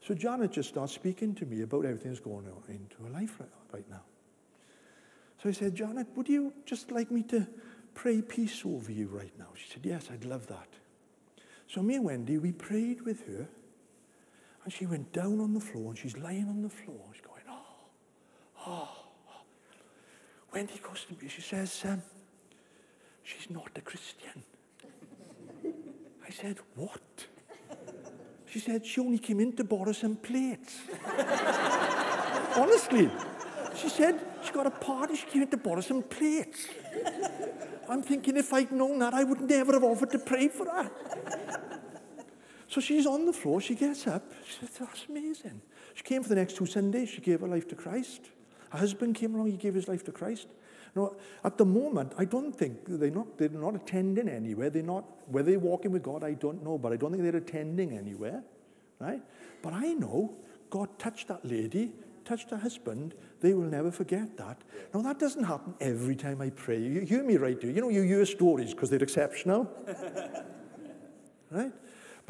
So 0.02 0.16
Janet 0.16 0.52
just 0.52 0.70
starts 0.70 0.94
speaking 0.94 1.36
to 1.36 1.46
me 1.46 1.62
about 1.62 1.86
everything 1.86 2.12
that's 2.12 2.24
going 2.24 2.48
on 2.48 2.64
into 2.70 3.04
her 3.04 3.10
life 3.10 3.40
right, 3.40 3.50
right 3.72 3.90
now. 3.90 4.02
So 5.42 5.50
I 5.50 5.52
said, 5.52 5.76
Janet, 5.76 6.08
would 6.16 6.28
you 6.28 6.54
just 6.66 6.92
like 6.92 7.12
me 7.12 7.24
to 7.24 7.48
pray 7.94 8.22
peace 8.22 8.62
over 8.66 8.92
you 8.92 9.08
right 9.08 9.32
now? 9.38 9.50
She 9.56 9.70
said, 9.72 9.86
yes, 9.86 10.10
I'd 10.12 10.26
love 10.26 10.48
that. 10.48 10.68
So 11.68 11.82
me 11.82 11.96
and 11.96 12.06
Wendy, 12.06 12.38
we 12.38 12.52
prayed 12.52 13.02
with 13.02 13.26
her, 13.28 13.48
And 14.64 14.74
she 14.74 14.86
went 14.86 15.12
down 15.12 15.40
on 15.40 15.54
the 15.54 15.60
floor 15.60 15.90
and 15.90 15.98
she's 15.98 16.18
lying 16.18 16.48
on 16.48 16.62
the 16.62 16.70
floor. 16.70 17.02
She's 17.14 17.26
going, 17.26 17.42
oh, 17.50 18.68
oh. 18.68 19.01
Wendy 20.54 20.80
goes 20.84 21.06
to 21.06 21.14
me, 21.14 21.30
she 21.30 21.42
says, 21.42 21.82
um, 21.86 22.02
she's 23.24 23.50
not 23.50 23.70
a 23.76 23.82
Christian. 23.82 24.44
I 26.28 26.30
said, 26.30 26.58
what? 26.76 27.02
She 28.48 28.60
said, 28.60 28.86
she 28.86 29.00
only 29.00 29.18
came 29.18 29.40
in 29.40 29.54
to 29.54 29.64
borrow 29.64 29.94
some 29.94 30.16
plates. 30.18 30.80
Honestly. 32.58 33.10
She 33.78 33.88
said, 33.88 34.20
she 34.44 34.52
got 34.52 34.68
a 34.68 34.72
party, 34.72 35.16
she 35.16 35.26
came 35.28 35.44
in 35.44 35.48
to 35.50 35.58
borrow 35.58 35.80
some 35.80 36.04
plates. 36.04 36.68
I'm 37.88 38.04
thinking 38.04 38.36
if 38.36 38.52
I'd 38.52 38.72
known 38.72 39.00
that, 39.00 39.14
I 39.14 39.24
would 39.24 39.42
never 39.42 39.74
have 39.74 39.84
offered 39.84 40.12
to 40.12 40.20
pray 40.20 40.50
for 40.50 40.66
her. 40.66 40.92
So 42.68 42.82
she's 42.82 43.06
on 43.06 43.26
the 43.26 43.34
floor, 43.34 43.62
she 43.62 43.76
gets 43.76 44.08
up, 44.08 44.24
she 44.46 44.60
says, 44.60 44.70
that's 44.80 45.06
amazing. 45.10 45.62
She 45.94 46.04
came 46.04 46.24
for 46.24 46.30
the 46.30 46.36
next 46.36 46.58
two 46.58 46.66
Sundays, 46.66 47.10
she 47.10 47.22
gave 47.22 47.40
her 47.42 47.48
life 47.48 47.68
to 47.70 47.76
Christ. 47.76 48.22
Her 48.72 48.80
husband 48.80 49.16
came 49.16 49.36
along, 49.36 49.52
he 49.52 49.58
gave 49.58 49.74
his 49.74 49.88
life 49.88 50.04
to 50.06 50.12
Christ. 50.12 50.48
Now, 50.96 51.14
at 51.44 51.58
the 51.58 51.66
moment, 51.66 52.14
I 52.18 52.26
don't 52.26 52.54
think 52.54 52.80
they're 52.86 53.12
not, 53.12 53.38
they're 53.38 53.50
not 53.50 53.76
attending 53.76 54.28
anywhere. 54.28 54.70
They're 54.70 54.84
not, 54.84 55.06
whether 55.28 55.52
they're 55.52 55.60
walking 55.60 55.92
with 55.92 56.04
God, 56.04 56.24
I 56.24 56.34
don't 56.34 56.64
know, 56.64 56.78
but 56.78 56.92
I 56.92 56.98
don't 56.98 57.12
think 57.12 57.24
they're 57.24 57.36
attending 57.36 57.98
anywhere, 57.98 58.44
right? 59.00 59.22
But 59.62 59.74
I 59.74 59.94
know 59.94 60.34
God 60.70 61.00
touched 61.00 61.30
that 61.30 61.46
lady, 61.46 61.94
touched 62.26 62.50
her 62.52 62.58
husband. 62.58 63.14
They 63.40 63.54
will 63.54 63.66
never 63.66 63.92
forget 63.92 64.36
that. 64.38 64.62
Now, 64.94 65.02
that 65.02 65.20
doesn't 65.20 65.44
happen 65.44 65.76
every 65.80 66.16
time 66.16 66.42
I 66.42 66.50
pray. 66.50 66.80
You 66.80 67.02
hear 67.02 67.24
me 67.24 67.38
right, 67.38 67.60
do 67.60 67.68
you? 67.68 67.74
You 67.74 67.82
know, 67.82 67.90
you 67.90 68.04
hear 68.04 68.26
stories 68.26 68.74
because 68.74 68.90
they're 68.90 69.04
exceptional, 69.04 69.70
right? 71.52 71.72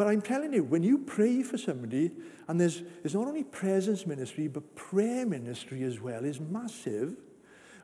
But 0.01 0.07
I'm 0.07 0.21
telling 0.23 0.51
you, 0.51 0.63
when 0.63 0.81
you 0.81 0.97
pray 0.97 1.43
for 1.43 1.59
somebody, 1.59 2.09
and 2.47 2.59
there's, 2.59 2.81
there's 3.03 3.13
not 3.13 3.27
only 3.27 3.43
presence 3.43 4.07
ministry, 4.07 4.47
but 4.47 4.75
prayer 4.75 5.27
ministry 5.27 5.83
as 5.83 6.01
well 6.01 6.25
is 6.25 6.39
massive. 6.39 7.17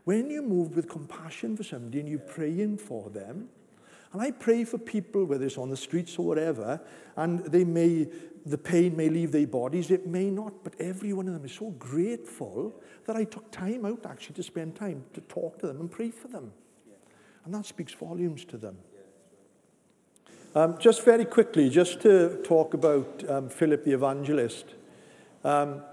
When 0.04 0.32
you 0.32 0.42
move 0.42 0.76
with 0.76 0.90
compassion 0.90 1.56
for 1.56 1.62
somebody 1.62 2.00
and 2.00 2.10
you're 2.10 2.18
praying 2.18 2.80
for 2.80 3.12
them, 3.12 3.50
and 4.14 4.20
I 4.20 4.32
pray 4.32 4.64
for 4.64 4.80
people, 4.80 5.26
whether 5.26 5.46
it's 5.46 5.60
on 5.60 5.70
the 5.70 5.78
streets 5.78 6.18
or 6.18 6.26
whatever, 6.26 6.82
and 7.18 7.46
they 7.46 7.64
may, 7.64 8.08
the 8.48 8.58
pain 8.58 8.98
may 8.98 9.10
leave 9.10 9.32
their 9.32 9.46
bodies, 9.46 9.92
it 9.92 10.08
may 10.08 10.32
not, 10.32 10.64
but 10.64 10.74
every 10.80 11.14
one 11.14 11.28
of 11.28 11.36
them 11.36 11.46
is 11.46 11.52
so 11.52 11.70
grateful 11.70 12.82
that 13.06 13.16
I 13.16 13.26
took 13.26 13.52
time 13.52 13.86
out 13.86 14.08
actually 14.08 14.38
to 14.38 14.44
spend 14.44 14.76
time 14.76 15.04
to 15.14 15.22
talk 15.22 15.60
to 15.60 15.68
them 15.68 15.82
and 15.82 15.92
pray 15.92 16.10
for 16.10 16.30
them. 16.30 16.52
And 17.46 17.54
that 17.54 17.68
speaks 17.68 17.94
volumes 17.94 18.44
to 18.46 18.58
them. 18.58 18.80
Um, 20.58 20.76
just 20.80 21.06
very 21.06 21.24
quickly, 21.24 21.70
just 21.70 22.02
to 22.02 22.42
talk 22.44 22.74
about 22.74 23.24
um, 23.30 23.48
Philip 23.48 23.86
the 23.86 23.92
evangelist. 23.92 24.66
Um, 25.44 25.84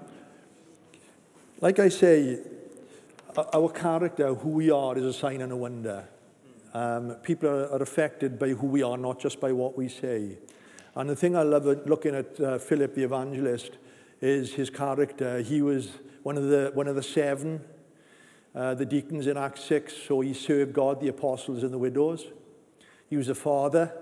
like 1.61 1.79
I 1.79 1.91
say, 1.91 2.39
our 3.37 3.69
character, 3.69 4.33
who 4.33 4.49
we 4.49 4.71
are, 4.71 4.97
is 4.97 5.05
a 5.05 5.13
sign 5.13 5.43
and 5.43 5.53
a 5.53 5.57
wonder. 5.57 6.09
Um, 6.73 7.11
people 7.17 7.51
are, 7.51 7.73
are 7.73 7.83
affected 7.83 8.39
by 8.39 8.49
who 8.55 8.67
we 8.67 8.83
are, 8.83 8.97
not 8.97 9.21
just 9.21 9.39
by 9.39 9.53
what 9.53 9.77
we 9.77 9.87
say. 9.87 10.39
And 10.95 11.11
the 11.11 11.17
thing 11.17 11.37
I 11.37 11.43
love 11.43 11.67
looking 11.87 12.15
at 12.15 12.41
uh, 12.41 12.57
Philip 12.57 12.95
the 12.95 13.05
evangelist 13.05 13.73
is 14.23 14.55
his 14.55 14.71
character. 14.71 15.43
He 15.43 15.61
was 15.61 15.91
one 16.23 16.39
of 16.39 16.45
the, 16.45 16.71
one 16.73 16.89
of 16.89 16.97
the 16.97 17.03
seven, 17.03 17.61
uh, 18.55 18.73
the 18.73 18.87
deacons 18.87 19.27
in 19.27 19.37
Acts 19.37 19.65
6, 19.65 19.95
so 20.09 20.23
he 20.23 20.33
served 20.33 20.73
God, 20.73 21.03
the 21.03 21.09
apostles, 21.09 21.63
and 21.65 21.71
the 21.71 21.77
widows. 21.77 22.25
He 23.11 23.19
was 23.19 23.29
a 23.29 23.35
father. 23.35 23.93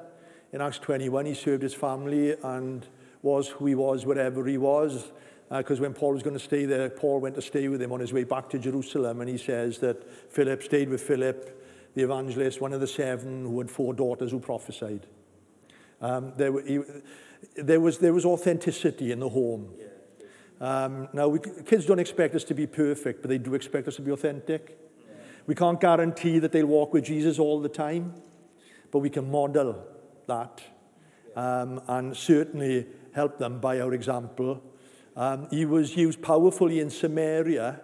In 0.53 0.61
Acts 0.61 0.79
21, 0.81 1.25
he 1.25 1.35
served 1.35 1.63
his 1.63 1.75
family 1.75 2.37
and 2.43 2.87
was 3.23 3.49
who 3.49 3.67
he 3.67 3.75
was 3.75 4.05
wherever 4.05 4.45
he 4.45 4.59
was. 4.59 5.11
Because 5.49 5.81
uh, 5.81 5.83
when 5.83 5.95
Paul 5.95 6.13
was 6.13 6.23
going 6.23 6.37
to 6.37 6.45
stay 6.45 6.67
there, 6.67 6.91
Paul 6.91 7.21
went 7.21 7.35
to 7.37 7.43
stay 7.43 7.69
with 7.69 7.81
him 7.81 7.93
on 7.93 8.01
his 8.01 8.13
way 8.13 8.25
back 8.25 8.51
to 8.51 8.59
Jerusalem, 8.59 9.21
and 9.21 9.31
he 9.31 9.39
says 9.39 9.79
that 9.79 10.31
Philip 10.31 10.63
stayed 10.63 10.89
with 10.89 11.03
Philip, 11.03 11.63
the 11.95 12.03
evangelist, 12.03 12.61
one 12.61 12.73
of 12.73 12.81
the 12.81 12.87
seven 12.87 13.45
who 13.45 13.59
had 13.59 13.71
four 13.71 13.95
daughters 13.95 14.31
who 14.31 14.41
prophesied. 14.41 15.07
Um, 16.01 16.33
there, 16.37 16.61
he, 16.63 16.81
there, 17.57 17.81
was, 17.81 17.99
there 17.99 18.13
was 18.13 18.25
authenticity 18.25 19.13
in 19.13 19.21
the 19.21 19.29
home. 19.29 19.73
Um, 20.61 21.09
now, 21.13 21.29
we, 21.29 21.39
kids 21.39 21.87
don't 21.87 21.99
expect 21.99 22.35
us 22.35 22.45
to 22.45 22.55
be 22.55 22.67
perfect, 22.67 23.23
but 23.23 23.29
they 23.29 23.39
do 23.39 23.55
expect 23.55 23.89
us 23.89 23.97
to 23.97 24.03
be 24.03 24.11
authentic. 24.11 24.79
We 25.47 25.55
can't 25.55 25.81
guarantee 25.81 26.39
that 26.39 26.53
they'll 26.53 26.67
walk 26.67 26.93
with 26.93 27.05
Jesus 27.05 27.39
all 27.39 27.61
the 27.61 27.69
time, 27.69 28.15
but 28.91 29.01
we 29.01 29.11
can 29.11 29.31
model 29.31 29.92
that 30.27 30.63
um, 31.37 31.81
and 31.89 32.17
certainly 32.17 32.87
help 33.13 33.39
them 33.39 33.61
by 33.61 33.81
our 33.81 33.93
example. 33.93 34.63
Um, 35.17 35.49
he 35.51 35.65
was 35.65 35.97
used 35.97 36.23
powerfully 36.23 36.81
in 36.81 36.91
Samaria 36.91 37.81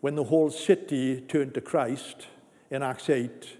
when 0.00 0.14
the 0.14 0.24
whole 0.24 0.50
city 0.50 1.20
turned 1.22 1.54
to 1.54 1.60
Christ 1.60 2.26
in 2.70 2.82
Acts 2.82 3.10
8 3.10 3.56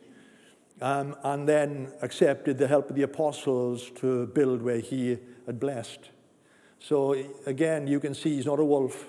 um, 0.80 1.16
and 1.22 1.48
then 1.48 1.92
accepted 2.02 2.58
the 2.58 2.68
help 2.68 2.90
of 2.90 2.96
the 2.96 3.02
apostles 3.02 3.90
to 3.96 4.26
build 4.28 4.62
where 4.62 4.78
he 4.78 5.18
had 5.46 5.60
blessed. 5.60 6.10
So 6.78 7.14
again, 7.46 7.86
you 7.86 8.00
can 8.00 8.14
see 8.14 8.36
he's 8.36 8.46
not 8.46 8.58
a 8.58 8.64
wolf. 8.64 9.06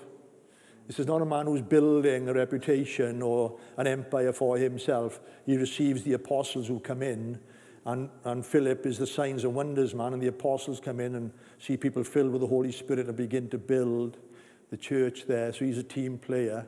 This 0.86 0.98
is 0.98 1.06
not 1.06 1.22
a 1.22 1.24
man 1.24 1.46
who's 1.46 1.62
building 1.62 2.28
a 2.28 2.34
reputation 2.34 3.22
or 3.22 3.58
an 3.78 3.86
empire 3.86 4.32
for 4.32 4.58
himself. 4.58 5.20
He 5.46 5.56
receives 5.56 6.02
the 6.02 6.12
apostles 6.12 6.66
who 6.68 6.80
come 6.80 7.02
in 7.02 7.38
and, 7.84 8.08
and 8.24 8.46
Philip 8.46 8.86
is 8.86 8.98
the 8.98 9.06
signs 9.06 9.44
and 9.44 9.54
wonders 9.54 9.94
man, 9.94 10.12
and 10.12 10.22
the 10.22 10.28
apostles 10.28 10.80
come 10.80 11.00
in 11.00 11.14
and 11.14 11.32
see 11.58 11.76
people 11.76 12.04
filled 12.04 12.32
with 12.32 12.40
the 12.40 12.46
Holy 12.46 12.72
Spirit 12.72 13.06
and 13.08 13.16
begin 13.16 13.48
to 13.48 13.58
build 13.58 14.18
the 14.70 14.76
church 14.76 15.26
there. 15.26 15.52
So 15.52 15.64
he's 15.64 15.78
a 15.78 15.82
team 15.82 16.18
player. 16.18 16.66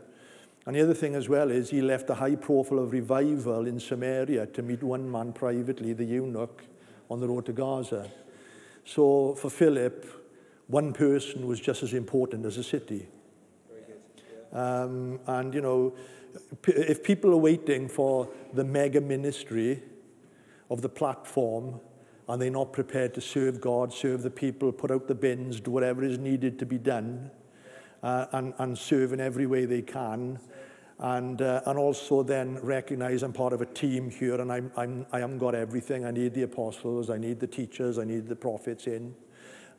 And 0.66 0.74
the 0.74 0.82
other 0.82 0.94
thing 0.94 1.14
as 1.14 1.28
well 1.28 1.50
is 1.50 1.70
he 1.70 1.82
left 1.82 2.08
a 2.10 2.14
high 2.14 2.36
profile 2.36 2.78
of 2.78 2.92
revival 2.92 3.66
in 3.66 3.78
Samaria 3.78 4.46
to 4.46 4.62
meet 4.62 4.82
one 4.82 5.10
man 5.10 5.32
privately, 5.32 5.92
the 5.92 6.04
eunuch, 6.04 6.64
on 7.10 7.20
the 7.20 7.28
road 7.28 7.46
to 7.46 7.52
Gaza. 7.52 8.10
So 8.84 9.34
for 9.34 9.50
Philip, 9.50 10.06
one 10.66 10.92
person 10.94 11.46
was 11.46 11.60
just 11.60 11.82
as 11.82 11.92
important 11.92 12.46
as 12.46 12.56
a 12.56 12.64
city. 12.64 13.06
Um, 14.52 15.20
and, 15.26 15.52
you 15.52 15.60
know, 15.60 15.94
if 16.66 17.02
people 17.02 17.32
are 17.32 17.38
waiting 17.38 17.88
for 17.88 18.28
the 18.52 18.64
mega 18.64 19.00
ministry, 19.00 19.82
of 20.74 20.82
the 20.82 20.88
platform 20.88 21.80
and 22.28 22.42
they're 22.42 22.50
not 22.50 22.72
prepared 22.72 23.14
to 23.14 23.20
serve 23.20 23.60
God, 23.60 23.92
serve 23.92 24.22
the 24.22 24.30
people, 24.30 24.72
put 24.72 24.90
out 24.90 25.06
the 25.06 25.14
bins, 25.14 25.60
do 25.60 25.70
whatever 25.70 26.02
is 26.02 26.18
needed 26.18 26.58
to 26.58 26.66
be 26.66 26.78
done, 26.78 27.30
uh, 28.02 28.26
and, 28.32 28.52
and 28.58 28.76
serve 28.76 29.12
in 29.12 29.20
every 29.20 29.46
way 29.46 29.66
they 29.66 29.82
can. 29.82 30.38
And, 30.98 31.40
uh, 31.40 31.60
and 31.66 31.78
also 31.78 32.22
then 32.22 32.58
recognize 32.60 33.22
I'm 33.22 33.32
part 33.32 33.52
of 33.52 33.60
a 33.62 33.66
team 33.66 34.10
here 34.10 34.40
and 34.40 34.50
I'm, 34.50 34.72
I'm, 34.76 35.06
I 35.12 35.20
haven't 35.20 35.38
got 35.38 35.54
everything. 35.54 36.04
I 36.04 36.10
need 36.10 36.34
the 36.34 36.42
apostles, 36.42 37.08
I 37.08 37.18
need 37.18 37.40
the 37.40 37.46
teachers, 37.46 37.98
I 37.98 38.04
need 38.04 38.28
the 38.28 38.36
prophets 38.36 38.86
in. 38.86 39.14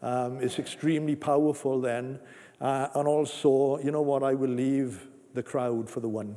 Um, 0.01 0.39
it's 0.41 0.59
extremely 0.59 1.15
powerful 1.15 1.81
then. 1.81 2.19
Uh, 2.61 2.87
and 2.95 3.07
also, 3.07 3.79
you 3.79 3.91
know 3.91 4.01
what, 4.01 4.23
I 4.23 4.33
will 4.33 4.49
leave 4.49 5.07
the 5.33 5.43
crowd 5.43 5.89
for 5.89 5.99
the 5.99 6.09
one. 6.09 6.35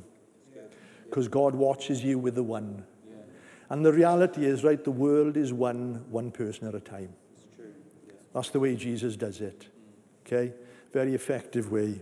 Because 1.04 1.28
God 1.28 1.54
watches 1.54 2.02
you 2.02 2.18
with 2.18 2.34
the 2.34 2.42
one. 2.42 2.84
And 3.70 3.84
the 3.84 3.92
reality 3.92 4.46
is, 4.46 4.64
right, 4.64 4.82
the 4.82 4.90
world 4.90 5.36
is 5.36 5.52
one, 5.52 6.04
one 6.10 6.30
person 6.30 6.66
at 6.68 6.74
a 6.74 6.80
time. 6.80 7.14
That's 8.34 8.50
the 8.50 8.60
way 8.60 8.76
Jesus 8.76 9.16
does 9.16 9.40
it. 9.40 9.68
Okay? 10.26 10.52
Very 10.92 11.14
effective 11.14 11.70
way. 11.70 12.00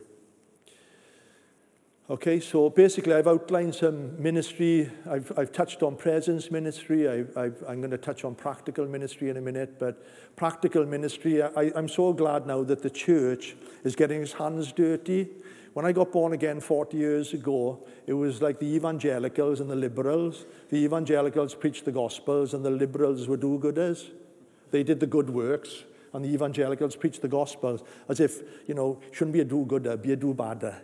Okay, 2.09 2.39
so 2.39 2.71
basically 2.71 3.15
I've 3.15 3.27
outlined 3.27 3.75
some 3.75 4.23
ministry. 4.23 4.89
I've, 5.11 5.33
I've 5.37 5.51
touched 5.51 5.83
on 5.83 5.97
presence 5.97 6.53
ministry. 6.53 7.09
I, 7.09 7.25
I've, 7.37 7.65
I'm 7.69 7.81
going 7.81 7.91
to 7.91 7.99
touch 7.99 8.25
on 8.25 8.37
practical 8.37 8.87
ministry 8.87 9.29
in 9.29 9.37
a 9.37 9.41
minute. 9.41 9.81
But 9.81 10.07
practical 10.37 10.87
ministry, 10.87 11.43
I, 11.43 11.73
I'm 11.75 11.89
so 11.89 12.13
glad 12.13 12.47
now 12.47 12.63
that 12.63 12.83
the 12.83 12.91
church 12.91 13.57
is 13.83 13.97
getting 13.97 14.23
its 14.23 14.35
hands 14.35 14.71
dirty 14.71 15.31
when 15.77 15.85
I 15.85 15.93
got 15.93 16.11
born 16.11 16.33
again 16.33 16.59
40 16.59 16.97
years 16.97 17.35
ago, 17.35 17.87
it 18.07 18.15
was 18.15 18.41
like 18.41 18.59
the 18.59 18.65
evangelicals 18.65 19.61
and 19.61 19.69
the 19.69 19.77
liberals. 19.77 20.47
The 20.71 20.79
evangelicals 20.79 21.55
preached 21.55 21.85
the 21.85 21.93
gospels 21.93 22.55
and 22.55 22.65
the 22.65 22.71
liberals 22.71 23.29
were 23.29 23.37
do-gooders. 23.37 24.11
They 24.71 24.83
did 24.83 25.01
the 25.01 25.07
good 25.07 25.29
works 25.29 25.85
and 26.15 26.25
the 26.25 26.31
evangelicals 26.31 26.97
preached 26.97 27.21
the 27.21 27.29
gospels 27.29 27.83
as 28.09 28.21
if, 28.21 28.41
you 28.67 28.73
know, 28.73 29.03
shouldn't 29.13 29.35
be 29.35 29.41
a 29.41 29.45
do-gooder, 29.45 29.99
be 29.99 30.13
a 30.13 30.17
do-badder 30.17 30.81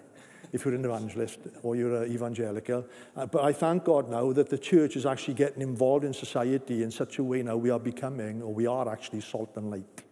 if 0.53 0.67
you're 0.67 0.75
an 0.75 0.85
evangelist 0.85 1.39
or 1.63 1.75
you're 1.75 2.03
an 2.03 2.13
evangelical. 2.13 2.85
Uh, 3.17 3.25
but 3.25 3.45
I 3.45 3.55
thank 3.55 3.85
God 3.85 4.11
now 4.11 4.31
that 4.35 4.51
the 4.51 4.59
church 4.59 4.97
is 4.97 5.07
actually 5.07 5.35
getting 5.35 5.63
involved 5.63 6.05
in 6.05 6.13
society 6.13 6.83
in 6.83 6.91
such 6.91 7.19
a 7.19 7.25
way 7.25 7.43
now 7.43 7.57
we 7.57 7.71
are 7.71 7.81
becoming, 7.81 8.43
or 8.43 8.53
we 8.53 8.67
are 8.67 8.87
actually 8.93 9.23
salt 9.23 9.53
and 9.57 9.71
light 9.71 10.03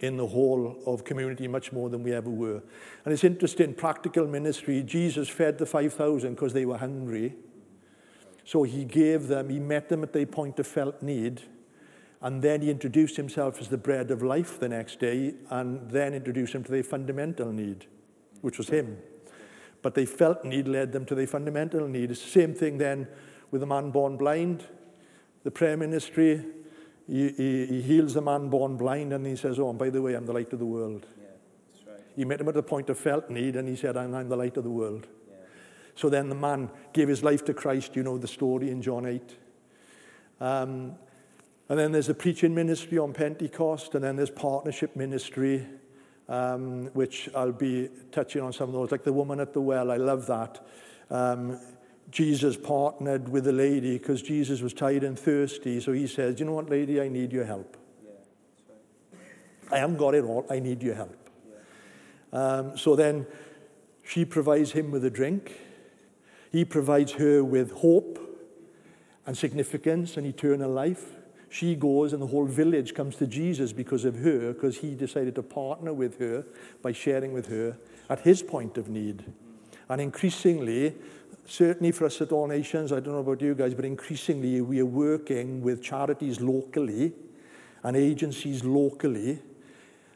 in 0.00 0.16
the 0.16 0.26
whole 0.26 0.78
of 0.86 1.04
community 1.04 1.48
much 1.48 1.72
more 1.72 1.88
than 1.88 2.02
we 2.02 2.12
ever 2.12 2.30
were. 2.30 2.62
And 3.04 3.12
it's 3.12 3.24
interesting, 3.24 3.74
practical 3.74 4.26
ministry, 4.26 4.82
Jesus 4.82 5.28
fed 5.28 5.58
the 5.58 5.66
5,000 5.66 6.34
because 6.34 6.52
they 6.52 6.66
were 6.66 6.78
hungry. 6.78 7.34
So 8.44 8.64
he 8.64 8.84
gave 8.84 9.28
them, 9.28 9.48
he 9.48 9.58
met 9.58 9.88
them 9.88 10.02
at 10.02 10.12
their 10.12 10.26
point 10.26 10.58
of 10.58 10.66
felt 10.66 11.02
need, 11.02 11.42
And 12.24 12.40
then 12.40 12.62
he 12.62 12.70
introduced 12.70 13.18
himself 13.18 13.60
as 13.60 13.68
the 13.68 13.76
bread 13.76 14.10
of 14.10 14.22
life 14.22 14.58
the 14.58 14.70
next 14.70 14.98
day, 14.98 15.34
and 15.50 15.90
then 15.90 16.14
introduced 16.14 16.54
him 16.54 16.64
to 16.64 16.72
their 16.72 16.82
fundamental 16.82 17.52
need, 17.52 17.84
which 18.40 18.56
was 18.56 18.70
him. 18.70 18.96
But 19.82 19.94
they 19.94 20.06
felt 20.06 20.42
need 20.42 20.66
led 20.66 20.92
them 20.92 21.04
to 21.04 21.14
their 21.14 21.26
fundamental 21.26 21.86
need. 21.86 22.08
The 22.08 22.14
same 22.14 22.54
thing 22.54 22.78
then 22.78 23.08
with 23.50 23.60
the 23.60 23.66
man 23.66 23.90
born 23.90 24.16
blind. 24.16 24.64
The 25.42 25.50
prayer 25.50 25.76
ministry, 25.76 26.42
he, 27.06 27.28
he, 27.30 27.66
he 27.66 27.82
heals 27.82 28.14
the 28.14 28.22
man 28.22 28.48
born 28.48 28.76
blind, 28.76 29.12
and 29.12 29.26
he 29.26 29.36
says, 29.36 29.58
Oh, 29.58 29.70
and 29.70 29.78
by 29.78 29.90
the 29.90 30.00
way, 30.00 30.14
I'm 30.14 30.26
the 30.26 30.32
light 30.32 30.52
of 30.52 30.58
the 30.58 30.66
world. 30.66 31.06
Yeah, 31.18 31.92
right. 31.92 32.00
He 32.16 32.24
met 32.24 32.40
him 32.40 32.48
at 32.48 32.54
the 32.54 32.62
point 32.62 32.88
of 32.88 32.98
felt 32.98 33.28
need, 33.28 33.56
and 33.56 33.68
he 33.68 33.76
said, 33.76 33.96
I'm, 33.96 34.14
I'm 34.14 34.28
the 34.28 34.36
light 34.36 34.56
of 34.56 34.64
the 34.64 34.70
world. 34.70 35.06
Yeah. 35.28 35.36
So 35.94 36.08
then 36.08 36.28
the 36.28 36.34
man 36.34 36.70
gave 36.92 37.08
his 37.08 37.22
life 37.22 37.44
to 37.44 37.54
Christ. 37.54 37.94
You 37.94 38.02
know 38.02 38.16
the 38.16 38.28
story 38.28 38.70
in 38.70 38.80
John 38.80 39.06
8. 39.06 39.36
Um, 40.40 40.96
and 41.68 41.78
then 41.78 41.92
there's 41.92 42.08
a 42.08 42.14
preaching 42.14 42.54
ministry 42.54 42.98
on 42.98 43.12
Pentecost, 43.12 43.94
and 43.94 44.04
then 44.04 44.16
there's 44.16 44.30
partnership 44.30 44.96
ministry, 44.96 45.66
um, 46.28 46.86
which 46.94 47.28
I'll 47.34 47.52
be 47.52 47.90
touching 48.12 48.42
on 48.42 48.52
some 48.52 48.68
of 48.68 48.74
those, 48.74 48.90
like 48.90 49.04
the 49.04 49.12
woman 49.12 49.40
at 49.40 49.52
the 49.52 49.60
well. 49.60 49.90
I 49.90 49.96
love 49.96 50.26
that. 50.26 50.66
Um, 51.10 51.58
Jesus 52.14 52.56
partnered 52.56 53.28
with 53.28 53.42
the 53.42 53.52
lady 53.52 53.98
because 53.98 54.22
Jesus 54.22 54.60
was 54.60 54.72
tired 54.72 55.02
and 55.02 55.18
thirsty. 55.18 55.80
So 55.80 55.90
he 55.90 56.06
says, 56.06 56.38
You 56.38 56.46
know 56.46 56.52
what, 56.52 56.70
lady, 56.70 57.00
I 57.00 57.08
need 57.08 57.32
your 57.32 57.44
help. 57.44 57.76
I 59.72 59.78
haven't 59.78 59.96
got 59.96 60.14
it 60.14 60.22
all, 60.22 60.46
I 60.48 60.60
need 60.60 60.80
your 60.80 60.94
help. 60.94 61.28
Um, 62.32 62.78
so 62.78 62.94
then 62.94 63.26
she 64.04 64.24
provides 64.24 64.70
him 64.70 64.92
with 64.92 65.04
a 65.04 65.10
drink. 65.10 65.58
He 66.52 66.64
provides 66.64 67.10
her 67.14 67.42
with 67.42 67.72
hope 67.72 68.20
and 69.26 69.36
significance 69.36 70.16
and 70.16 70.24
eternal 70.24 70.70
life. 70.70 71.14
She 71.48 71.74
goes, 71.74 72.12
and 72.12 72.22
the 72.22 72.28
whole 72.28 72.46
village 72.46 72.94
comes 72.94 73.16
to 73.16 73.26
Jesus 73.26 73.72
because 73.72 74.04
of 74.04 74.18
her, 74.18 74.52
because 74.52 74.78
he 74.78 74.94
decided 74.94 75.34
to 75.34 75.42
partner 75.42 75.92
with 75.92 76.20
her 76.20 76.46
by 76.80 76.92
sharing 76.92 77.32
with 77.32 77.48
her 77.48 77.76
at 78.08 78.20
his 78.20 78.40
point 78.40 78.78
of 78.78 78.88
need. 78.88 79.24
And 79.88 80.00
increasingly, 80.00 80.94
certainly 81.46 81.92
for 81.92 82.06
us 82.06 82.20
at 82.20 82.32
All 82.32 82.46
Nations, 82.46 82.92
I 82.92 83.00
don't 83.00 83.14
know 83.14 83.20
about 83.20 83.40
you 83.40 83.54
guys, 83.54 83.74
but 83.74 83.84
increasingly 83.84 84.60
we 84.60 84.80
are 84.80 84.86
working 84.86 85.62
with 85.62 85.82
charities 85.82 86.40
locally 86.40 87.12
and 87.82 87.96
agencies 87.96 88.64
locally 88.64 89.40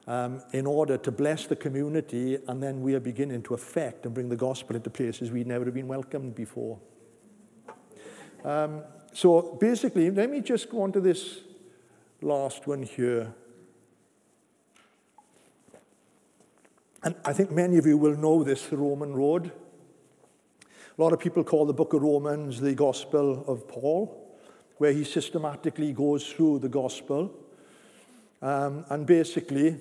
um, 0.07 0.43
in 0.53 0.67
order 0.67 0.97
to 0.97 1.13
bless 1.13 1.47
the 1.47 1.57
community, 1.57 2.39
and 2.49 2.63
then 2.63 2.81
we 2.81 2.95
are 2.95 3.01
beginning 3.01 3.43
to 3.43 3.55
affect 3.55 4.07
and 4.07 4.15
bring 4.15 4.31
the 4.31 4.37
gospel 4.37 4.75
into 4.75 4.89
places 4.89 5.31
we'd 5.31 5.47
never 5.47 5.67
have 5.67 5.75
been 5.75 5.89
welcomed 5.89 6.35
before. 6.35 6.79
Um, 8.45 8.83
so 9.13 9.59
basically, 9.61 10.11
let 10.11 10.31
me 10.31 10.41
just 10.41 10.71
go 10.71 10.83
on 10.83 10.93
to 10.93 11.01
this 11.01 11.41
last 12.23 12.67
one 12.67 12.83
here. 12.83 13.35
And 17.03 17.15
I 17.25 17.33
think 17.33 17.51
many 17.51 17.77
of 17.79 17.87
you 17.87 17.99
will 17.99 18.17
know 18.17 18.43
this, 18.43 18.67
the 18.67 18.77
Roman 18.77 19.13
road. 19.13 19.53
A 20.99 21.03
lot 21.03 21.13
of 21.13 21.21
people 21.21 21.45
call 21.45 21.65
the 21.65 21.73
book 21.73 21.93
of 21.93 22.03
Romans 22.03 22.61
the 22.61 22.75
Gospel 22.75 23.45
of 23.47 23.69
Paul, 23.69 24.37
where 24.79 24.93
he 24.93 25.05
systematically 25.05 25.93
goes 25.93 26.27
through 26.27 26.59
the 26.59 26.69
gospel. 26.69 27.33
Um, 28.43 28.85
and 28.89 29.07
basically, 29.07 29.77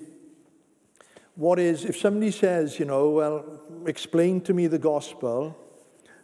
what 1.34 1.58
is, 1.58 1.84
if 1.84 1.96
somebody 1.98 2.30
says, 2.30 2.78
you 2.78 2.84
know, 2.84 3.10
well, 3.10 3.60
explain 3.86 4.42
to 4.42 4.54
me 4.54 4.68
the 4.68 4.78
gospel, 4.78 5.58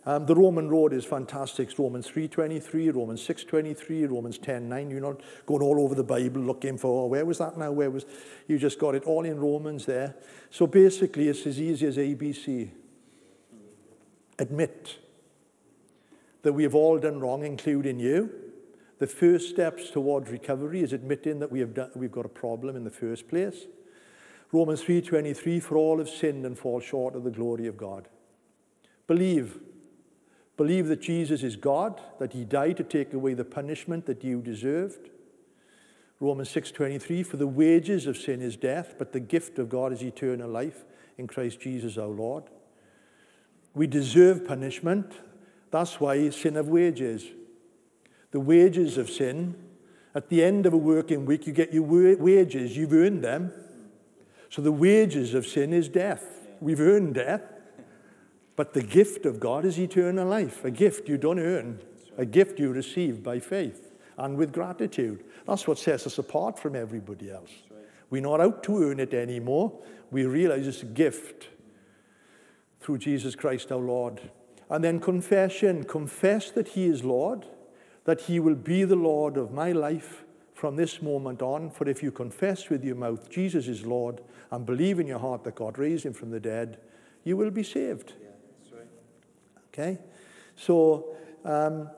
um, 0.06 0.26
the 0.26 0.36
Roman 0.36 0.68
road 0.68 0.92
is 0.92 1.04
fantastic. 1.04 1.70
It's 1.70 1.78
Romans 1.78 2.06
3.23, 2.08 2.94
Romans 2.94 3.26
6.23, 3.26 4.08
Romans 4.08 4.38
10.9. 4.38 4.90
You're 4.92 5.00
not 5.00 5.22
going 5.44 5.62
all 5.62 5.80
over 5.80 5.96
the 5.96 6.04
Bible 6.04 6.42
looking 6.42 6.78
for, 6.78 7.02
oh, 7.02 7.06
where 7.06 7.24
was 7.24 7.38
that 7.38 7.58
now? 7.58 7.72
Where 7.72 7.90
was... 7.90 8.06
You 8.46 8.58
just 8.58 8.78
got 8.78 8.94
it 8.94 9.02
all 9.02 9.24
in 9.24 9.40
Romans 9.40 9.86
there. 9.86 10.14
So 10.50 10.68
basically, 10.68 11.26
it's 11.26 11.44
as 11.46 11.60
easy 11.60 11.84
as 11.84 11.96
ABC. 11.96 12.83
Admit 14.38 14.98
that 16.42 16.52
we 16.52 16.62
have 16.62 16.74
all 16.74 16.98
done 16.98 17.20
wrong, 17.20 17.44
including 17.44 17.98
you. 17.98 18.30
The 18.98 19.06
first 19.06 19.50
steps 19.50 19.90
towards 19.90 20.30
recovery 20.30 20.82
is 20.82 20.92
admitting 20.92 21.40
that 21.40 21.50
we 21.50 21.60
have 21.60 21.74
done, 21.74 21.90
we've 21.94 22.12
got 22.12 22.26
a 22.26 22.30
problem 22.30 22.76
in 22.76 22.84
the 22.84 22.90
first 22.90 23.28
place. 23.28 23.66
Romans 24.52 24.82
3.23, 24.82 25.62
for 25.62 25.76
all 25.76 25.98
have 25.98 26.08
sinned 26.08 26.46
and 26.46 26.56
fall 26.56 26.80
short 26.80 27.16
of 27.16 27.24
the 27.24 27.30
glory 27.30 27.66
of 27.66 27.76
God. 27.76 28.08
Believe 29.06 29.58
Believe 30.56 30.86
that 30.86 31.00
Jesus 31.00 31.42
is 31.42 31.56
God, 31.56 32.00
that 32.18 32.32
he 32.32 32.44
died 32.44 32.76
to 32.76 32.84
take 32.84 33.12
away 33.12 33.34
the 33.34 33.44
punishment 33.44 34.06
that 34.06 34.22
you 34.22 34.40
deserved. 34.40 35.10
Romans 36.20 36.48
6:23 36.50 37.24
for 37.24 37.36
the 37.36 37.46
wages 37.46 38.06
of 38.06 38.16
sin 38.16 38.40
is 38.40 38.56
death, 38.56 38.94
but 38.96 39.12
the 39.12 39.20
gift 39.20 39.58
of 39.58 39.68
God 39.68 39.92
is 39.92 40.02
eternal 40.02 40.48
life 40.48 40.84
in 41.18 41.26
Christ 41.26 41.60
Jesus 41.60 41.98
our 41.98 42.06
Lord. 42.06 42.44
We 43.74 43.86
deserve 43.86 44.46
punishment. 44.46 45.12
That's 45.70 46.00
why 46.00 46.30
sin 46.30 46.54
have 46.54 46.68
wages. 46.68 47.24
The 48.30 48.40
wages 48.40 48.96
of 48.96 49.10
sin, 49.10 49.56
at 50.14 50.28
the 50.28 50.42
end 50.42 50.66
of 50.66 50.72
a 50.72 50.78
working 50.78 51.26
week, 51.26 51.46
you 51.46 51.52
get 51.52 51.72
your 51.72 51.82
wages, 52.16 52.76
you've 52.76 52.92
earned 52.92 53.24
them. 53.24 53.52
So 54.48 54.62
the 54.62 54.72
wages 54.72 55.34
of 55.34 55.46
sin 55.46 55.72
is 55.72 55.88
death. 55.88 56.24
We've 56.60 56.80
earned 56.80 57.14
death. 57.14 57.42
But 58.56 58.72
the 58.72 58.82
gift 58.82 59.26
of 59.26 59.40
God 59.40 59.64
is 59.64 59.78
eternal 59.78 60.28
life, 60.28 60.64
a 60.64 60.70
gift 60.70 61.08
you 61.08 61.18
don't 61.18 61.40
earn, 61.40 61.80
a 62.16 62.24
gift 62.24 62.60
you 62.60 62.72
receive 62.72 63.22
by 63.22 63.40
faith 63.40 63.92
and 64.16 64.36
with 64.36 64.52
gratitude. 64.52 65.24
That's 65.46 65.66
what 65.66 65.78
sets 65.78 66.06
us 66.06 66.18
apart 66.18 66.58
from 66.58 66.76
everybody 66.76 67.30
else. 67.30 67.50
We're 68.10 68.22
not 68.22 68.40
out 68.40 68.62
to 68.64 68.84
earn 68.84 69.00
it 69.00 69.12
anymore. 69.12 69.72
We 70.12 70.24
realize 70.26 70.68
it's 70.68 70.82
a 70.82 70.86
gift 70.86 71.48
through 72.84 72.98
Jesus 72.98 73.34
Christ 73.34 73.72
our 73.72 73.78
Lord. 73.78 74.20
And 74.68 74.84
then 74.84 75.00
confession 75.00 75.84
confess 75.84 76.50
that 76.50 76.68
He 76.68 76.84
is 76.84 77.02
Lord, 77.02 77.46
that 78.04 78.22
He 78.22 78.38
will 78.38 78.54
be 78.54 78.84
the 78.84 78.94
Lord 78.94 79.38
of 79.38 79.52
my 79.52 79.72
life 79.72 80.24
from 80.52 80.76
this 80.76 81.00
moment 81.00 81.40
on. 81.40 81.70
For 81.70 81.88
if 81.88 82.02
you 82.02 82.12
confess 82.12 82.68
with 82.68 82.84
your 82.84 82.96
mouth 82.96 83.30
Jesus 83.30 83.68
is 83.68 83.86
Lord 83.86 84.20
and 84.50 84.66
believe 84.66 85.00
in 85.00 85.06
your 85.06 85.18
heart 85.18 85.44
that 85.44 85.54
God 85.54 85.78
raised 85.78 86.04
Him 86.04 86.12
from 86.12 86.30
the 86.30 86.40
dead, 86.40 86.78
you 87.24 87.38
will 87.38 87.50
be 87.50 87.62
saved. 87.62 88.12
Okay? 89.72 89.98
So, 90.54 91.16
um, 91.44 91.88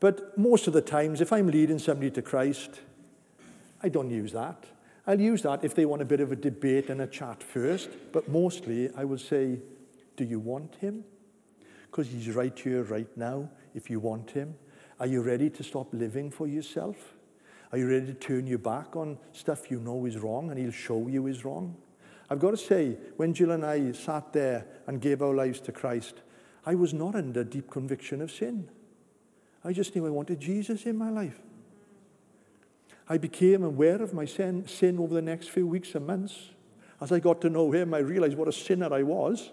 but 0.00 0.36
most 0.38 0.66
of 0.66 0.72
the 0.72 0.80
times, 0.80 1.20
if 1.20 1.30
I'm 1.30 1.48
leading 1.48 1.78
somebody 1.78 2.10
to 2.10 2.22
Christ, 2.22 2.80
I 3.82 3.90
don't 3.90 4.10
use 4.10 4.32
that. 4.32 4.64
I'll 5.06 5.20
use 5.20 5.42
that 5.42 5.62
if 5.62 5.74
they 5.74 5.84
want 5.84 6.00
a 6.00 6.06
bit 6.06 6.20
of 6.20 6.32
a 6.32 6.36
debate 6.36 6.88
and 6.88 7.02
a 7.02 7.06
chat 7.06 7.42
first, 7.42 7.90
but 8.12 8.28
mostly 8.28 8.90
I 8.96 9.04
will 9.04 9.18
say, 9.18 9.58
Do 10.16 10.24
you 10.24 10.38
want 10.38 10.76
him? 10.76 11.04
Because 11.90 12.08
he's 12.08 12.30
right 12.30 12.58
here, 12.58 12.82
right 12.84 13.08
now, 13.16 13.50
if 13.74 13.90
you 13.90 14.00
want 14.00 14.30
him. 14.30 14.54
Are 15.00 15.06
you 15.06 15.22
ready 15.22 15.50
to 15.50 15.62
stop 15.62 15.92
living 15.92 16.30
for 16.30 16.46
yourself? 16.46 17.14
Are 17.72 17.78
you 17.78 17.88
ready 17.88 18.06
to 18.06 18.14
turn 18.14 18.46
your 18.46 18.58
back 18.58 18.96
on 18.96 19.18
stuff 19.32 19.70
you 19.70 19.80
know 19.80 20.04
is 20.06 20.18
wrong 20.18 20.50
and 20.50 20.58
he'll 20.58 20.70
show 20.70 21.08
you 21.08 21.26
is 21.26 21.44
wrong? 21.44 21.76
I've 22.30 22.38
got 22.38 22.52
to 22.52 22.56
say, 22.56 22.96
when 23.16 23.34
Jill 23.34 23.50
and 23.50 23.64
I 23.64 23.92
sat 23.92 24.32
there 24.32 24.66
and 24.86 25.00
gave 25.00 25.22
our 25.22 25.34
lives 25.34 25.60
to 25.62 25.72
Christ, 25.72 26.22
I 26.64 26.74
was 26.74 26.94
not 26.94 27.14
under 27.14 27.44
deep 27.44 27.70
conviction 27.70 28.22
of 28.22 28.30
sin. 28.30 28.68
I 29.64 29.72
just 29.72 29.94
knew 29.94 30.06
I 30.06 30.10
wanted 30.10 30.40
Jesus 30.40 30.86
in 30.86 30.96
my 30.96 31.10
life. 31.10 31.40
I 33.08 33.18
became 33.18 33.62
aware 33.62 34.00
of 34.00 34.14
my 34.14 34.24
sin, 34.24 34.66
sin 34.66 34.98
over 34.98 35.14
the 35.14 35.22
next 35.22 35.50
few 35.50 35.66
weeks 35.66 35.94
and 35.94 36.06
months. 36.06 36.50
As 37.00 37.10
I 37.10 37.18
got 37.18 37.40
to 37.42 37.50
know 37.50 37.72
him, 37.72 37.94
I 37.94 37.98
realized 37.98 38.36
what 38.36 38.48
a 38.48 38.52
sinner 38.52 38.92
I 38.92 39.02
was. 39.02 39.50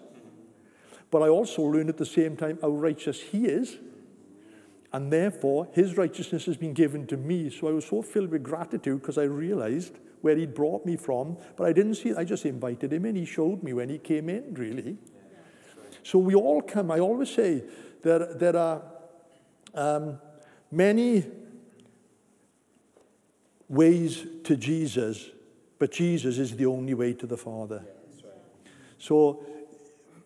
But 1.10 1.22
I 1.22 1.28
also 1.28 1.62
learned 1.62 1.88
at 1.88 1.96
the 1.96 2.06
same 2.06 2.36
time 2.36 2.58
how 2.62 2.68
righteous 2.68 3.20
he 3.20 3.46
is. 3.46 3.78
And 4.92 5.12
therefore, 5.12 5.68
his 5.72 5.96
righteousness 5.96 6.46
has 6.46 6.56
been 6.56 6.72
given 6.72 7.06
to 7.08 7.16
me. 7.16 7.50
So 7.50 7.68
I 7.68 7.72
was 7.72 7.84
so 7.84 8.02
filled 8.02 8.30
with 8.30 8.42
gratitude 8.42 9.00
because 9.00 9.18
I 9.18 9.24
realized 9.24 9.98
where 10.20 10.36
he'd 10.36 10.54
brought 10.54 10.84
me 10.84 10.96
from. 10.96 11.36
But 11.56 11.66
I 11.66 11.72
didn't 11.72 11.94
see 11.94 12.10
it. 12.10 12.18
I 12.18 12.24
just 12.24 12.44
invited 12.44 12.92
him 12.92 13.06
in. 13.06 13.14
He 13.16 13.24
showed 13.24 13.62
me 13.62 13.72
when 13.72 13.88
he 13.88 13.98
came 13.98 14.28
in, 14.28 14.54
really. 14.54 14.96
So 16.02 16.18
we 16.18 16.34
all 16.34 16.62
come, 16.62 16.90
I 16.90 16.98
always 16.98 17.30
say, 17.30 17.62
there, 18.02 18.34
there 18.34 18.56
are 18.56 18.82
um, 19.74 20.18
many 20.70 21.24
ways 23.68 24.26
to 24.44 24.56
Jesus, 24.56 25.30
but 25.78 25.92
Jesus 25.92 26.38
is 26.38 26.56
the 26.56 26.66
only 26.66 26.94
way 26.94 27.12
to 27.12 27.26
the 27.26 27.36
Father. 27.36 27.84
So 28.98 29.44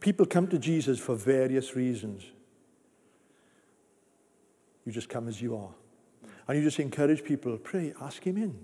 people 0.04 0.26
come 0.26 0.46
to 0.46 0.58
Jesus 0.58 0.98
for 0.98 1.14
various 1.14 1.74
reasons. 1.74 2.24
You 4.84 4.92
just 4.92 5.08
come 5.08 5.28
as 5.28 5.40
you 5.40 5.56
are. 5.56 5.72
And 6.46 6.58
you 6.58 6.62
just 6.62 6.78
encourage 6.78 7.24
people, 7.24 7.56
pray, 7.56 7.94
ask 8.02 8.22
him 8.22 8.36
in. 8.36 8.54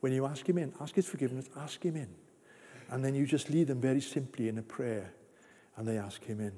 When 0.00 0.12
you 0.12 0.26
ask 0.26 0.44
him 0.48 0.58
in, 0.58 0.72
ask 0.80 0.96
his 0.96 1.06
forgiveness, 1.06 1.48
ask 1.56 1.80
him 1.80 1.94
in. 1.94 2.08
And 2.90 3.04
then 3.04 3.14
you 3.14 3.24
just 3.24 3.50
lead 3.50 3.68
them 3.68 3.80
very 3.80 4.00
simply 4.00 4.48
in 4.48 4.58
a 4.58 4.62
prayer 4.62 5.12
and 5.76 5.86
they 5.86 5.96
ask 5.96 6.24
him 6.24 6.40
in. 6.40 6.52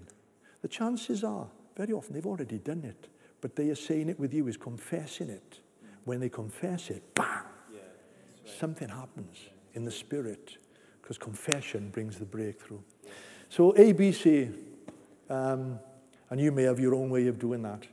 The 0.63 0.69
chances 0.69 1.23
are, 1.23 1.49
very 1.77 1.93
often, 1.93 2.15
they've 2.15 2.27
already 2.27 2.57
done 2.57 2.85
it, 2.85 3.09
but 3.43 3.55
they 3.55 3.69
are 3.69 3.75
saying 3.75 4.09
it 4.09 4.19
with 4.19 4.33
you, 4.33 4.49
is 4.49 4.57
confessing 4.57 5.29
it. 5.29 5.61
When 6.07 6.21
they 6.21 6.31
confess 6.31 6.89
it, 6.89 7.15
bang, 7.15 7.43
Something 8.47 8.89
happens 8.89 9.37
in 9.75 9.85
the 9.85 9.91
spirit 9.91 10.57
because 11.03 11.19
confession 11.19 11.91
brings 11.91 12.19
the 12.19 12.25
breakthrough. 12.25 12.81
So 13.55 13.71
ABC, 13.75 14.53
um, 15.31 15.79
and 16.29 16.41
you 16.41 16.51
may 16.51 16.65
have 16.65 16.81
your 16.81 16.93
own 16.93 17.09
way 17.09 17.29
of 17.29 17.39
doing 17.39 17.63
that. 17.63 17.87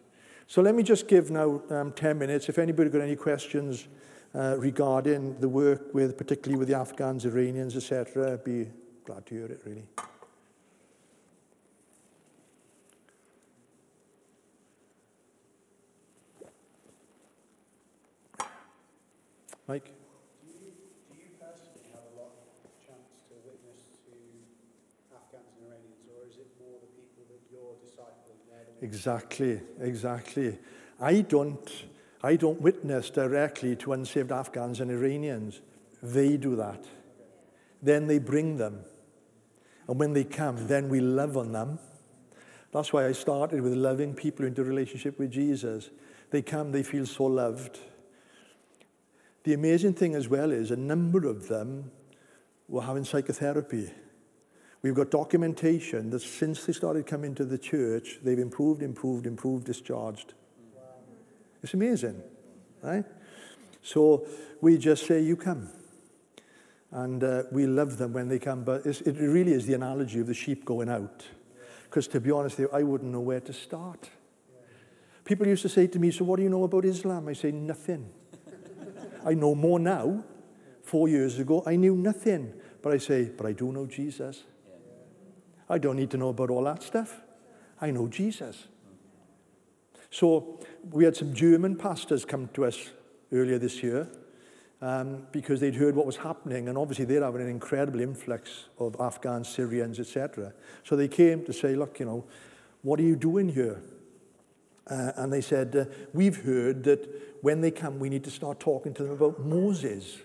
So 0.47 0.59
let 0.59 0.73
me 0.73 0.81
just 0.81 1.07
give 1.07 1.29
now 1.29 1.61
um, 1.69 1.91
10 1.91 2.17
minutes. 2.17 2.49
If 2.49 2.57
anybody 2.57 2.89
got 2.89 3.01
any 3.01 3.15
questions 3.15 3.87
uh, 4.33 4.55
regarding 4.57 5.39
the 5.39 5.47
work 5.47 5.93
with, 5.93 6.17
particularly 6.17 6.57
with 6.57 6.67
the 6.67 6.73
Afghans, 6.73 7.25
Iranians, 7.25 7.75
etc., 7.75 8.33
I'd 8.33 8.43
be 8.43 8.69
glad 9.05 9.23
to 9.27 9.35
hear 9.35 9.45
it, 9.45 9.61
really. 9.63 9.85
Mike? 19.67 20.00
Exactly, 28.81 29.61
exactly. 29.79 30.57
I 30.99 31.21
don't, 31.21 31.85
I 32.23 32.35
don't 32.35 32.59
witness 32.61 33.09
directly 33.11 33.75
to 33.77 33.93
unsaved 33.93 34.31
Afghans 34.31 34.79
and 34.79 34.89
Iranians. 34.89 35.61
They 36.01 36.35
do 36.35 36.55
that. 36.55 36.85
Then 37.81 38.07
they 38.07 38.19
bring 38.19 38.57
them. 38.57 38.79
And 39.87 39.99
when 39.99 40.13
they 40.13 40.23
come, 40.23 40.67
then 40.67 40.89
we 40.89 40.99
love 40.99 41.37
on 41.37 41.51
them. 41.51 41.79
That's 42.71 42.93
why 42.93 43.05
I 43.05 43.11
started 43.11 43.61
with 43.61 43.73
loving 43.73 44.13
people 44.13 44.45
into 44.45 44.63
relationship 44.63 45.19
with 45.19 45.31
Jesus. 45.31 45.89
They 46.31 46.41
come, 46.41 46.71
they 46.71 46.83
feel 46.83 47.05
so 47.05 47.25
loved. 47.25 47.79
The 49.43 49.53
amazing 49.53 49.93
thing 49.95 50.15
as 50.15 50.29
well 50.29 50.51
is 50.51 50.71
a 50.71 50.75
number 50.75 51.27
of 51.27 51.47
them 51.47 51.91
were 52.67 52.83
having 52.83 53.03
psychotherapy. 53.03 53.91
We've 54.81 54.95
got 54.95 55.11
documentation 55.11 56.09
that 56.09 56.21
since 56.21 56.65
they 56.65 56.73
started 56.73 57.05
coming 57.05 57.35
to 57.35 57.45
the 57.45 57.57
church, 57.57 58.19
they've 58.23 58.39
improved, 58.39 58.81
improved, 58.81 59.27
improved, 59.27 59.65
discharged. 59.65 60.33
It's 61.61 61.75
amazing, 61.75 62.21
right? 62.81 63.05
So 63.83 64.25
we 64.59 64.77
just 64.77 65.05
say, 65.05 65.21
You 65.21 65.35
come. 65.35 65.69
And 66.93 67.23
uh, 67.23 67.43
we 67.51 67.67
love 67.67 67.97
them 67.97 68.11
when 68.11 68.27
they 68.27 68.39
come. 68.39 68.63
But 68.63 68.85
it 68.85 69.15
really 69.17 69.53
is 69.53 69.65
the 69.65 69.75
analogy 69.75 70.19
of 70.19 70.27
the 70.27 70.33
sheep 70.33 70.65
going 70.65 70.89
out. 70.89 71.25
Because 71.85 72.07
to 72.09 72.19
be 72.19 72.31
honest, 72.31 72.59
I 72.73 72.83
wouldn't 72.83 73.11
know 73.11 73.21
where 73.21 73.39
to 73.39 73.53
start. 73.53 74.09
People 75.23 75.47
used 75.47 75.61
to 75.61 75.69
say 75.69 75.87
to 75.87 75.99
me, 75.99 76.11
So 76.11 76.25
what 76.25 76.37
do 76.37 76.43
you 76.43 76.49
know 76.49 76.63
about 76.63 76.85
Islam? 76.85 77.27
I 77.27 77.33
say, 77.33 77.51
Nothing. 77.51 78.09
I 79.25 79.35
know 79.35 79.53
more 79.55 79.79
now. 79.79 80.23
Four 80.83 81.07
years 81.07 81.37
ago, 81.39 81.63
I 81.65 81.75
knew 81.75 81.95
nothing. 81.95 82.53
But 82.81 82.93
I 82.93 82.97
say, 82.97 83.25
But 83.25 83.45
I 83.45 83.53
do 83.53 83.71
know 83.71 83.85
Jesus. 83.85 84.43
I 85.71 85.77
don't 85.77 85.95
need 85.95 86.11
to 86.11 86.17
know 86.17 86.29
about 86.29 86.49
all 86.49 86.65
that 86.65 86.83
stuff. 86.83 87.21
I 87.79 87.91
know 87.91 88.07
Jesus. 88.07 88.67
So 90.09 90.59
we 90.91 91.05
had 91.05 91.15
some 91.15 91.33
German 91.33 91.77
pastors 91.77 92.25
come 92.25 92.49
to 92.53 92.65
us 92.65 92.89
earlier 93.31 93.57
this 93.57 93.81
year 93.81 94.09
um, 94.81 95.27
because 95.31 95.61
they'd 95.61 95.75
heard 95.75 95.95
what 95.95 96.05
was 96.05 96.17
happening, 96.17 96.67
and 96.67 96.77
obviously 96.77 97.05
they're 97.05 97.23
having 97.23 97.41
an 97.41 97.47
incredible 97.47 98.01
influx 98.01 98.65
of 98.79 98.97
Afghans, 98.99 99.47
Syrians, 99.47 99.97
etc. 99.97 100.51
So 100.83 100.97
they 100.97 101.07
came 101.07 101.45
to 101.45 101.53
say, 101.53 101.75
look, 101.75 102.01
you 102.01 102.05
know, 102.05 102.25
what 102.81 102.99
are 102.99 103.03
you 103.03 103.15
doing 103.15 103.47
here? 103.47 103.81
Uh, 104.87 105.13
and 105.15 105.31
they 105.31 105.39
said, 105.39 105.73
uh, 105.73 105.85
we've 106.13 106.43
heard 106.43 106.83
that 106.83 107.37
when 107.41 107.61
they 107.61 107.71
come, 107.71 107.97
we 107.97 108.09
need 108.09 108.25
to 108.25 108.31
start 108.31 108.59
talking 108.59 108.93
to 108.95 109.03
them 109.03 109.13
about 109.13 109.39
Moses 109.39 110.17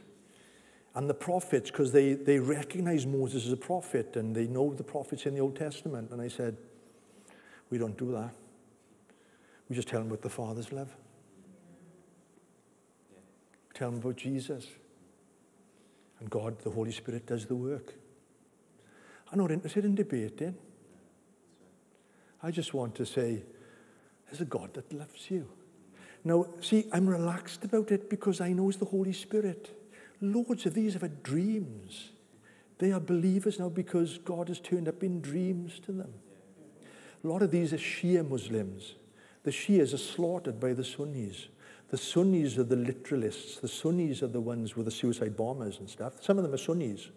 and 0.96 1.10
the 1.10 1.14
prophets 1.14 1.70
because 1.70 1.92
they, 1.92 2.14
they 2.14 2.38
recognize 2.38 3.04
Moses 3.04 3.44
as 3.46 3.52
a 3.52 3.56
prophet 3.56 4.16
and 4.16 4.34
they 4.34 4.46
know 4.46 4.72
the 4.72 4.82
prophets 4.82 5.26
in 5.26 5.34
the 5.34 5.40
Old 5.40 5.54
Testament. 5.54 6.10
And 6.10 6.22
I 6.22 6.28
said, 6.28 6.56
we 7.68 7.76
don't 7.76 7.98
do 7.98 8.12
that. 8.12 8.34
We 9.68 9.76
just 9.76 9.88
tell 9.88 10.00
them 10.00 10.08
about 10.08 10.22
the 10.22 10.30
Father's 10.30 10.72
love. 10.72 10.96
Tell 13.74 13.90
them 13.90 14.00
about 14.00 14.16
Jesus. 14.16 14.66
And 16.18 16.30
God, 16.30 16.58
the 16.60 16.70
Holy 16.70 16.92
Spirit, 16.92 17.26
does 17.26 17.44
the 17.44 17.56
work. 17.56 17.92
I'm 19.30 19.38
not 19.38 19.50
interested 19.50 19.84
in 19.84 19.94
debating. 19.94 20.56
I 22.42 22.50
just 22.50 22.72
want 22.72 22.94
to 22.94 23.04
say, 23.04 23.42
there's 24.26 24.40
a 24.40 24.46
God 24.46 24.72
that 24.72 24.90
loves 24.94 25.30
you. 25.30 25.46
Now, 26.24 26.46
see, 26.62 26.86
I'm 26.90 27.06
relaxed 27.06 27.64
about 27.64 27.90
it 27.90 28.08
because 28.08 28.40
I 28.40 28.52
know 28.52 28.70
it's 28.70 28.78
the 28.78 28.86
Holy 28.86 29.12
Spirit. 29.12 29.76
Loads 30.20 30.66
of 30.66 30.74
these 30.74 30.94
have 30.94 31.02
had 31.02 31.22
dreams. 31.22 32.10
They 32.78 32.92
are 32.92 33.00
believers 33.00 33.58
now 33.58 33.68
because 33.68 34.18
God 34.18 34.48
has 34.48 34.60
turned 34.60 34.88
up 34.88 35.02
in 35.02 35.20
dreams 35.20 35.78
to 35.80 35.92
them. 35.92 36.12
A 37.24 37.26
lot 37.26 37.42
of 37.42 37.50
these 37.50 37.72
are 37.72 37.78
Shia 37.78 38.28
Muslims. 38.28 38.94
The 39.42 39.50
Shias 39.50 39.94
are 39.94 39.98
slaughtered 39.98 40.60
by 40.60 40.72
the 40.72 40.84
Sunnis. 40.84 41.48
The 41.88 41.96
Sunnis 41.96 42.58
are 42.58 42.64
the 42.64 42.76
literalists. 42.76 43.60
The 43.60 43.68
Sunnis 43.68 44.22
are 44.22 44.28
the 44.28 44.40
ones 44.40 44.76
with 44.76 44.86
the 44.86 44.92
suicide 44.92 45.36
bombers 45.36 45.78
and 45.78 45.88
stuff. 45.88 46.22
Some 46.22 46.38
of 46.38 46.44
them 46.44 46.52
are 46.52 46.58
Sunnis. 46.58 47.08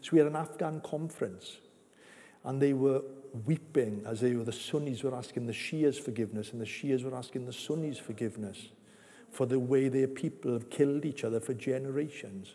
So 0.00 0.10
we 0.12 0.18
had 0.18 0.26
an 0.26 0.36
Afghan 0.36 0.80
conference, 0.80 1.58
and 2.44 2.60
they 2.60 2.72
were 2.72 3.02
weeping 3.44 4.02
as 4.06 4.20
they 4.20 4.34
were, 4.34 4.44
the 4.44 4.52
Sunnis 4.52 5.02
were 5.02 5.14
asking 5.14 5.46
the 5.46 5.52
Shias 5.52 5.98
forgiveness, 5.98 6.52
and 6.52 6.60
the 6.60 6.66
Shias 6.66 7.04
were 7.04 7.16
asking 7.16 7.46
the 7.46 7.52
Sunnis 7.52 7.98
forgiveness 7.98 8.68
for 9.36 9.44
the 9.44 9.58
way 9.58 9.88
their 9.88 10.08
people 10.08 10.54
have 10.54 10.70
killed 10.70 11.04
each 11.04 11.22
other 11.22 11.38
for 11.40 11.52
generations. 11.52 12.54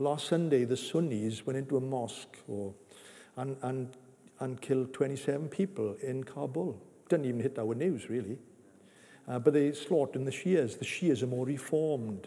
Last 0.00 0.26
Sunday, 0.26 0.64
the 0.64 0.76
Sunnis 0.76 1.46
went 1.46 1.56
into 1.56 1.76
a 1.76 1.80
mosque 1.80 2.36
or, 2.48 2.74
and, 3.36 3.56
and, 3.62 3.96
and 4.40 4.60
killed 4.60 4.92
27 4.92 5.48
people 5.48 5.94
in 6.02 6.24
Kabul. 6.24 6.82
Didn't 7.08 7.26
even 7.26 7.40
hit 7.40 7.60
our 7.60 7.76
news, 7.76 8.10
really. 8.10 8.38
Uh, 9.28 9.38
but 9.38 9.52
they 9.52 9.70
slaughtered 9.70 10.24
the 10.24 10.32
Shias. 10.32 10.80
The 10.80 10.84
Shias 10.84 11.22
are 11.22 11.28
more 11.28 11.46
reformed. 11.46 12.26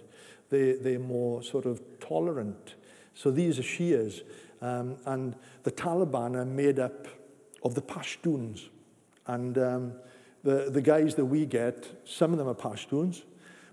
They, 0.50 0.72
they're 0.72 0.98
more 0.98 1.44
sort 1.44 1.66
of 1.66 1.82
tolerant. 2.00 2.76
So 3.16 3.32
these 3.32 3.60
are 3.60 3.64
Shias. 3.64 4.22
Um, 4.62 4.96
and 5.06 5.36
the 5.64 5.72
Taliban 5.72 6.38
are 6.38 6.46
made 6.46 6.80
up 6.80 7.10
of 7.64 7.76
the 7.76 7.82
Pashtuns. 7.82 8.70
And 9.26 9.58
um, 9.58 9.94
the, 10.46 10.70
the 10.72 10.82
guys 10.82 11.16
that 11.16 11.26
we 11.26 11.46
get, 11.46 11.86
some 12.06 12.32
of 12.32 12.38
them 12.38 12.48
are 12.48 12.56
Pashtuns, 12.56 13.24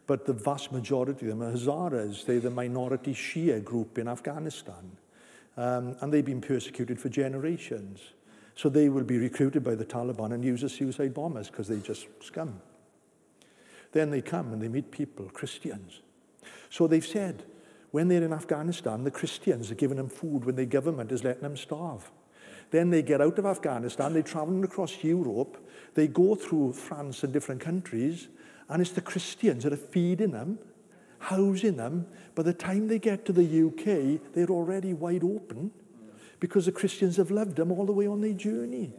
but 0.07 0.27
the 0.27 0.33
vast 0.33 0.73
majority 0.73 1.29
of 1.29 1.39
them 1.39 1.43
are 1.43 1.53
Hazaras. 1.53 2.27
They're 2.27 2.41
the 2.41 2.51
minority 2.51 3.15
Shia 3.15 3.63
group 3.65 3.99
in 3.99 4.09
Afghanistan. 4.09 4.99
Um, 5.57 5.97
and 6.01 6.13
they've 6.13 6.25
been 6.25 6.41
persecuted 6.41 7.01
for 7.01 7.09
generations. 7.09 8.01
So 8.57 8.69
they 8.69 8.89
will 8.89 9.05
be 9.05 9.19
recruited 9.19 9.65
by 9.65 9.75
the 9.75 9.85
Taliban 9.85 10.33
and 10.33 10.45
used 10.45 10.65
as 10.65 10.73
suicide 10.73 11.15
bombers 11.15 11.49
because 11.49 11.69
they 11.69 11.81
just 11.81 12.07
scum. 12.23 12.61
Then 13.93 14.11
they 14.11 14.21
come 14.21 14.53
and 14.53 14.61
they 14.61 14.69
meet 14.69 14.91
people, 14.91 15.27
Christians. 15.33 16.01
So 16.69 16.87
they've 16.87 17.07
said, 17.07 17.45
when 17.93 18.09
they're 18.09 18.25
in 18.25 18.33
Afghanistan, 18.33 19.05
the 19.05 19.11
Christians 19.11 19.71
are 19.71 19.77
giving 19.77 19.97
them 19.97 20.09
food 20.09 20.45
when 20.45 20.57
the 20.57 20.67
government 20.67 21.13
is 21.13 21.23
letting 21.23 21.43
them 21.43 21.57
starve. 21.57 22.11
Then 22.71 22.91
they 22.91 23.03
get 23.03 23.21
out 23.21 23.39
of 23.39 23.47
Afghanistan, 23.47 24.13
they 24.13 24.23
travel 24.23 24.65
across 24.65 25.05
Europe, 25.05 25.65
they 25.95 26.09
go 26.09 26.35
through 26.35 26.73
France 26.73 27.23
and 27.23 27.33
different 27.33 27.61
countries, 27.61 28.27
and 28.69 28.81
it's 28.81 28.93
the 28.93 29.01
Christians 29.01 29.65
that 29.65 29.73
are 29.73 29.77
feeding 29.77 30.31
them, 30.33 30.59
housing 31.19 31.77
them. 31.77 32.07
By 32.35 32.43
the 32.43 32.55
time 32.55 32.89
they 32.89 32.99
get 32.99 33.25
to 33.27 33.33
the 33.33 33.67
UK, 33.67 34.33
they're 34.33 34.51
already 34.51 34.93
wide 34.93 35.25
open 35.25 35.71
because 36.41 36.67
the 36.67 36.73
Christians 36.73 37.17
have 37.17 37.31
loved 37.31 37.57
them 37.57 37.71
all 37.73 37.87
the 37.87 37.93
way 37.93 38.07
on 38.07 38.21
their 38.21 38.33
journey. 38.33 38.93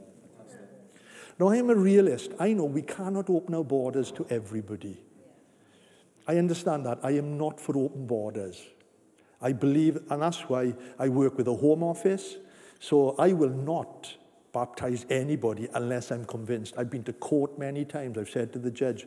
Now, 1.40 1.50
I 1.50 1.58
am 1.58 1.70
a 1.70 1.76
realist. 1.76 2.32
I 2.40 2.54
know 2.54 2.64
we 2.64 2.82
cannot 2.82 3.30
open 3.30 3.56
our 3.56 3.64
borders 3.64 4.12
to 4.14 4.26
everybody. 4.30 4.98
I 6.28 6.38
understand 6.38 6.86
that. 6.86 7.00
I 7.04 7.12
am 7.12 7.38
not 7.38 7.60
for 7.60 7.78
open 7.78 8.08
borders. 8.08 8.64
I 9.42 9.52
believe, 9.52 10.00
and 10.10 10.22
that's 10.22 10.42
why 10.50 10.74
I 10.98 11.10
work 11.10 11.36
with 11.38 11.48
the 11.48 11.56
home 11.56 11.84
office. 11.84 12.38
So 12.80 13.16
I 13.20 13.34
will 13.34 13.50
not 13.50 14.16
baptize 14.54 15.06
anybody 15.10 15.68
unless 15.74 16.12
I'm 16.12 16.24
convinced. 16.24 16.74
I've 16.78 16.90
been 16.90 17.04
to 17.04 17.14
court 17.14 17.60
many 17.60 17.84
times. 17.84 18.18
I've 18.18 18.30
said 18.30 18.54
to 18.54 18.60
the 18.60 18.72
judge, 18.72 19.06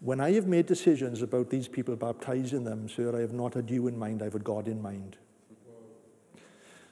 when 0.00 0.20
I 0.20 0.32
have 0.32 0.46
made 0.46 0.66
decisions 0.66 1.22
about 1.22 1.50
these 1.50 1.68
people 1.68 1.96
baptizing 1.96 2.64
them, 2.64 2.88
sir, 2.88 3.16
I 3.16 3.20
have 3.20 3.32
not 3.32 3.54
had 3.54 3.70
you 3.70 3.86
in 3.86 3.98
mind, 3.98 4.22
I've 4.22 4.34
had 4.34 4.44
God 4.44 4.68
in 4.68 4.80
mind. 4.80 5.16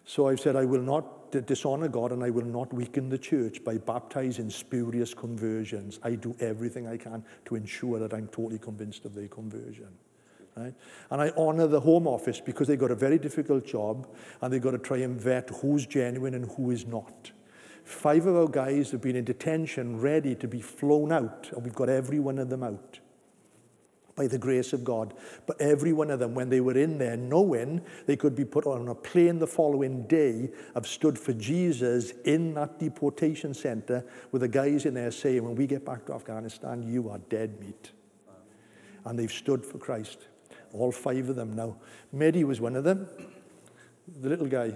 So 0.07 0.29
I've 0.29 0.41
said, 0.41 0.57
I 0.57 0.65
will 0.65 0.83
not 0.83 1.31
dishonor 1.31 1.89
God 1.89 2.13
and 2.13 2.23
I 2.23 2.31
will 2.31 2.45
not 2.45 2.73
weaken 2.73 3.09
the 3.09 3.19
church 3.19 3.65
by 3.65 3.79
baptizing 3.79 4.51
spurious 4.51 5.15
conversions. 5.15 5.99
I 6.03 6.15
do 6.15 6.37
everything 6.41 6.87
I 6.87 6.97
can 6.97 7.25
to 7.47 7.57
ensure 7.57 7.99
that 7.99 8.13
I'm 8.13 8.29
totally 8.29 8.59
convinced 8.59 9.05
of 9.05 9.15
their 9.15 9.29
conversion. 9.29 9.89
Right? 10.57 10.75
And 11.11 11.21
I 11.21 11.33
honor 11.37 11.67
the 11.67 11.81
Home 11.81 12.07
Office 12.07 12.41
because 12.41 12.69
they've 12.69 12.79
got 12.79 12.93
a 12.93 12.97
very 12.97 13.19
difficult 13.19 13.67
job 13.67 14.07
and 14.41 14.53
they've 14.53 14.63
got 14.63 14.71
to 14.71 14.79
try 14.79 14.99
and 14.99 15.21
vet 15.21 15.51
who's 15.61 15.87
genuine 15.87 16.35
and 16.35 16.51
who 16.53 16.71
is 16.71 16.87
not. 16.87 17.33
Five 17.85 18.27
of 18.27 18.35
our 18.35 18.49
guys 18.49 18.91
have 18.91 19.03
been 19.03 19.17
in 19.17 19.25
detention 19.25 20.01
ready 20.01 20.35
to 20.37 20.49
be 20.49 20.61
flown 20.61 21.13
out, 21.13 21.51
and 21.53 21.63
we've 21.63 21.75
got 21.75 21.89
every 21.89 22.19
one 22.19 22.39
of 22.39 22.49
them 22.49 22.63
out. 22.63 22.99
by 24.15 24.27
the 24.27 24.39
grace 24.39 24.73
of 24.73 24.85
God. 24.85 25.15
But 25.47 25.61
every 25.61 25.93
one 25.93 26.11
of 26.11 26.19
them, 26.19 26.35
when 26.35 26.49
they 26.49 26.61
were 26.61 26.77
in 26.77 26.99
there, 26.99 27.17
knowing 27.17 27.83
they 28.07 28.17
could 28.17 28.37
be 28.37 28.45
put 28.45 28.67
on 28.67 28.89
a 28.89 28.95
plane 28.95 29.39
the 29.39 29.47
following 29.47 30.07
day, 30.07 30.51
have 30.75 30.87
stood 30.87 31.19
for 31.19 31.33
Jesus 31.33 32.13
in 32.25 32.55
that 32.55 32.79
deportation 32.79 33.55
center 33.55 34.05
with 34.31 34.43
the 34.43 34.49
guys 34.49 34.87
in 34.87 34.95
there 34.95 35.11
saying, 35.11 35.43
when 35.43 35.57
we 35.57 35.67
get 35.67 35.85
back 35.85 36.07
to 36.07 36.15
Afghanistan, 36.15 36.83
you 36.83 37.09
are 37.11 37.19
dead 37.19 37.61
meat. 37.61 37.93
And 39.05 39.19
they've 39.19 39.33
stood 39.33 39.65
for 39.65 39.79
Christ. 39.79 40.29
All 40.73 40.93
five 40.93 41.29
of 41.29 41.37
them 41.37 41.55
now. 41.55 41.77
Mehdi 42.15 42.45
was 42.45 42.61
one 42.61 42.77
of 42.77 42.85
them, 42.85 43.09
the 44.21 44.29
little 44.29 44.47
guy. 44.47 44.75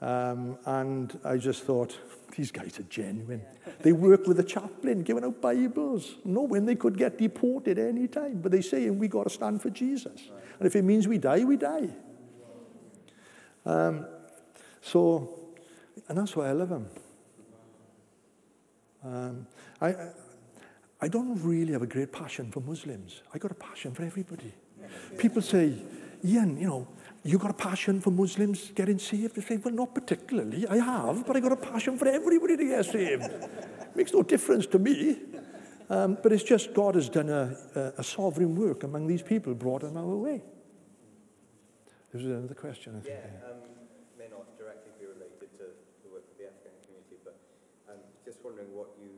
Um, 0.00 0.58
and 0.64 1.18
I 1.24 1.36
just 1.38 1.64
thought, 1.64 1.96
these 2.36 2.52
guys 2.52 2.78
are 2.78 2.84
genuine. 2.84 3.42
They 3.80 3.92
work 3.92 4.26
with 4.26 4.38
a 4.38 4.44
chaplain, 4.44 5.02
giving 5.02 5.24
out 5.24 5.40
Bibles, 5.40 6.16
knowing 6.24 6.66
they 6.66 6.76
could 6.76 6.96
get 6.96 7.18
deported 7.18 7.78
any 7.78 8.06
time. 8.06 8.40
But 8.40 8.52
they 8.52 8.60
say, 8.60 8.90
we 8.90 9.08
got 9.08 9.24
to 9.24 9.30
stand 9.30 9.60
for 9.60 9.70
Jesus. 9.70 10.30
And 10.58 10.66
if 10.66 10.76
it 10.76 10.82
means 10.82 11.08
we 11.08 11.18
die, 11.18 11.44
we 11.44 11.56
die. 11.56 11.88
Um, 13.66 14.06
so, 14.80 15.40
and 16.08 16.16
that's 16.16 16.36
why 16.36 16.48
I 16.48 16.52
love 16.52 16.68
them. 16.68 16.86
Um, 19.04 19.46
I, 19.80 19.88
I, 19.88 20.08
I 21.00 21.08
don't 21.08 21.42
really 21.42 21.72
have 21.72 21.82
a 21.82 21.86
great 21.86 22.12
passion 22.12 22.50
for 22.50 22.60
Muslims. 22.60 23.22
I 23.34 23.38
got 23.38 23.50
a 23.50 23.54
passion 23.54 23.94
for 23.94 24.04
everybody. 24.04 24.52
People 25.18 25.42
say, 25.42 25.74
Ian, 26.24 26.56
you 26.58 26.66
know, 26.66 26.88
you 27.24 27.38
got 27.38 27.50
a 27.50 27.54
passion 27.54 28.00
for 28.00 28.10
Muslims 28.10 28.70
getting 28.74 28.98
saved? 28.98 29.38
I 29.38 29.42
say, 29.42 29.56
well, 29.56 29.74
not 29.74 29.94
particularly. 29.94 30.66
I 30.66 30.76
have, 30.76 31.26
but 31.26 31.36
I 31.36 31.40
got 31.40 31.52
a 31.52 31.56
passion 31.56 31.98
for 31.98 32.06
everybody 32.08 32.56
to 32.56 32.64
get 32.64 32.84
saved. 32.84 33.28
Makes 33.94 34.12
no 34.12 34.22
difference 34.22 34.66
to 34.68 34.78
me. 34.78 35.18
Um, 35.90 36.18
but 36.22 36.32
it's 36.32 36.44
just 36.44 36.74
God 36.74 36.94
has 36.94 37.08
done 37.08 37.30
a, 37.30 37.56
a, 37.74 37.80
a 37.98 38.04
sovereign 38.04 38.54
work 38.54 38.84
among 38.84 39.06
these 39.06 39.22
people, 39.22 39.54
brought 39.54 39.80
them 39.80 39.96
our 39.96 40.16
way. 40.16 40.42
There 42.12 42.20
was 42.20 42.24
another 42.24 42.54
question, 42.54 42.96
I 42.96 43.00
think. 43.00 43.16
Yeah, 43.16 43.50
um, 43.50 43.60
may 44.18 44.28
not 44.28 44.56
directly 44.56 44.92
be 45.00 45.06
related 45.06 45.48
to 45.60 45.72
the 46.04 46.10
work 46.12 46.24
of 46.28 46.36
the 46.36 46.48
Afghan 46.48 46.76
community, 46.84 47.16
but 47.24 47.36
um, 47.88 48.00
just 48.24 48.44
wondering 48.44 48.68
what 48.72 48.92
you 49.00 49.08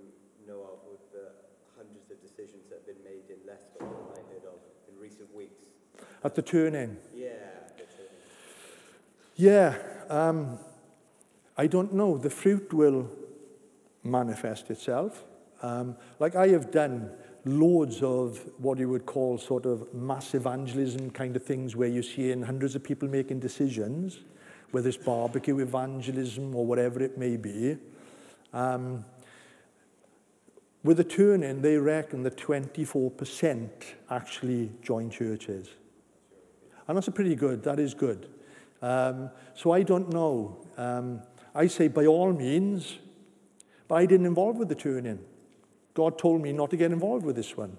know 0.46 0.62
of 0.62 0.82
with 0.86 1.02
the 1.10 1.34
hundreds 1.74 2.10
of 2.10 2.18
decisions 2.22 2.66
that 2.70 2.82
have 2.82 2.88
been 2.90 3.02
made 3.02 3.30
in 3.30 3.38
Leicester 3.46 3.82
that 3.82 4.18
I 4.18 4.22
heard 4.30 4.46
of 4.46 4.58
in 4.90 4.98
recent 4.98 5.30
weeks. 5.34 5.70
At 6.22 6.34
the 6.34 6.42
that's 6.42 6.54
it. 6.54 7.09
Yeah, 9.40 9.78
um, 10.10 10.58
I 11.56 11.66
don't 11.66 11.94
know. 11.94 12.18
The 12.18 12.28
fruit 12.28 12.74
will 12.74 13.08
manifest 14.04 14.70
itself. 14.70 15.24
Um, 15.62 15.96
like 16.18 16.36
I 16.36 16.48
have 16.48 16.70
done 16.70 17.10
loads 17.46 18.02
of 18.02 18.38
what 18.58 18.76
you 18.76 18.90
would 18.90 19.06
call 19.06 19.38
sort 19.38 19.64
of 19.64 19.94
mass 19.94 20.34
evangelism 20.34 21.08
kind 21.12 21.34
of 21.36 21.42
things 21.42 21.74
where 21.74 21.88
you're 21.88 22.02
seeing 22.02 22.42
hundreds 22.42 22.74
of 22.74 22.84
people 22.84 23.08
making 23.08 23.40
decisions, 23.40 24.18
whether 24.72 24.90
it's 24.90 24.98
barbecue 24.98 25.58
evangelism 25.60 26.54
or 26.54 26.66
whatever 26.66 27.02
it 27.02 27.16
may 27.16 27.38
be. 27.38 27.78
Um, 28.52 29.06
with 30.84 30.98
the 30.98 31.04
Turning, 31.04 31.62
they 31.62 31.78
reckon 31.78 32.24
that 32.24 32.36
24% 32.36 33.70
actually 34.10 34.70
join 34.82 35.08
churches. 35.08 35.70
And 36.86 36.94
that's 36.94 37.08
a 37.08 37.12
pretty 37.12 37.34
good, 37.34 37.62
that 37.62 37.78
is 37.78 37.94
good. 37.94 38.28
Um, 38.82 39.30
so 39.54 39.72
I 39.72 39.82
don't 39.82 40.12
know. 40.12 40.66
Um, 40.76 41.22
I 41.54 41.66
say 41.66 41.88
by 41.88 42.06
all 42.06 42.32
means, 42.32 42.98
but 43.88 43.96
I 43.96 44.06
didn't 44.06 44.26
involve 44.26 44.56
with 44.56 44.68
the 44.68 44.74
Turning. 44.74 45.18
God 45.94 46.18
told 46.18 46.40
me 46.40 46.52
not 46.52 46.70
to 46.70 46.76
get 46.76 46.92
involved 46.92 47.24
with 47.24 47.36
this 47.36 47.56
one. 47.56 47.76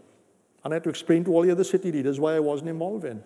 And 0.64 0.74
I 0.74 0.76
had 0.76 0.84
to 0.84 0.90
explain 0.90 1.24
to 1.26 1.32
all 1.32 1.42
the 1.42 1.52
other 1.52 1.64
city 1.64 1.92
leaders 1.92 2.20
why 2.20 2.36
I 2.36 2.40
wasn't 2.40 2.70
involving. 2.70 3.24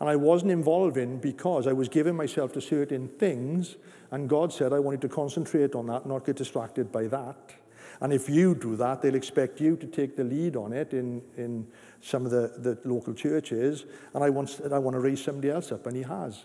And 0.00 0.08
I 0.08 0.16
wasn't 0.16 0.50
involving 0.50 1.18
because 1.18 1.66
I 1.66 1.72
was 1.72 1.88
giving 1.88 2.16
myself 2.16 2.52
to 2.52 2.60
certain 2.60 3.08
things, 3.08 3.76
and 4.10 4.28
God 4.28 4.52
said 4.52 4.72
I 4.72 4.78
wanted 4.78 5.00
to 5.02 5.08
concentrate 5.08 5.74
on 5.74 5.86
that, 5.86 6.06
not 6.06 6.26
get 6.26 6.36
distracted 6.36 6.92
by 6.92 7.06
that. 7.06 7.54
And 8.00 8.12
if 8.12 8.28
you 8.28 8.54
do 8.54 8.76
that, 8.76 9.00
they'll 9.00 9.14
expect 9.14 9.58
you 9.58 9.76
to 9.76 9.86
take 9.86 10.16
the 10.16 10.24
lead 10.24 10.54
on 10.54 10.74
it 10.74 10.92
in, 10.92 11.22
in 11.38 11.66
some 12.02 12.26
of 12.26 12.30
the, 12.30 12.52
the 12.58 12.78
local 12.84 13.14
churches. 13.14 13.86
And 14.12 14.22
I 14.22 14.28
want, 14.28 14.60
I 14.70 14.78
want 14.78 14.94
to 14.94 15.00
raise 15.00 15.24
somebody 15.24 15.50
else 15.50 15.72
up, 15.72 15.86
and 15.86 15.96
he 15.96 16.02
has. 16.02 16.44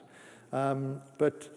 Um, 0.51 1.01
but 1.17 1.49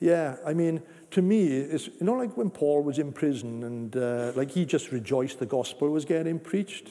yeah, 0.00 0.36
I 0.44 0.52
mean, 0.52 0.82
to 1.12 1.22
me, 1.22 1.46
it's 1.46 1.86
you 1.86 2.06
know 2.06 2.14
like 2.14 2.36
when 2.36 2.50
Paul 2.50 2.82
was 2.82 2.98
in 2.98 3.12
prison 3.12 3.62
and 3.62 3.96
uh, 3.96 4.32
like 4.34 4.50
he 4.50 4.64
just 4.64 4.90
rejoiced 4.90 5.38
the 5.38 5.46
gospel 5.46 5.90
was 5.90 6.04
getting 6.04 6.38
preached. 6.38 6.88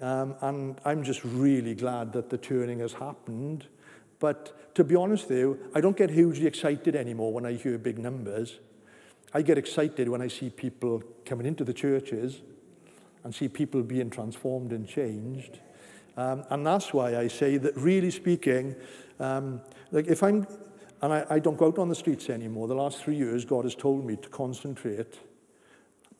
Um, 0.00 0.34
and 0.40 0.80
I'm 0.84 1.02
just 1.02 1.22
really 1.24 1.74
glad 1.74 2.12
that 2.14 2.30
the 2.30 2.38
turning 2.38 2.80
has 2.80 2.94
happened. 2.94 3.66
But 4.18 4.74
to 4.74 4.84
be 4.84 4.96
honest 4.96 5.28
with 5.28 5.38
you, 5.38 5.58
I 5.74 5.80
don't 5.80 5.96
get 5.96 6.10
hugely 6.10 6.46
excited 6.46 6.96
anymore 6.96 7.32
when 7.32 7.44
I 7.44 7.54
hear 7.54 7.76
big 7.78 7.98
numbers. 7.98 8.58
I 9.32 9.42
get 9.42 9.58
excited 9.58 10.08
when 10.08 10.22
I 10.22 10.28
see 10.28 10.50
people 10.50 11.02
coming 11.24 11.46
into 11.46 11.64
the 11.64 11.72
churches 11.72 12.40
and 13.24 13.34
see 13.34 13.48
people 13.48 13.82
being 13.82 14.10
transformed 14.10 14.72
and 14.72 14.88
changed. 14.88 15.60
Um, 16.16 16.44
and 16.50 16.66
that's 16.66 16.92
why 16.92 17.16
I 17.16 17.28
say 17.28 17.56
that 17.58 17.76
really 17.76 18.10
speaking, 18.10 18.74
um, 19.18 19.60
like 19.90 20.06
if 20.06 20.22
I'm, 20.22 20.46
and 21.02 21.12
I, 21.12 21.26
I 21.30 21.38
don't 21.38 21.56
go 21.56 21.66
out 21.66 21.78
on 21.78 21.88
the 21.88 21.94
streets 21.94 22.28
anymore, 22.30 22.68
the 22.68 22.74
last 22.74 23.02
three 23.02 23.16
years 23.16 23.44
God 23.44 23.64
has 23.64 23.74
told 23.74 24.04
me 24.04 24.16
to 24.16 24.28
concentrate. 24.28 25.18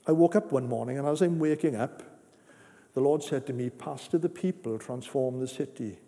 I 0.07 0.13
woke 0.13 0.37
up 0.37 0.53
one 0.53 0.69
morning 0.69 0.99
and 0.99 1.07
as 1.07 1.21
I'm 1.21 1.39
waking 1.39 1.77
up, 1.77 2.03
the 2.95 3.01
Lord 3.01 3.23
said 3.23 3.47
to 3.47 3.53
me, 3.53 3.71
Pastor 3.71 4.19
the 4.19 4.29
people, 4.29 4.79
transform 4.79 5.39
the 5.39 5.47
city. 5.47 5.99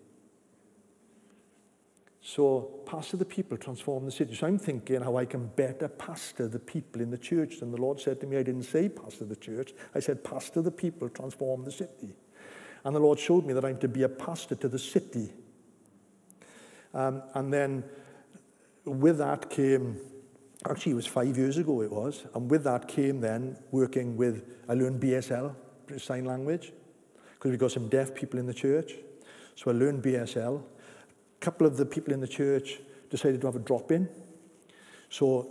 So, 2.25 2.81
pastor 2.85 3.17
the 3.17 3.25
people, 3.25 3.57
transform 3.57 4.05
the 4.05 4.11
city. 4.11 4.33
So, 4.33 4.47
I'm 4.47 4.57
thinking 4.57 5.01
how 5.01 5.17
I 5.17 5.25
can 5.25 5.47
better 5.47 5.89
pastor 5.89 6.47
the 6.47 6.59
people 6.59 7.01
in 7.01 7.11
the 7.11 7.17
church. 7.17 7.61
And 7.61 7.73
the 7.73 7.81
Lord 7.81 7.99
said 7.99 8.21
to 8.21 8.27
me, 8.27 8.37
I 8.37 8.43
didn't 8.43 8.63
say 8.63 8.87
pastor 8.87 9.25
the 9.25 9.35
church, 9.35 9.73
I 9.93 9.99
said 9.99 10.23
pastor 10.23 10.61
the 10.61 10.71
people, 10.71 11.09
transform 11.09 11.65
the 11.65 11.71
city. 11.71 12.15
And 12.83 12.95
the 12.95 12.99
Lord 12.99 13.19
showed 13.19 13.45
me 13.45 13.53
that 13.53 13.63
I'm 13.63 13.77
to 13.79 13.87
be 13.87 14.03
a 14.03 14.09
pastor 14.09 14.55
to 14.55 14.67
the 14.67 14.79
city. 14.79 15.31
Um, 16.93 17.23
and 17.33 17.51
then 17.51 17.83
with 18.85 19.17
that 19.19 19.49
came, 19.49 19.97
actually, 20.69 20.91
it 20.91 20.95
was 20.95 21.07
five 21.07 21.37
years 21.37 21.57
ago 21.57 21.81
it 21.81 21.91
was, 21.91 22.25
and 22.35 22.49
with 22.49 22.63
that 22.65 22.87
came 22.87 23.21
then 23.21 23.57
working 23.71 24.17
with, 24.17 24.43
I 24.67 24.73
learned 24.73 25.01
BSL, 25.01 25.55
Sign 25.97 26.25
Language, 26.25 26.73
because 27.33 27.51
we've 27.51 27.59
got 27.59 27.71
some 27.71 27.89
deaf 27.89 28.13
people 28.13 28.39
in 28.39 28.45
the 28.45 28.53
church. 28.53 28.93
So 29.55 29.71
I 29.71 29.73
learned 29.73 30.03
BSL. 30.03 30.61
A 30.61 31.39
couple 31.45 31.67
of 31.67 31.77
the 31.77 31.85
people 31.85 32.13
in 32.13 32.19
the 32.19 32.27
church 32.27 32.79
decided 33.09 33.41
to 33.41 33.47
have 33.47 33.55
a 33.55 33.59
drop 33.59 33.91
in. 33.91 34.09
So 35.09 35.49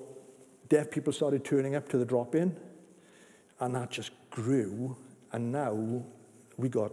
deaf 0.69 0.91
people 0.91 1.13
started 1.13 1.45
turning 1.45 1.75
up 1.75 1.89
to 1.91 1.99
the 1.99 2.05
drop 2.05 2.35
in, 2.35 2.57
and 3.61 3.75
that 3.75 3.91
just 3.91 4.11
grew. 4.31 4.97
And 5.33 5.53
now 5.53 6.05
we 6.57 6.69
got, 6.69 6.93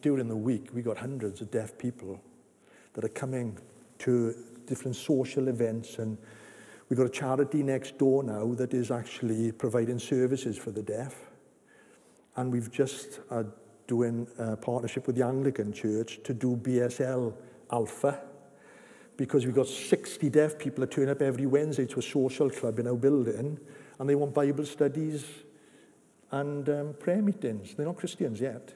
during 0.00 0.28
the 0.28 0.36
week, 0.36 0.68
we 0.72 0.82
got 0.82 0.98
hundreds 0.98 1.40
of 1.40 1.50
deaf 1.50 1.76
people 1.76 2.20
that 2.94 3.04
are 3.04 3.08
coming 3.08 3.58
to 3.98 4.34
different 4.66 4.96
social 4.96 5.48
events. 5.48 5.98
And 5.98 6.16
we've 6.88 6.96
got 6.96 7.06
a 7.06 7.10
charity 7.10 7.62
next 7.62 7.98
door 7.98 8.22
now 8.22 8.54
that 8.54 8.74
is 8.74 8.90
actually 8.90 9.52
providing 9.52 9.98
services 9.98 10.56
for 10.56 10.70
the 10.70 10.82
deaf. 10.82 11.14
And 12.36 12.52
we've 12.52 12.70
just 12.70 13.20
uh, 13.30 13.44
doing 13.86 14.26
a 14.38 14.56
partnership 14.56 15.06
with 15.06 15.16
the 15.16 15.24
Anglican 15.24 15.72
Church 15.72 16.20
to 16.24 16.34
do 16.34 16.56
BSL 16.56 17.34
Alpha 17.70 18.20
because 19.16 19.46
we've 19.46 19.54
got 19.54 19.66
60 19.66 20.28
deaf 20.28 20.58
people 20.58 20.82
that 20.82 20.90
turn 20.90 21.08
up 21.08 21.22
every 21.22 21.46
Wednesday 21.46 21.86
to 21.86 21.98
a 21.98 22.02
social 22.02 22.50
club 22.50 22.78
in 22.78 22.86
our 22.86 22.96
building 22.96 23.58
and 23.98 24.08
they 24.08 24.14
want 24.14 24.34
Bible 24.34 24.66
studies 24.66 25.24
and 26.32 26.68
um, 26.68 26.94
prayer 26.98 27.22
meetings. 27.22 27.74
They're 27.74 27.86
not 27.86 27.96
Christians 27.96 28.40
yet. 28.40 28.74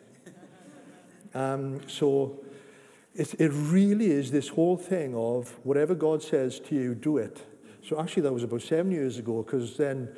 Um, 1.34 1.80
so 1.88 2.40
it, 3.14 3.34
it 3.40 3.48
really 3.48 4.10
is 4.10 4.30
this 4.30 4.48
whole 4.48 4.76
thing 4.76 5.14
of 5.14 5.58
whatever 5.64 5.94
God 5.94 6.22
says 6.22 6.60
to 6.60 6.74
you, 6.74 6.94
do 6.94 7.18
it. 7.18 7.44
So 7.82 8.00
actually 8.00 8.22
that 8.22 8.32
was 8.32 8.42
about 8.42 8.62
seven 8.62 8.92
years 8.92 9.18
ago 9.18 9.42
because 9.42 9.76
then 9.76 10.14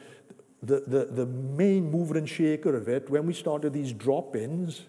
the, 0.62 0.80
the, 0.86 1.04
the 1.06 1.26
main 1.26 1.90
mover 1.90 2.16
and 2.16 2.28
shaker 2.28 2.76
of 2.76 2.88
it, 2.88 3.10
when 3.10 3.26
we 3.26 3.34
started 3.34 3.72
these 3.72 3.92
drop-ins, 3.92 4.86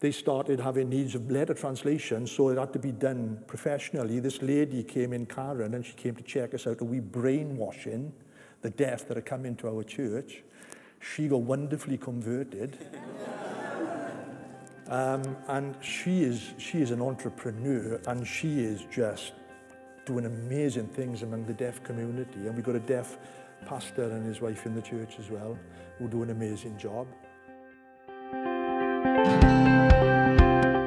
they 0.00 0.10
started 0.10 0.58
having 0.58 0.88
needs 0.88 1.14
of 1.14 1.30
letter 1.30 1.54
translation, 1.54 2.26
so 2.26 2.48
it 2.48 2.58
had 2.58 2.72
to 2.72 2.80
be 2.80 2.90
done 2.90 3.40
professionally. 3.46 4.18
This 4.18 4.42
lady 4.42 4.82
came 4.82 5.12
in, 5.12 5.26
Karen, 5.26 5.74
and 5.74 5.86
she 5.86 5.92
came 5.92 6.16
to 6.16 6.24
check 6.24 6.54
us 6.54 6.66
out, 6.66 6.80
and 6.80 6.90
we 6.90 6.98
brainwashing 6.98 8.12
the 8.62 8.70
deaf 8.70 9.06
that 9.06 9.16
are 9.16 9.22
coming 9.22 9.54
to 9.56 9.68
our 9.68 9.84
church. 9.84 10.42
She 10.98 11.28
got 11.28 11.42
wonderfully 11.42 11.98
converted. 11.98 12.78
um, 14.92 15.38
and 15.48 15.74
she 15.80 16.22
is, 16.22 16.52
she 16.58 16.82
is 16.82 16.90
an 16.90 17.00
entrepreneur, 17.00 17.98
and 18.08 18.26
she 18.26 18.60
is 18.60 18.84
just 18.90 19.32
doing 20.04 20.26
amazing 20.26 20.86
things 20.88 21.22
among 21.22 21.46
the 21.46 21.54
deaf 21.54 21.82
community. 21.82 22.46
And 22.46 22.54
we've 22.54 22.64
got 22.64 22.74
a 22.74 22.80
deaf 22.80 23.16
pastor 23.64 24.10
and 24.10 24.26
his 24.26 24.42
wife 24.42 24.66
in 24.66 24.74
the 24.74 24.82
church 24.82 25.14
as 25.18 25.30
well, 25.30 25.58
who 25.98 26.08
do 26.08 26.22
an 26.22 26.28
amazing 26.28 26.76
job. 26.76 27.06